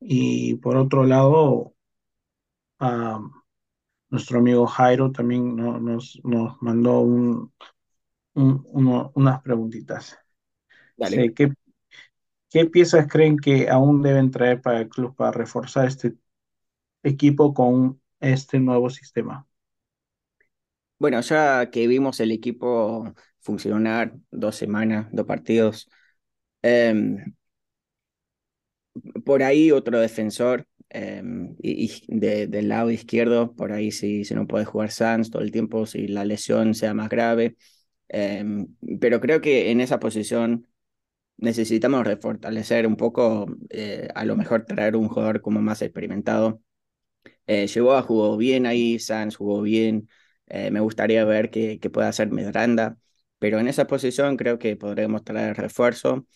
Y 0.00 0.56
por 0.56 0.76
otro 0.76 1.04
lado, 1.04 1.74
nuestro 4.10 4.38
amigo 4.38 4.66
Jairo 4.66 5.12
también 5.12 5.56
nos, 5.56 6.20
nos 6.24 6.60
mandó 6.62 7.00
un, 7.00 7.52
unas 8.34 9.42
preguntitas. 9.42 10.18
¿qué, 11.34 11.52
¿Qué 12.50 12.66
piezas 12.66 13.06
creen 13.08 13.38
que 13.38 13.68
aún 13.70 14.02
deben 14.02 14.30
traer 14.30 14.62
para 14.62 14.80
el 14.80 14.88
club 14.88 15.14
para 15.16 15.32
reforzar 15.32 15.86
este 15.88 16.14
equipo 17.02 17.54
con 17.54 18.00
este 18.20 18.60
nuevo 18.60 18.90
sistema? 18.90 19.46
Bueno, 20.98 21.20
ya 21.20 21.70
que 21.70 21.86
vimos 21.86 22.18
el 22.20 22.32
equipo 22.32 23.14
funcionar 23.40 24.14
dos 24.30 24.56
semanas, 24.56 25.06
dos 25.12 25.26
partidos, 25.26 25.88
em, 26.62 27.34
por 29.24 29.42
ahí 29.42 29.70
otro 29.70 30.00
defensor 30.00 30.66
em, 30.90 31.54
y, 31.62 31.90
del 32.08 32.68
lado 32.68 32.90
izquierdo, 32.90 33.54
por 33.54 33.72
ahí 33.72 33.90
si, 33.92 34.22
no 34.34 34.46
puede 34.46 34.64
jugar 34.64 34.90
Sanz 34.90 35.30
todo 35.30 35.42
el 35.42 35.52
tiempo, 35.52 35.86
si 35.86 36.08
la 36.08 36.24
lesión 36.24 36.74
sea 36.74 36.94
más 36.94 37.08
grave. 37.08 37.56
Em, 38.08 38.68
pero 39.00 39.20
creo 39.20 39.40
que 39.40 39.70
en 39.70 39.80
esa 39.80 39.98
posición 40.00 40.66
necesitamos 41.38 42.06
refortalecer 42.06 42.86
un 42.86 42.96
poco, 42.96 43.46
eh, 43.70 44.08
a 44.14 44.24
lo 44.24 44.36
mejor 44.36 44.64
traer 44.66 44.96
un 44.96 45.08
jugador 45.08 45.42
como 45.42 45.62
más 45.62 45.82
experimentado 45.82 46.62
eh, 47.48 47.66
llegó 47.68 47.94
a 47.94 48.02
jugó 48.02 48.36
bien 48.38 48.66
ahí, 48.66 49.00
Sanz 49.00 49.36
jugó 49.36 49.62
bien. 49.62 50.10
Eh, 50.48 50.70
me 50.72 50.80
gustaría 50.80 51.24
ver 51.26 51.50
qué, 51.50 51.80
qué, 51.80 51.90
puede 51.90 52.08
hacer 52.08 52.30
Medranda, 52.30 52.98
pero 53.40 53.60
en 53.60 53.68
esa 53.68 53.86
posición 53.88 54.36
creo 54.38 54.58
que 54.60 54.76
podremos 54.76 55.24
traer 55.24 55.56
refuerzo. 55.58 56.26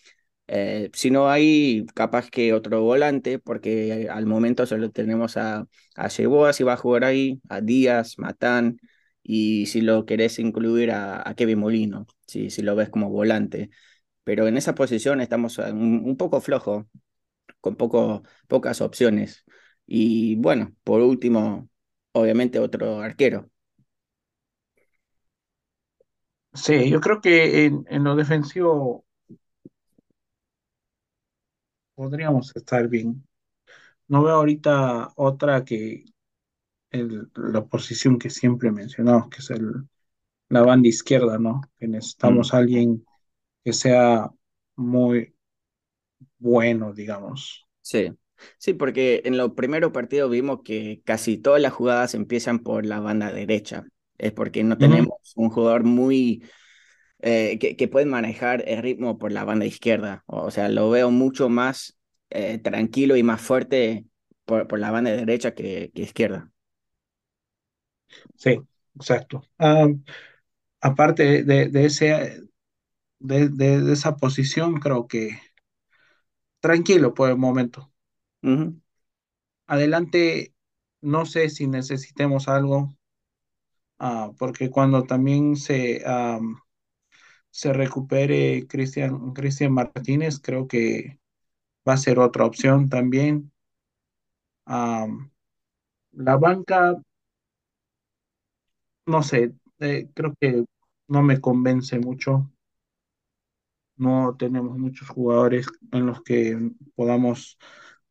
Eh, 0.47 0.89
si 0.93 1.09
no 1.11 1.29
hay, 1.29 1.85
capaz 1.95 2.29
que 2.29 2.53
otro 2.53 2.81
volante, 2.83 3.39
porque 3.39 4.07
al 4.11 4.25
momento 4.25 4.65
solo 4.65 4.91
tenemos 4.91 5.37
a, 5.37 5.67
a 5.95 6.07
Yeboa, 6.09 6.53
si 6.53 6.63
va 6.63 6.73
a 6.73 6.77
jugar 6.77 7.05
ahí, 7.05 7.41
a 7.49 7.61
Díaz, 7.61 8.19
Matán, 8.19 8.79
y 9.23 9.67
si 9.67 9.81
lo 9.81 10.05
querés 10.05 10.39
incluir 10.39 10.91
a, 10.91 11.27
a 11.27 11.35
Kevin 11.35 11.59
Molino, 11.59 12.07
si, 12.27 12.49
si 12.49 12.61
lo 12.61 12.75
ves 12.75 12.89
como 12.89 13.09
volante. 13.09 13.69
Pero 14.23 14.47
en 14.47 14.57
esa 14.57 14.75
posición 14.75 15.21
estamos 15.21 15.57
un, 15.59 16.03
un 16.05 16.17
poco 16.17 16.41
flojo, 16.41 16.87
con 17.61 17.75
poco, 17.75 18.23
pocas 18.47 18.81
opciones. 18.81 19.45
Y 19.95 20.35
bueno, 20.37 20.75
por 20.83 21.01
último, 21.01 21.69
obviamente 22.13 22.57
otro 22.59 22.99
arquero. 23.01 23.49
Sí, 26.53 26.89
yo 26.89 26.99
creo 27.01 27.21
que 27.21 27.65
en, 27.65 27.85
lo 28.03 28.15
defensivo 28.15 29.05
podríamos 31.95 32.51
estar 32.55 32.87
bien. 32.87 33.25
No 34.07 34.23
veo 34.23 34.35
ahorita 34.35 35.13
otra 35.17 35.65
que 35.65 36.05
la 37.35 37.65
posición 37.65 38.19
que 38.19 38.29
siempre 38.29 38.71
mencionamos, 38.71 39.29
que 39.29 39.39
es 39.39 39.49
el, 39.51 39.87
la 40.49 40.61
banda 40.63 40.89
izquierda, 40.89 41.39
¿no? 41.39 41.61
Que 41.79 41.87
necesitamos 41.87 42.53
Mm. 42.53 42.57
alguien 42.57 43.05
que 43.63 43.73
sea 43.73 44.31
muy 44.77 45.35
bueno, 46.37 46.93
digamos. 46.93 47.65
Sí, 47.81 48.17
sí, 48.57 48.73
porque 48.73 49.21
en 49.25 49.37
los 49.37 49.53
primeros 49.53 49.91
partidos 49.91 50.29
vimos 50.31 50.61
que 50.63 51.01
casi 51.05 51.37
todas 51.37 51.61
las 51.61 51.73
jugadas 51.73 52.13
empiezan 52.13 52.59
por 52.59 52.85
la 52.85 52.99
banda 52.99 53.31
derecha. 53.31 53.85
Es 54.17 54.31
porque 54.31 54.63
no 54.63 54.77
tenemos 54.77 55.17
un 55.35 55.49
jugador 55.49 55.83
muy 55.83 56.43
eh, 57.19 57.57
que, 57.59 57.87
puede 57.87 58.05
manejar 58.05 58.63
el 58.67 58.81
ritmo 58.81 59.17
por 59.17 59.31
la 59.31 59.45
banda 59.45 59.65
izquierda. 59.65 60.23
O 60.27 60.51
sea, 60.51 60.69
lo 60.69 60.89
veo 60.89 61.09
mucho 61.09 61.49
más 61.49 61.97
eh, 62.29 62.57
tranquilo 62.57 63.15
y 63.15 63.23
más 63.23 63.41
fuerte 63.41 64.05
por, 64.45 64.67
por 64.67 64.79
la 64.79 64.91
banda 64.91 65.11
derecha 65.11 65.53
que, 65.53 65.91
que 65.93 66.01
izquierda. 66.01 66.51
Sí, 68.35 68.59
exacto. 68.95 69.43
aparte 70.81 71.43
de, 71.43 71.85
ese, 71.85 72.41
de, 73.19 73.49
de, 73.49 73.93
esa 73.93 74.17
posición, 74.17 74.75
creo 74.79 75.07
que 75.07 75.39
tranquilo 76.59 77.13
por 77.13 77.29
el 77.29 77.37
momento. 77.37 77.92
Adelante, 79.67 80.53
no 81.01 81.25
sé 81.25 81.49
si 81.49 81.67
necesitemos 81.67 82.47
algo, 82.47 82.95
ah, 83.99 84.31
porque 84.37 84.69
cuando 84.69 85.03
también 85.03 85.55
se, 85.55 86.03
se 87.51 87.71
recupere 87.73 88.67
Cristian, 88.67 89.33
Martínez, 89.71 90.39
creo 90.39 90.67
que 90.67 91.19
va 91.87 91.93
a 91.93 91.97
ser 91.97 92.19
otra 92.19 92.45
opción 92.45 92.89
también. 92.89 93.51
la 96.27 96.37
banca, 96.37 96.81
no 99.05 99.23
sé, 99.23 99.53
eh, 99.79 100.09
creo 100.13 100.33
que 100.39 100.65
no 101.07 101.21
me 101.23 101.39
convence 101.41 101.99
mucho. 101.99 102.49
No 103.97 104.35
tenemos 104.37 104.77
muchos 104.77 105.07
jugadores 105.09 105.67
en 105.91 106.05
los 106.07 106.21
que 106.23 106.71
podamos 106.95 107.57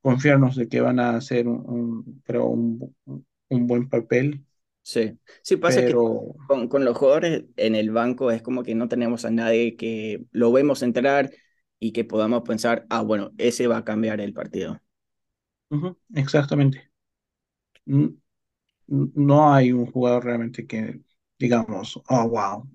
confiarnos 0.02 0.56
de 0.56 0.68
que 0.68 0.80
van 0.80 0.98
a 0.98 1.16
hacer 1.16 1.48
un, 1.48 2.20
un, 2.26 3.66
buen 3.66 3.88
papel. 3.88 4.44
Sí, 4.82 5.16
sí 5.42 5.56
pasa 5.56 5.86
que 5.86 5.92
con, 5.92 6.68
con, 6.68 6.84
los 6.84 6.98
jugadores 6.98 7.44
en 7.56 7.76
el 7.76 7.90
banco 7.90 8.30
es 8.32 8.42
como 8.42 8.64
que 8.64 8.74
no 8.74 8.88
tenemos 8.88 9.24
a 9.24 9.30
nadie 9.30 9.76
que 9.76 10.24
lo 10.32 10.50
vemos 10.50 10.82
entrar 10.82 11.30
y 11.78 11.92
que 11.92 12.04
podamos 12.04 12.42
pensar, 12.42 12.84
ah, 12.90 13.02
bueno, 13.02 13.32
ese 13.38 13.68
va 13.68 13.78
a 13.78 13.84
cambiar 13.84 14.20
el 14.20 14.32
partido. 14.32 14.80
exactamente. 16.14 16.90
no 18.86 19.52
hay 19.52 19.72
un 19.72 19.86
jugador 19.86 20.24
realmente 20.24 20.66
que 20.66 21.00
digamos, 21.38 22.00
oh, 22.08 22.28
wow. 22.28 22.68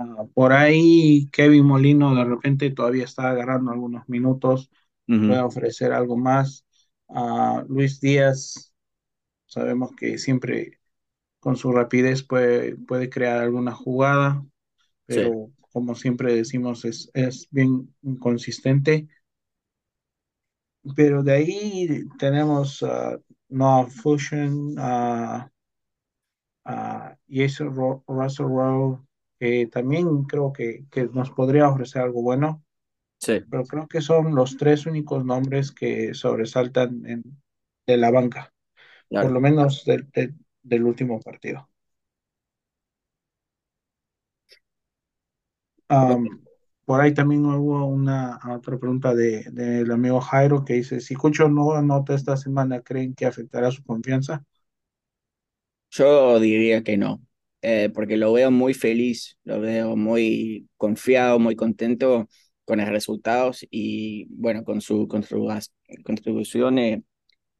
Ah, 0.00 0.24
por 0.34 0.52
ahí 0.52 1.28
Kevin 1.30 1.64
Molino 1.64 2.14
de 2.14 2.24
repente 2.24 2.70
todavía 2.70 3.04
está 3.04 3.30
agarrando 3.30 3.70
algunos 3.70 4.08
minutos, 4.08 4.70
puede 5.18 5.40
ofrecer 5.40 5.92
algo 5.92 6.16
más. 6.16 6.64
a 7.08 7.64
Luis 7.68 8.00
Díaz, 8.00 8.72
sabemos 9.46 9.90
que 9.96 10.18
siempre 10.18 10.78
con 11.40 11.56
su 11.56 11.72
rapidez 11.72 12.22
puede, 12.22 12.76
puede 12.76 13.10
crear 13.10 13.38
alguna 13.38 13.72
jugada, 13.72 14.44
pero 15.06 15.50
como 15.72 15.94
siempre 15.94 16.34
decimos, 16.34 16.84
es, 16.84 17.10
es 17.14 17.48
bien 17.50 17.94
inconsistente. 18.02 19.08
Pero 20.96 21.22
de 21.22 21.32
ahí 21.32 22.08
tenemos 22.18 22.82
uh, 22.82 23.20
Noah 23.48 23.86
Fusion, 23.86 24.78
uh, 24.78 25.48
eso 27.28 28.02
Russell 28.06 28.46
Rowe, 28.46 29.00
que 29.38 29.66
también 29.66 30.24
creo 30.24 30.52
que, 30.52 30.84
que, 30.90 31.04
nos 31.06 31.30
podría 31.30 31.68
ofrecer 31.68 32.02
algo 32.02 32.22
bueno. 32.22 32.62
Sí. 33.20 33.40
Pero 33.50 33.64
creo 33.64 33.86
que 33.86 34.00
son 34.00 34.34
los 34.34 34.56
tres 34.56 34.86
únicos 34.86 35.24
nombres 35.24 35.72
que 35.72 36.14
sobresaltan 36.14 37.04
en, 37.06 37.22
de 37.86 37.96
la 37.96 38.10
banca, 38.10 38.52
por 39.08 39.30
lo 39.30 39.40
menos 39.40 39.84
del 40.62 40.84
último 40.84 41.20
partido. 41.20 41.68
por 46.84 47.00
ahí 47.00 47.12
también 47.14 47.44
hubo 47.46 47.84
una 47.86 48.38
otra 48.48 48.78
pregunta 48.78 49.14
del 49.14 49.54
de, 49.54 49.92
amigo 49.92 50.20
Jairo 50.20 50.64
que 50.64 50.74
dice, 50.74 51.00
si 51.00 51.14
Cucho 51.14 51.48
no 51.48 51.72
anota 51.72 52.14
esta 52.14 52.36
semana, 52.36 52.80
¿creen 52.80 53.14
que 53.14 53.26
afectará 53.26 53.70
su 53.70 53.82
confianza? 53.84 54.44
Yo 55.90 56.38
diría 56.38 56.82
que 56.82 56.96
no, 56.96 57.20
eh, 57.62 57.90
porque 57.92 58.16
lo 58.16 58.32
veo 58.32 58.50
muy 58.50 58.74
feliz, 58.74 59.36
lo 59.44 59.60
veo 59.60 59.96
muy 59.96 60.68
confiado, 60.76 61.38
muy 61.38 61.56
contento 61.56 62.28
con 62.70 62.78
los 62.78 62.88
resultados 62.88 63.66
y 63.70 64.26
bueno, 64.30 64.64
con 64.64 64.80
su 64.80 65.08
contribución, 65.08 66.78
eh, 66.78 67.02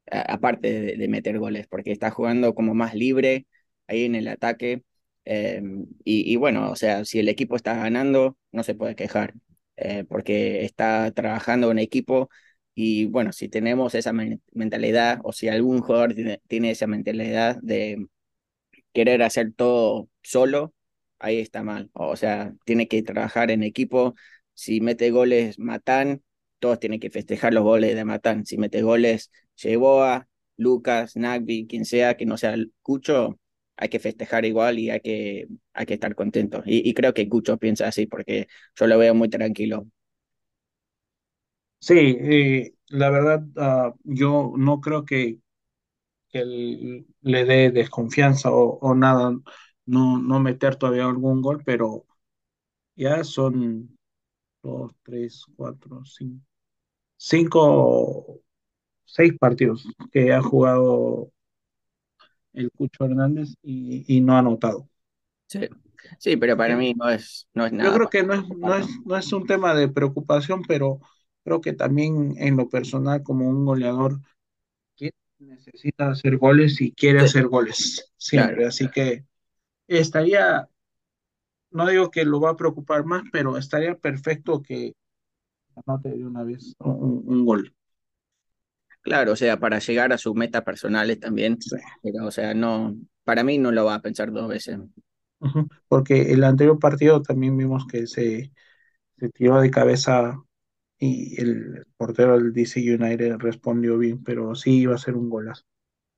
aparte 0.06 0.96
de, 0.96 1.08
meter 1.08 1.38
goles, 1.40 1.66
porque 1.68 1.90
está 1.92 2.11
jugando 2.12 2.54
como 2.54 2.74
más 2.74 2.94
libre 2.94 3.46
ahí 3.88 4.04
en 4.04 4.14
el 4.14 4.28
ataque. 4.28 4.84
Em, 5.24 5.86
y, 6.04 6.36
bueno, 6.36 6.70
o 6.70 6.76
sea, 6.76 7.04
si 7.04 7.18
el 7.18 7.28
equipo 7.28 7.56
está 7.56 7.74
ganando, 7.74 8.36
no 8.52 8.62
se 8.62 8.74
puede 8.76 8.94
quejar, 8.94 9.34
eh, 9.76 10.04
porque 10.08 10.64
está 10.64 11.11
trabajando 11.12 11.70
en 11.72 11.78
equipo 11.80 12.30
y 12.74 13.06
bueno, 13.06 13.32
si 13.32 13.48
tenemos 13.48 13.94
esa 13.96 14.12
mentalidad 14.52 15.20
o 15.24 15.32
si 15.32 15.48
algún 15.48 15.80
jugador 15.80 16.14
tiene 16.48 16.70
esa 16.70 16.86
mentalidad 16.86 17.58
de 17.62 18.06
querer 18.92 19.22
hacer 19.22 19.52
todo 19.54 20.08
solo, 20.22 20.72
ahí 21.20 21.38
está 21.38 21.62
mal. 21.62 21.90
O 21.92 22.16
sea, 22.16 22.54
tiene 22.64 22.88
que 22.88 23.02
trabajar 23.02 23.50
en 23.50 23.62
equipo. 23.62 24.14
Si 24.61 24.82
mete 24.82 25.11
goles 25.11 25.58
Matán, 25.58 26.22
todos 26.58 26.78
tienen 26.78 27.00
que 27.00 27.08
festejar 27.08 27.54
los 27.54 27.64
goles 27.64 27.94
de 27.96 28.04
Matán. 28.04 28.44
Si 28.44 28.58
mete 28.58 28.82
goles 28.82 29.32
Yeboa, 29.56 30.28
Lucas, 30.58 31.16
Nagby, 31.16 31.66
quien 31.66 31.86
sea, 31.86 32.18
que 32.18 32.26
no 32.26 32.36
sea 32.36 32.56
Cucho, 32.82 33.40
hay 33.78 33.88
que 33.88 33.98
festejar 33.98 34.44
igual 34.44 34.78
y 34.78 34.90
hay 34.90 35.00
que, 35.00 35.48
hay 35.72 35.86
que 35.86 35.94
estar 35.94 36.14
contentos. 36.14 36.62
Y, 36.66 36.92
creo 36.92 37.14
que 37.14 37.26
Cucho 37.26 37.56
piensa 37.56 37.88
así 37.88 38.06
porque 38.06 38.48
yo 38.76 38.86
lo 38.86 38.98
veo 38.98 39.14
muy 39.14 39.30
tranquilo. 39.30 39.86
Sí, 41.78 42.74
la 42.88 43.08
verdad, 43.08 43.42
ah, 43.56 43.94
yo 44.04 44.52
no 44.58 44.82
creo 44.82 45.06
que, 45.06 45.38
que 46.28 46.44
le 47.22 47.44
dé 47.46 47.70
desconfianza 47.70 48.50
o, 48.52 48.94
nada, 48.94 49.32
no, 49.86 50.18
no 50.18 50.40
meter 50.40 50.76
todavía 50.76 51.06
algún 51.06 51.40
gol, 51.40 51.62
pero 51.64 52.04
ya 52.94 53.24
son 53.24 53.96
dos, 54.62 54.92
tres, 55.02 55.44
cuatro, 55.56 56.04
cinco, 56.04 56.44
cinco, 57.16 58.40
seis 59.04 59.32
partidos 59.38 59.86
que 60.12 60.32
ha 60.32 60.42
jugado 60.42 61.30
el 62.52 62.70
Cucho 62.72 63.04
Hernández 63.04 63.54
y, 63.62 64.20
no 64.20 64.34
ha 64.34 64.38
anotado. 64.40 64.88
Sí. 65.46 65.68
Sí, 66.18 66.36
pero 66.36 66.56
para 66.56 66.76
mí 66.76 66.94
no 66.94 67.11
es, 67.11 67.46
no 67.52 67.66
es 67.66 67.72
nada. 67.72 67.90
Yo 67.90 67.94
creo 67.94 68.08
que 68.08 68.22
no 68.22 68.32
es, 68.32 68.48
no, 68.56 68.74
es, 68.74 68.86
no 69.04 69.16
es 69.16 69.32
un 69.32 69.46
tema 69.46 69.74
de 69.74 69.88
preocupación, 69.88 70.62
pero 70.66 70.98
creo 71.44 71.61
que 71.61 71.74
también 71.74 72.34
en 72.38 72.56
lo 72.56 72.68
personal, 72.70 73.22
como 73.22 73.48
un 73.48 73.66
goleador, 73.66 74.18
necesita 75.40 76.11
hacer 76.11 76.36
goles 76.36 76.80
y 76.80 76.92
quiere 76.92 77.20
hacer 77.20 77.48
goles 77.48 78.12
siempre. 78.16 78.66
Así 78.66 78.88
que 78.90 79.24
estaría, 79.88 80.68
no 81.71 81.87
digo 81.87 82.11
que 82.11 82.25
lo 82.25 82.41
va 82.41 82.51
a 82.51 82.57
preocupar 82.57 83.05
más, 83.05 83.23
pero 83.33 83.57
estaría 83.57 83.97
perfecto 83.97 84.62
que 84.62 84.95
anote 85.87 86.11
de 86.11 86.27
una 86.27 86.43
vez 86.43 86.75
un, 86.79 87.45
gol. 87.45 87.75
Claro, 89.03 89.33
o 89.33 89.37
sea, 89.37 89.59
para 89.59 89.79
llegar 89.79 90.12
a 90.12 90.18
sus 90.18 90.35
metas 90.35 90.62
personales 90.62 91.18
también. 91.21 91.59
Pero, 92.03 92.27
o 92.27 92.31
sea, 92.31 92.55
no, 92.55 92.97
para 93.25 93.45
mí 93.45 93.59
no 93.59 93.73
lo 93.73 93.85
va 93.85 93.95
a 93.95 94.03
pensar 94.03 94.31
dos 94.33 94.49
veces. 94.49 94.79
Porque 95.89 96.33
el 96.33 96.45
anterior 96.45 96.79
partido 96.79 97.23
también 97.23 97.57
vimos 97.57 97.87
que 97.87 98.07
se, 98.07 98.53
se 99.16 99.29
tiró 99.31 99.61
de 99.61 99.71
cabeza 99.71 100.43
y 100.99 101.41
el 101.41 101.87
portero 101.97 102.39
del 102.39 102.53
DC 102.53 102.81
United 102.81 103.37
respondió 103.39 103.97
bien, 103.97 104.23
pero 104.23 104.55
sí 104.55 104.81
iba 104.81 104.95
a 104.95 104.99
ser 104.99 105.16
un 105.16 105.31
golazo. 105.31 105.64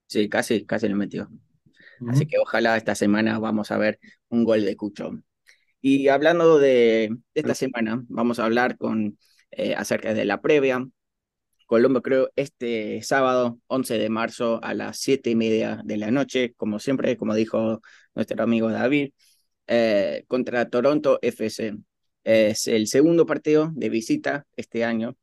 Sí, 0.07 0.27
casi, 0.27 0.65
casi 0.65 0.89
lo 0.89 0.97
metió. 0.97 1.29
Así 2.09 2.25
que 2.27 2.37
ojalá 2.37 2.75
esta 2.75 2.95
semana 2.95 3.39
vamos 3.39 3.71
a 3.71 3.77
ver 3.77 3.99
un 4.27 4.43
gol 4.43 4.65
de 4.65 4.75
Cucho. 4.75 5.11
Y 5.85 6.07
hablando 6.07 6.59
de, 6.59 7.17
esta 7.33 7.55
semana, 7.55 8.03
vamos 8.07 8.39
a 8.39 8.45
hablar 8.45 8.77
con, 8.77 9.17
eh, 9.51 9.75
acerca 9.75 10.13
de 10.13 10.23
la 10.23 10.41
previa. 10.41 10.87
Colombo 11.67 12.01
creo 12.01 12.31
este 12.37 13.01
sábado 13.03 13.59
11 13.67 13.97
de 13.97 14.09
marzo 14.09 14.59
a 14.63 14.73
las 14.73 14.99
7 14.99 15.29
y 15.31 15.35
media 15.35 15.81
de 15.83 15.97
la 15.97 16.09
noche, 16.11 16.53
como 16.55 16.79
siempre, 16.79 17.17
como 17.17 17.35
dijo 17.35 17.81
nuestro 18.15 18.41
amigo 18.43 18.71
David, 18.71 19.11
eh, 19.67 20.23
contra 20.29 20.69
Toronto 20.69 21.19
FC. 21.21 21.75
Es 22.23 22.67
el 22.67 22.87
segundo 22.87 23.25
partido 23.25 23.71
de 23.75 23.89
visita 23.89 24.47
este 24.55 24.85
año, 24.85 25.17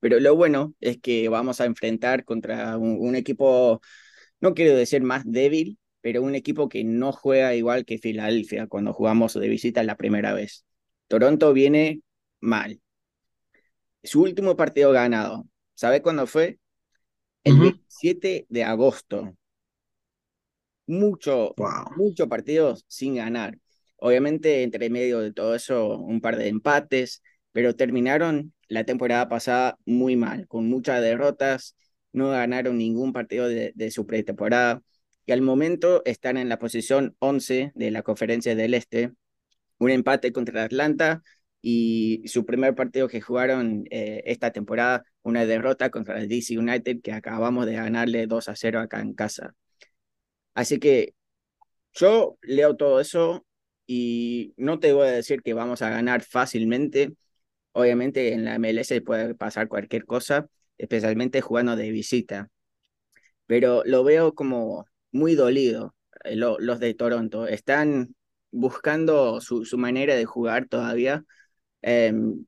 pero 0.00 0.20
lo 0.20 0.36
bueno 0.36 0.74
es 0.80 0.98
que 1.00 1.28
vamos 1.28 1.60
a 1.60 1.66
enfrentar 1.66 2.24
contra 2.24 2.78
un, 2.78 3.16
equipo, 3.16 3.80
no 4.40 4.54
quiero 4.54 4.76
decir 4.76 5.02
más 5.02 5.24
débil, 5.26 5.78
pero 6.04 6.22
un 6.22 6.34
equipo 6.34 6.68
que 6.68 6.84
no 6.84 7.12
juega 7.12 7.54
igual 7.54 7.86
que 7.86 7.96
Filadelfia 7.96 8.66
cuando 8.66 8.92
jugamos 8.92 9.32
de 9.32 9.48
visita 9.48 9.82
la 9.84 9.96
primera 9.96 10.34
vez. 10.34 10.66
Toronto 11.08 11.54
viene 11.54 12.02
mal. 12.40 12.82
Su 14.02 14.20
último 14.20 14.54
partido 14.54 14.92
ganado, 14.92 15.48
¿sabe 15.72 16.02
cuándo 16.02 16.26
fue? 16.26 16.58
El 17.42 17.58
27 17.58 18.44
de 18.50 18.64
agosto. 18.64 19.34
Mucho, 20.86 21.54
muchos 21.96 22.28
partidos 22.28 22.84
sin 22.86 23.14
ganar. 23.14 23.56
Obviamente, 23.96 24.62
entre 24.62 24.90
medio 24.90 25.20
de 25.20 25.32
todo 25.32 25.54
eso, 25.54 25.96
un 25.96 26.20
par 26.20 26.36
de 26.36 26.48
empates, 26.48 27.22
pero 27.50 27.76
terminaron 27.76 28.52
la 28.68 28.84
temporada 28.84 29.30
pasada 29.30 29.78
muy 29.86 30.16
mal, 30.16 30.48
con 30.48 30.68
muchas 30.68 31.00
derrotas, 31.00 31.78
no 32.12 32.28
ganaron 32.28 32.76
ningún 32.76 33.14
partido 33.14 33.48
de, 33.48 33.90
su 33.90 34.06
pretemporada 34.06 34.82
y 35.26 35.32
al 35.32 35.42
momento 35.42 36.02
están 36.04 36.36
en 36.36 36.48
la 36.48 36.58
posición 36.58 37.16
11 37.18 37.72
de 37.74 37.90
la 37.90 38.02
conferencia 38.02 38.54
del 38.54 38.74
Este, 38.74 39.12
un 39.78 39.90
empate 39.90 40.32
contra 40.32 40.64
Atlanta 40.64 41.22
y 41.62 42.22
su 42.26 42.44
primer 42.44 42.74
partido 42.74 43.08
que 43.08 43.20
jugaron 43.20 43.84
eh, 43.90 44.22
esta 44.26 44.52
temporada, 44.52 45.04
una 45.22 45.46
derrota 45.46 45.90
contra 45.90 46.18
el 46.20 46.28
DC 46.28 46.58
United 46.58 47.00
que 47.02 47.12
acabamos 47.12 47.66
de 47.66 47.74
ganarle 47.74 48.26
2 48.26 48.48
a 48.48 48.56
0 48.56 48.80
acá 48.80 49.00
en 49.00 49.14
casa. 49.14 49.54
Así 50.54 50.78
que 50.78 51.14
yo 51.94 52.38
leo 52.42 52.76
todo 52.76 53.00
eso 53.00 53.46
y 53.86 54.54
no 54.56 54.78
te 54.80 54.92
voy 54.92 55.08
a 55.08 55.12
decir 55.12 55.42
que 55.42 55.54
vamos 55.54 55.82
a 55.82 55.90
ganar 55.90 56.22
fácilmente. 56.22 57.14
Obviamente 57.72 58.32
en 58.34 58.44
la 58.44 58.56
MLS 58.56 59.00
puede 59.02 59.34
pasar 59.34 59.68
cualquier 59.68 60.04
cosa, 60.06 60.48
especialmente 60.78 61.40
jugando 61.40 61.76
de 61.76 61.90
visita. 61.90 62.50
Pero 63.46 63.82
lo 63.84 64.04
veo 64.04 64.34
como 64.34 64.86
muy 65.14 65.34
dolido. 65.36 65.94
Eh, 66.24 66.36
los 66.36 66.80
de 66.80 66.94
Toronto 66.94 67.46
están 67.46 68.14
buscando 68.50 69.40
su, 69.40 69.64
manera 69.78 70.14
de 70.16 70.24
jugar 70.26 70.68
todavía. 70.68 71.24
Em, 71.82 72.44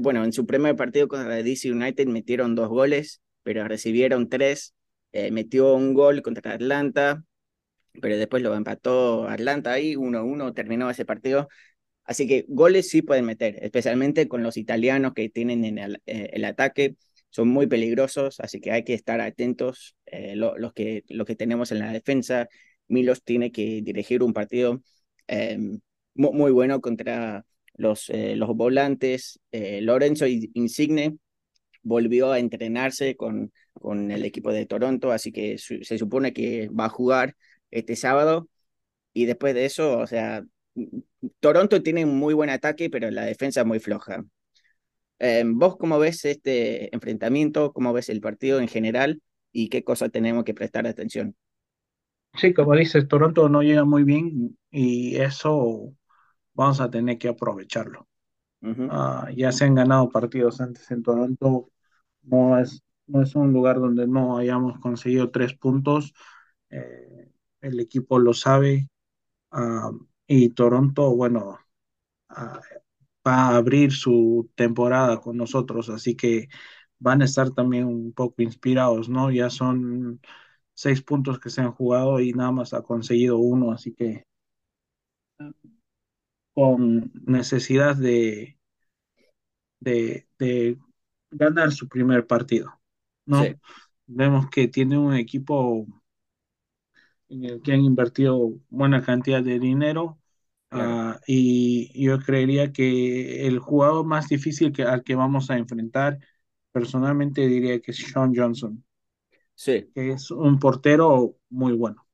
bueno, 0.00 0.24
en 0.24 0.32
su 0.32 0.46
primer 0.46 0.76
partido 0.76 1.08
contra 1.08 1.42
DC 1.42 1.70
United 1.72 2.06
metieron 2.06 2.54
dos 2.54 2.68
goles, 2.68 3.22
pero 3.42 3.66
recibieron 3.68 4.28
tres. 4.28 4.74
Eh, 5.12 5.30
metió 5.30 5.74
un 5.74 5.94
gol 5.94 6.22
contra 6.22 6.54
Atlanta, 6.54 7.24
pero 8.00 8.16
después 8.16 8.42
lo 8.42 8.54
empató 8.54 9.28
Atlanta 9.28 9.72
ahí, 9.72 9.96
1-1, 9.96 10.54
terminó 10.54 10.90
ese 10.90 11.04
partido. 11.04 11.48
Así 12.04 12.26
que 12.26 12.44
goles 12.48 12.88
sí 12.90 13.02
pueden 13.02 13.26
meter, 13.26 13.56
especialmente 13.62 14.28
con 14.28 14.42
los 14.42 14.56
italianos 14.56 15.14
que 15.14 15.28
tienen 15.28 15.64
en 15.64 15.78
el, 15.78 16.02
eh, 16.06 16.44
ataque, 16.46 16.96
son 17.32 17.48
muy 17.48 17.66
peligrosos, 17.66 18.38
así 18.40 18.60
que 18.60 18.70
hay 18.70 18.84
que 18.84 18.94
estar 18.94 19.20
atentos 19.20 19.96
eh, 20.06 20.36
los, 20.36 20.72
que, 20.72 21.04
los 21.08 21.26
que 21.26 21.36
tenemos 21.36 21.72
en 21.72 21.80
la 21.80 21.92
defensa. 21.92 22.48
Milos 22.88 23.24
tiene 23.24 23.50
que 23.50 23.82
dirigir 23.82 24.22
un 24.22 24.32
partido 24.32 24.82
em, 25.26 25.80
muy, 26.14 26.52
bueno 26.52 26.80
contra 26.80 27.44
los, 27.74 28.08
eh, 28.10 28.36
los 28.36 28.54
volantes. 28.54 29.40
Lorenzo 29.50 30.26
Insigne 30.28 31.16
volvió 31.82 32.32
a 32.32 32.38
entrenarse 32.38 33.16
con, 33.16 33.52
con 33.72 34.10
el 34.10 34.24
equipo 34.24 34.52
de 34.52 34.66
Toronto, 34.66 35.12
así 35.12 35.32
que 35.32 35.58
se 35.58 35.98
supone 35.98 36.32
que 36.32 36.68
va 36.68 36.86
a 36.86 36.88
jugar 36.88 37.36
este 37.70 37.96
sábado. 37.96 38.48
Y 39.14 39.26
después 39.26 39.54
de 39.54 39.66
eso, 39.66 39.98
o 39.98 40.06
sea, 40.06 40.44
Toronto 41.40 41.82
tiene 41.82 42.04
un 42.04 42.18
muy 42.18 42.34
buen 42.34 42.50
ataque, 42.50 42.90
pero 42.90 43.10
la 43.10 43.24
defensa 43.24 43.64
muy 43.64 43.78
floja. 43.80 44.24
Em, 45.22 45.56
¿Vos 45.56 45.76
cómo 45.76 46.00
ves 46.00 46.24
este 46.24 46.92
enfrentamiento? 46.92 47.72
¿Cómo 47.72 47.92
ves 47.92 48.08
el 48.08 48.20
partido 48.20 48.58
en 48.58 48.66
general? 48.66 49.22
¿Y 49.52 49.68
qué 49.68 49.84
cosas 49.84 50.10
tenemos 50.10 50.42
que 50.42 50.52
prestar 50.52 50.84
atención? 50.88 51.36
Sí, 52.34 52.52
como 52.52 52.74
dices, 52.74 53.06
Toronto 53.06 53.48
no 53.48 53.62
llega 53.62 53.84
muy 53.84 54.02
bien 54.02 54.58
y 54.72 55.14
eso 55.16 55.94
vamos 56.54 56.80
a 56.80 56.90
tener 56.90 57.18
que 57.18 57.28
aprovecharlo. 57.28 58.08
Ah, 58.90 59.28
ya 59.36 59.52
se 59.52 59.64
han 59.64 59.76
ganado 59.76 60.08
partidos 60.10 60.60
antes 60.60 60.90
en 60.90 61.04
Toronto, 61.04 61.70
no 62.22 62.58
es, 62.58 62.82
no 63.06 63.22
es 63.22 63.36
un 63.36 63.52
lugar 63.52 63.78
donde 63.78 64.08
no 64.08 64.38
hayamos 64.38 64.80
conseguido 64.80 65.30
tres 65.30 65.54
puntos. 65.54 66.14
Eh, 66.70 67.30
el 67.60 67.78
equipo 67.78 68.18
lo 68.18 68.34
sabe 68.34 68.88
ah, 69.52 69.92
y 70.26 70.50
Toronto, 70.50 71.14
bueno, 71.14 71.58
ah, 72.28 72.60
va 73.26 73.48
a 73.48 73.56
abrir 73.56 73.92
su 73.92 74.50
temporada 74.54 75.20
con 75.20 75.36
nosotros, 75.36 75.88
así 75.90 76.16
que 76.16 76.48
van 76.98 77.22
a 77.22 77.24
estar 77.24 77.50
también 77.50 77.86
un 77.86 78.12
poco 78.12 78.42
inspirados, 78.42 79.08
¿no? 79.08 79.30
Ya 79.30 79.50
son 79.50 80.20
seis 80.74 81.02
puntos 81.02 81.38
que 81.38 81.50
se 81.50 81.60
han 81.60 81.72
jugado 81.72 82.20
y 82.20 82.32
nada 82.32 82.52
más 82.52 82.74
ha 82.74 82.82
conseguido 82.82 83.38
uno, 83.38 83.72
así 83.72 83.94
que 83.94 84.24
con 86.54 87.10
necesidad 87.26 87.96
de, 87.96 88.58
de, 89.80 90.78
ganar 91.30 91.72
su 91.72 91.88
primer 91.88 92.26
partido, 92.26 92.78
¿no? 93.26 93.42
Vemos 94.06 94.50
que 94.50 94.68
tiene 94.68 94.98
un 94.98 95.14
equipo 95.14 95.86
en 97.28 97.44
el 97.44 97.62
que 97.62 97.72
han 97.72 97.80
invertido 97.80 98.52
buena 98.68 99.02
cantidad 99.02 99.42
de 99.42 99.58
dinero 99.58 100.21
Ah, 100.74 101.20
y 101.26 102.02
yo 102.02 102.18
creería 102.18 102.72
que 102.72 103.46
el 103.46 103.58
jugador 103.58 104.06
más 104.06 104.28
difícil 104.28 104.72
que, 104.72 104.84
al 104.84 105.02
que 105.02 105.14
vamos 105.14 105.50
a 105.50 105.58
enfrentar, 105.58 106.18
personalmente 106.70 107.46
diría 107.46 107.80
que 107.80 107.90
es 107.90 107.98
Sean 107.98 108.34
Johnson. 108.34 108.82
Sí. 109.54 109.90
Que 109.94 110.12
es 110.12 110.30
un 110.30 110.58
portero 110.58 111.36
muy 111.50 111.74
bueno. 111.74 112.06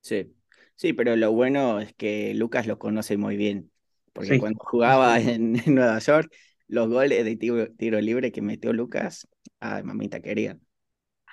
Sí, 0.00 0.34
sí, 0.74 0.92
pero 0.92 1.14
lo 1.14 1.32
bueno 1.32 1.80
es 1.80 1.94
que 1.94 2.34
Lucas 2.34 2.66
lo 2.66 2.78
conoce 2.78 3.16
muy 3.16 3.36
bien. 3.36 3.70
Porque 4.12 4.40
cuando 4.40 4.58
jugaba 4.58 5.20
en, 5.20 5.52
Nueva 5.66 6.00
York, 6.00 6.32
los 6.66 6.88
goles 6.88 7.24
de 7.24 7.36
tiro, 7.36 8.00
libre 8.00 8.32
que 8.32 8.42
metió 8.42 8.72
Lucas, 8.72 9.28
ay, 9.60 9.84
mamita 9.84 10.20
quería. 10.20 10.58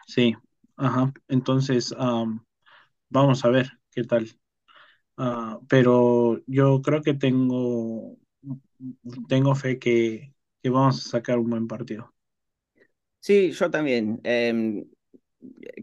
Sí, 0.06 0.36
ajá. 0.78 1.12
Entonces, 1.28 1.96
vamos 3.10 3.46
a 3.46 3.50
ver 3.50 3.72
qué 3.90 4.04
tal. 4.04 4.30
Ah, 5.18 5.60
pero 5.70 6.42
yo 6.46 6.82
creo 6.82 7.02
que 7.02 7.14
tengo, 7.14 8.18
tengo 9.30 9.56
fe 9.56 9.80
que, 9.80 10.34
que, 10.62 10.70
vamos 10.70 11.06
a 11.06 11.10
sacar 11.10 11.40
un 11.40 11.50
buen 11.50 11.68
partido. 11.68 12.14
Sí, 13.20 13.52
yo 13.52 13.72
también. 13.72 14.20
Em, 14.24 14.86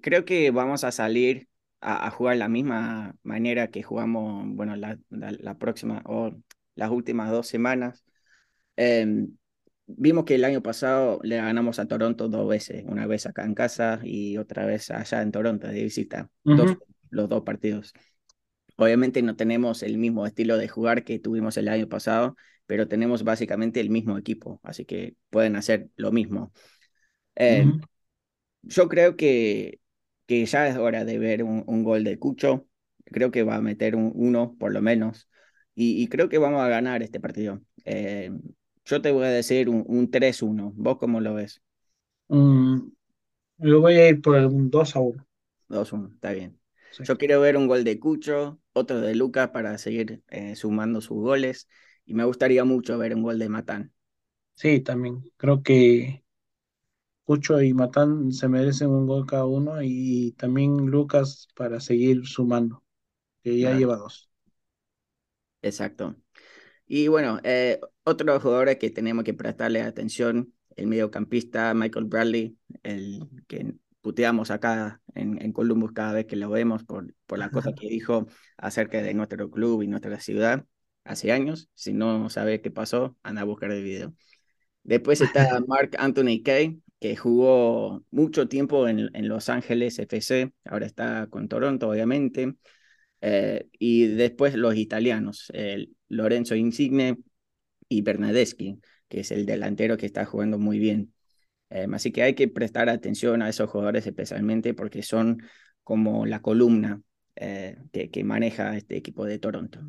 creo 0.02 0.24
que 0.24 0.50
vamos 0.50 0.84
a 0.84 0.92
salir 0.92 1.48
a, 1.80 2.10
jugar 2.10 2.36
la 2.36 2.48
misma 2.48 3.16
manera 3.22 3.68
que 3.70 3.82
jugamos, 3.82 4.44
bueno, 4.54 4.76
la, 4.76 4.98
la, 5.08 5.58
próxima 5.58 6.02
o 6.04 6.32
las 6.76 6.90
últimas 6.90 7.30
dos 7.30 7.48
semanas. 7.48 8.04
Em, 8.76 9.36
vimos 9.86 10.24
que 10.24 10.36
el 10.36 10.44
año 10.44 10.62
pasado 10.62 11.20
le 11.22 11.36
ganamos 11.36 11.78
a 11.78 11.86
Toronto 11.86 12.28
dos 12.28 12.48
veces, 12.48 12.84
una 12.86 13.06
vez 13.06 13.26
acá 13.26 13.44
en 13.44 13.54
casa 13.54 14.00
y 14.04 14.36
otra 14.38 14.66
vez 14.66 14.90
allá 14.90 15.22
en 15.22 15.32
Toronto 15.32 15.66
de 15.66 15.82
visita, 15.82 16.30
los 16.44 17.28
dos 17.28 17.42
partidos. 17.42 17.92
Obviamente 18.76 19.22
no 19.22 19.36
tenemos 19.36 19.82
el 19.82 19.98
mismo 19.98 20.26
estilo 20.26 20.56
de 20.56 20.68
jugar 20.68 21.04
que 21.04 21.18
tuvimos 21.18 21.56
el 21.56 21.68
año 21.68 21.88
pasado, 21.88 22.36
pero 22.66 22.88
tenemos 22.88 23.24
básicamente 23.24 23.80
el 23.80 23.90
mismo 23.90 24.16
equipo, 24.18 24.60
así 24.62 24.84
que 24.84 25.16
pueden 25.30 25.56
hacer 25.56 25.88
lo 25.96 26.12
mismo. 26.12 26.52
Eh, 27.34 27.66
yo 28.62 28.88
creo 28.88 29.16
que, 29.16 29.80
que 30.26 30.44
ya 30.46 30.68
es 30.68 30.76
hora 30.76 31.04
de 31.04 31.18
ver 31.18 31.42
un, 31.42 31.84
gol 31.84 32.04
de 32.04 32.18
Cucho. 32.18 32.66
Creo 33.04 33.30
que 33.30 33.42
va 33.42 33.56
a 33.56 33.60
meter 33.60 33.96
un, 33.96 34.12
uno 34.14 34.56
por 34.58 34.72
lo 34.72 34.80
menos. 34.80 35.28
Y, 35.74 36.06
creo 36.08 36.28
que 36.28 36.38
vamos 36.38 36.60
a 36.60 36.68
ganar 36.68 37.02
este 37.02 37.18
partido. 37.18 37.62
Eh, 37.84 38.30
yo 38.84 39.00
te 39.00 39.10
voy 39.10 39.24
a 39.24 39.28
decir 39.28 39.68
un, 39.68 40.10
3-1. 40.10 40.72
¿Vos 40.76 40.98
cómo 40.98 41.20
lo 41.20 41.34
ves? 41.34 41.62
Mm, 42.28 42.80
yo 43.58 43.80
voy 43.80 43.94
a 43.94 44.08
ir 44.08 44.20
por 44.20 44.36
un 44.36 44.70
2 44.70 44.94
1. 44.96 45.26
2-1, 45.68 46.10
está 46.14 46.32
bien. 46.32 46.61
Yo 47.00 47.18
quiero 47.18 47.40
ver 47.40 47.56
un 47.56 47.66
gol 47.66 47.84
de 47.84 47.98
Cucho, 47.98 48.60
otro 48.72 49.00
de 49.00 49.14
Lucas 49.14 49.50
para 49.50 49.78
seguir 49.78 50.22
eh, 50.28 50.56
sumando 50.56 51.00
sus 51.00 51.18
goles. 51.18 51.68
Y 52.04 52.14
me 52.14 52.24
gustaría 52.24 52.64
mucho 52.64 52.98
ver 52.98 53.14
un 53.14 53.22
gol 53.22 53.38
de 53.38 53.48
Matán. 53.48 53.92
Sí, 54.54 54.80
también. 54.80 55.22
Creo 55.36 55.62
que 55.62 56.24
Cucho 57.24 57.60
y 57.62 57.72
Matán 57.74 58.32
se 58.32 58.48
merecen 58.48 58.90
un 58.90 59.06
gol 59.06 59.26
cada 59.26 59.44
uno 59.46 59.82
y 59.82 60.32
también 60.38 60.86
Lucas 60.86 61.48
para 61.54 61.80
seguir 61.80 62.26
sumando, 62.26 62.82
que 63.42 63.58
ya 63.58 63.74
lleva 63.76 63.96
dos. 63.96 64.30
Exacto. 65.62 66.16
Y 66.86 67.08
bueno, 67.08 67.40
eh, 67.44 67.80
otros 68.04 68.42
jugadores 68.42 68.78
que 68.78 68.90
tenemos 68.90 69.24
que 69.24 69.34
prestarle 69.34 69.82
atención, 69.82 70.54
el 70.76 70.88
mediocampista 70.88 71.74
Michael 71.74 72.06
Bradley, 72.06 72.58
el 72.82 73.28
que 73.46 73.74
puteamos 74.02 74.50
acá 74.50 75.00
en, 75.14 75.52
Columbus 75.52 75.92
cada 75.92 76.12
vez 76.12 76.26
que 76.26 76.36
lo 76.36 76.50
vemos 76.50 76.84
por, 76.84 77.14
por 77.26 77.38
la 77.38 77.50
cosa 77.50 77.72
que 77.72 77.88
dijo 77.88 78.26
acerca 78.58 79.00
de 79.00 79.14
nuestro 79.14 79.50
club 79.50 79.82
y 79.82 79.88
nuestra 79.88 80.20
ciudad 80.20 80.66
hace 81.04 81.32
años. 81.32 81.70
Si 81.74 81.94
no 81.94 82.28
sabe 82.28 82.60
qué 82.60 82.70
pasó, 82.70 83.16
anda 83.22 83.42
a 83.42 83.44
buscar 83.44 83.70
el 83.70 83.82
video. 83.82 84.14
Después 84.82 85.20
está 85.56 85.60
Mark 85.66 85.92
Anthony 85.98 86.42
Kay, 86.44 86.82
que 87.00 87.16
jugó 87.16 88.04
mucho 88.10 88.48
tiempo 88.48 88.86
en, 88.88 89.08
en, 89.14 89.28
Los 89.28 89.48
Ángeles 89.48 89.98
FC, 89.98 90.52
ahora 90.64 90.86
está 90.86 91.26
con 91.28 91.48
Toronto, 91.48 91.88
obviamente. 91.88 92.54
Eh, 93.20 93.68
y 93.78 94.06
después 94.06 94.54
los 94.54 94.74
italianos, 94.76 95.50
Lorenzo 96.08 96.56
Insigne 96.56 97.18
y 97.88 98.02
Bernadeschi, 98.02 98.80
que 99.08 99.20
es 99.20 99.30
el 99.30 99.46
delantero 99.46 99.96
que 99.96 100.06
está 100.06 100.24
jugando 100.24 100.58
muy 100.58 100.78
bien. 100.78 101.14
Em, 101.74 101.94
así 101.94 102.12
que 102.12 102.22
hay 102.22 102.34
que 102.34 102.48
prestar 102.48 102.90
atención 102.90 103.40
a 103.40 103.48
esos 103.48 103.70
jugadores 103.70 104.06
especialmente 104.06 104.74
porque 104.74 105.02
son 105.02 105.42
como 105.82 106.26
la 106.26 106.42
columna 106.42 107.00
eh, 107.34 107.78
que, 107.90 108.24
maneja 108.24 108.76
este 108.76 108.96
equipo 108.96 109.24
de 109.24 109.38
Toronto. 109.38 109.80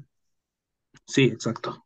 Sí, 1.06 1.26
exacto. 1.26 1.86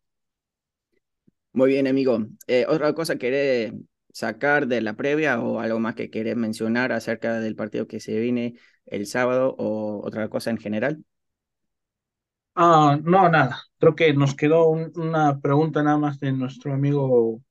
Muy 1.52 1.72
bien, 1.72 1.88
amigo. 1.88 2.28
Eh, 2.46 2.66
¿Otra 2.70 2.94
cosa 2.94 3.18
querés 3.18 3.74
sacar 4.12 4.68
de 4.68 4.82
la 4.82 4.94
previa 4.94 5.42
o 5.42 5.60
algo 5.60 5.80
más 5.80 5.96
que 5.96 6.12
querés 6.12 6.36
mencionar 6.36 6.92
acerca 6.92 7.40
del 7.40 7.56
partido 7.56 7.88
que 7.88 8.00
se 8.00 8.20
viene 8.20 8.54
el 8.86 9.08
sábado 9.08 9.56
o 9.58 10.06
otra 10.06 10.30
cosa 10.30 10.52
en 10.52 10.60
general? 10.60 11.04
Ah, 12.54 13.00
no, 13.04 13.30
nada. 13.30 13.64
Creo 13.80 13.96
que 13.96 14.14
nos 14.14 14.36
quedó 14.36 14.70
una 14.70 15.40
pregunta 15.40 15.82
nada 15.82 15.98
más 15.98 16.20
de 16.20 16.32
nuestro 16.34 16.74
amigo 16.74 17.42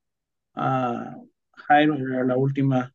uh, 0.55 1.26
Jairo 1.67 1.95
la 2.23 2.37
última. 2.37 2.93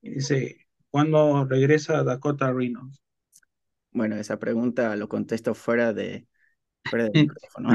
Dice, 0.00 0.66
¿cuándo 0.90 1.44
regresa 1.44 2.04
Dakota 2.04 2.52
Reynolds? 2.52 3.02
Bueno, 3.90 4.16
esa 4.16 4.38
pregunta 4.38 4.94
lo 4.96 5.08
contesto 5.08 5.54
fuera 5.54 5.92
de, 5.92 6.26
fuera 6.84 7.04
de 7.04 7.10
micrófono. 7.20 7.70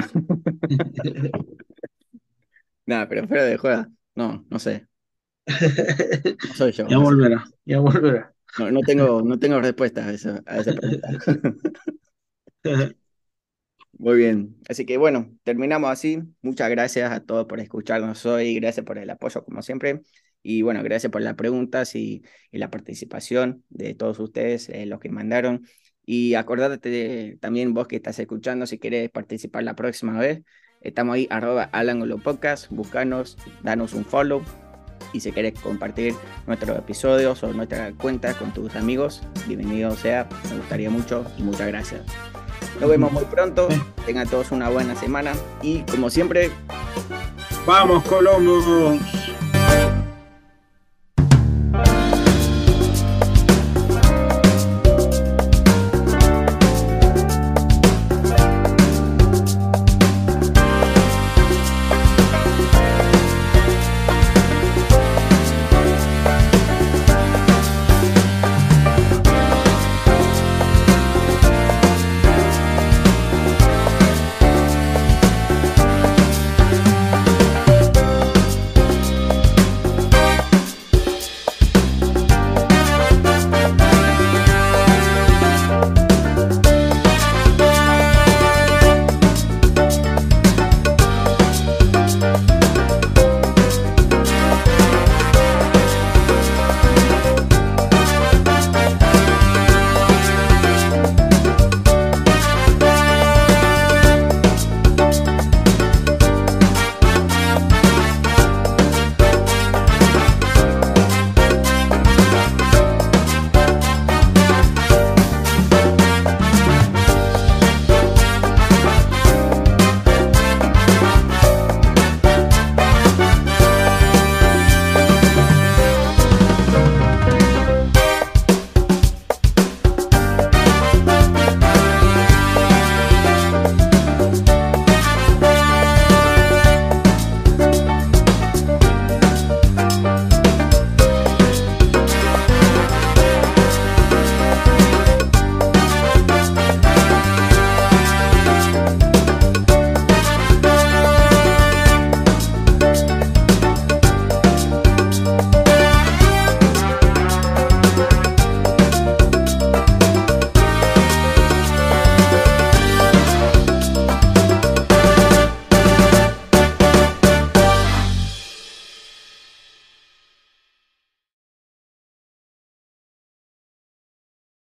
Nada, 2.85 3.07
pero 3.07 3.27
fuera 3.27 3.43
de 3.43 3.57
juega. 3.57 3.89
No, 4.15 4.45
no 4.49 4.59
sé. 4.59 4.87
No 6.47 6.53
soy 6.53 6.71
yo. 6.71 6.87
Ya 6.87 6.97
volverá, 6.97 7.43
ya 7.65 7.79
volverá. 7.79 8.33
No, 8.57 8.71
no, 8.71 8.81
tengo, 8.81 9.21
no 9.21 9.39
tengo 9.39 9.59
respuesta 9.59 10.05
a 10.05 10.11
esa, 10.11 10.43
a 10.45 10.57
esa 10.59 10.73
pregunta. 10.73 11.09
Muy 13.99 14.17
bien, 14.17 14.57
así 14.67 14.85
que 14.85 14.97
bueno, 14.97 15.31
terminamos 15.43 15.89
así. 15.89 16.19
Muchas 16.41 16.69
gracias 16.69 17.11
a 17.11 17.21
todos 17.21 17.45
por 17.45 17.59
escucharnos 17.59 18.25
hoy, 18.25 18.55
gracias 18.55 18.85
por 18.85 18.97
el 18.97 19.09
apoyo 19.09 19.43
como 19.45 19.61
siempre 19.61 20.01
y 20.43 20.61
bueno, 20.61 20.83
gracias 20.83 21.11
por 21.11 21.21
las 21.21 21.35
preguntas 21.35 21.95
y, 21.95 22.23
la 22.51 22.69
participación 22.69 23.63
de 23.69 23.95
todos 23.95 24.19
ustedes, 24.19 24.69
eh, 24.69 24.85
los 24.85 24.99
que 24.99 25.09
mandaron. 25.09 25.65
Y 26.05 26.35
acordate 26.35 27.37
también 27.39 27.73
vos 27.73 27.87
que 27.87 27.95
estás 27.95 28.19
escuchando, 28.19 28.67
si 28.67 28.77
querés 28.77 29.09
participar 29.09 29.63
la 29.63 29.75
próxima 29.75 30.19
vez, 30.19 30.43
estamos 30.81 31.15
ahí, 31.15 31.27
arroba 31.31 31.63
Alan 31.71 32.03
Podcast, 32.21 32.69
buscanos, 32.69 33.37
danos 33.63 33.93
un 33.93 34.03
follow 34.03 34.43
Y 35.13 35.21
si 35.21 35.31
querés 35.31 35.53
compartir 35.59 36.13
nuestros 36.45 36.77
episodios 36.77 37.41
o 37.43 37.53
nuestra 37.53 37.93
cuenta 37.93 38.33
con 38.37 38.53
tus 38.53 38.75
amigos, 38.75 39.21
bienvenido 39.47 39.95
sea. 39.95 40.27
Me 40.49 40.57
gustaría 40.57 40.89
mucho 40.89 41.25
y 41.37 41.43
muchas 41.43 41.67
gracias. 41.67 42.42
Nos 42.79 42.89
vemos 42.89 43.11
muy 43.11 43.25
pronto. 43.25 43.67
Tengan 44.05 44.27
todos 44.27 44.51
una 44.51 44.69
buena 44.69 44.95
semana. 44.95 45.33
Y 45.61 45.79
como 45.83 46.09
siempre, 46.09 46.51
¡Vamos, 47.65 48.03
Colombo! 48.03 48.99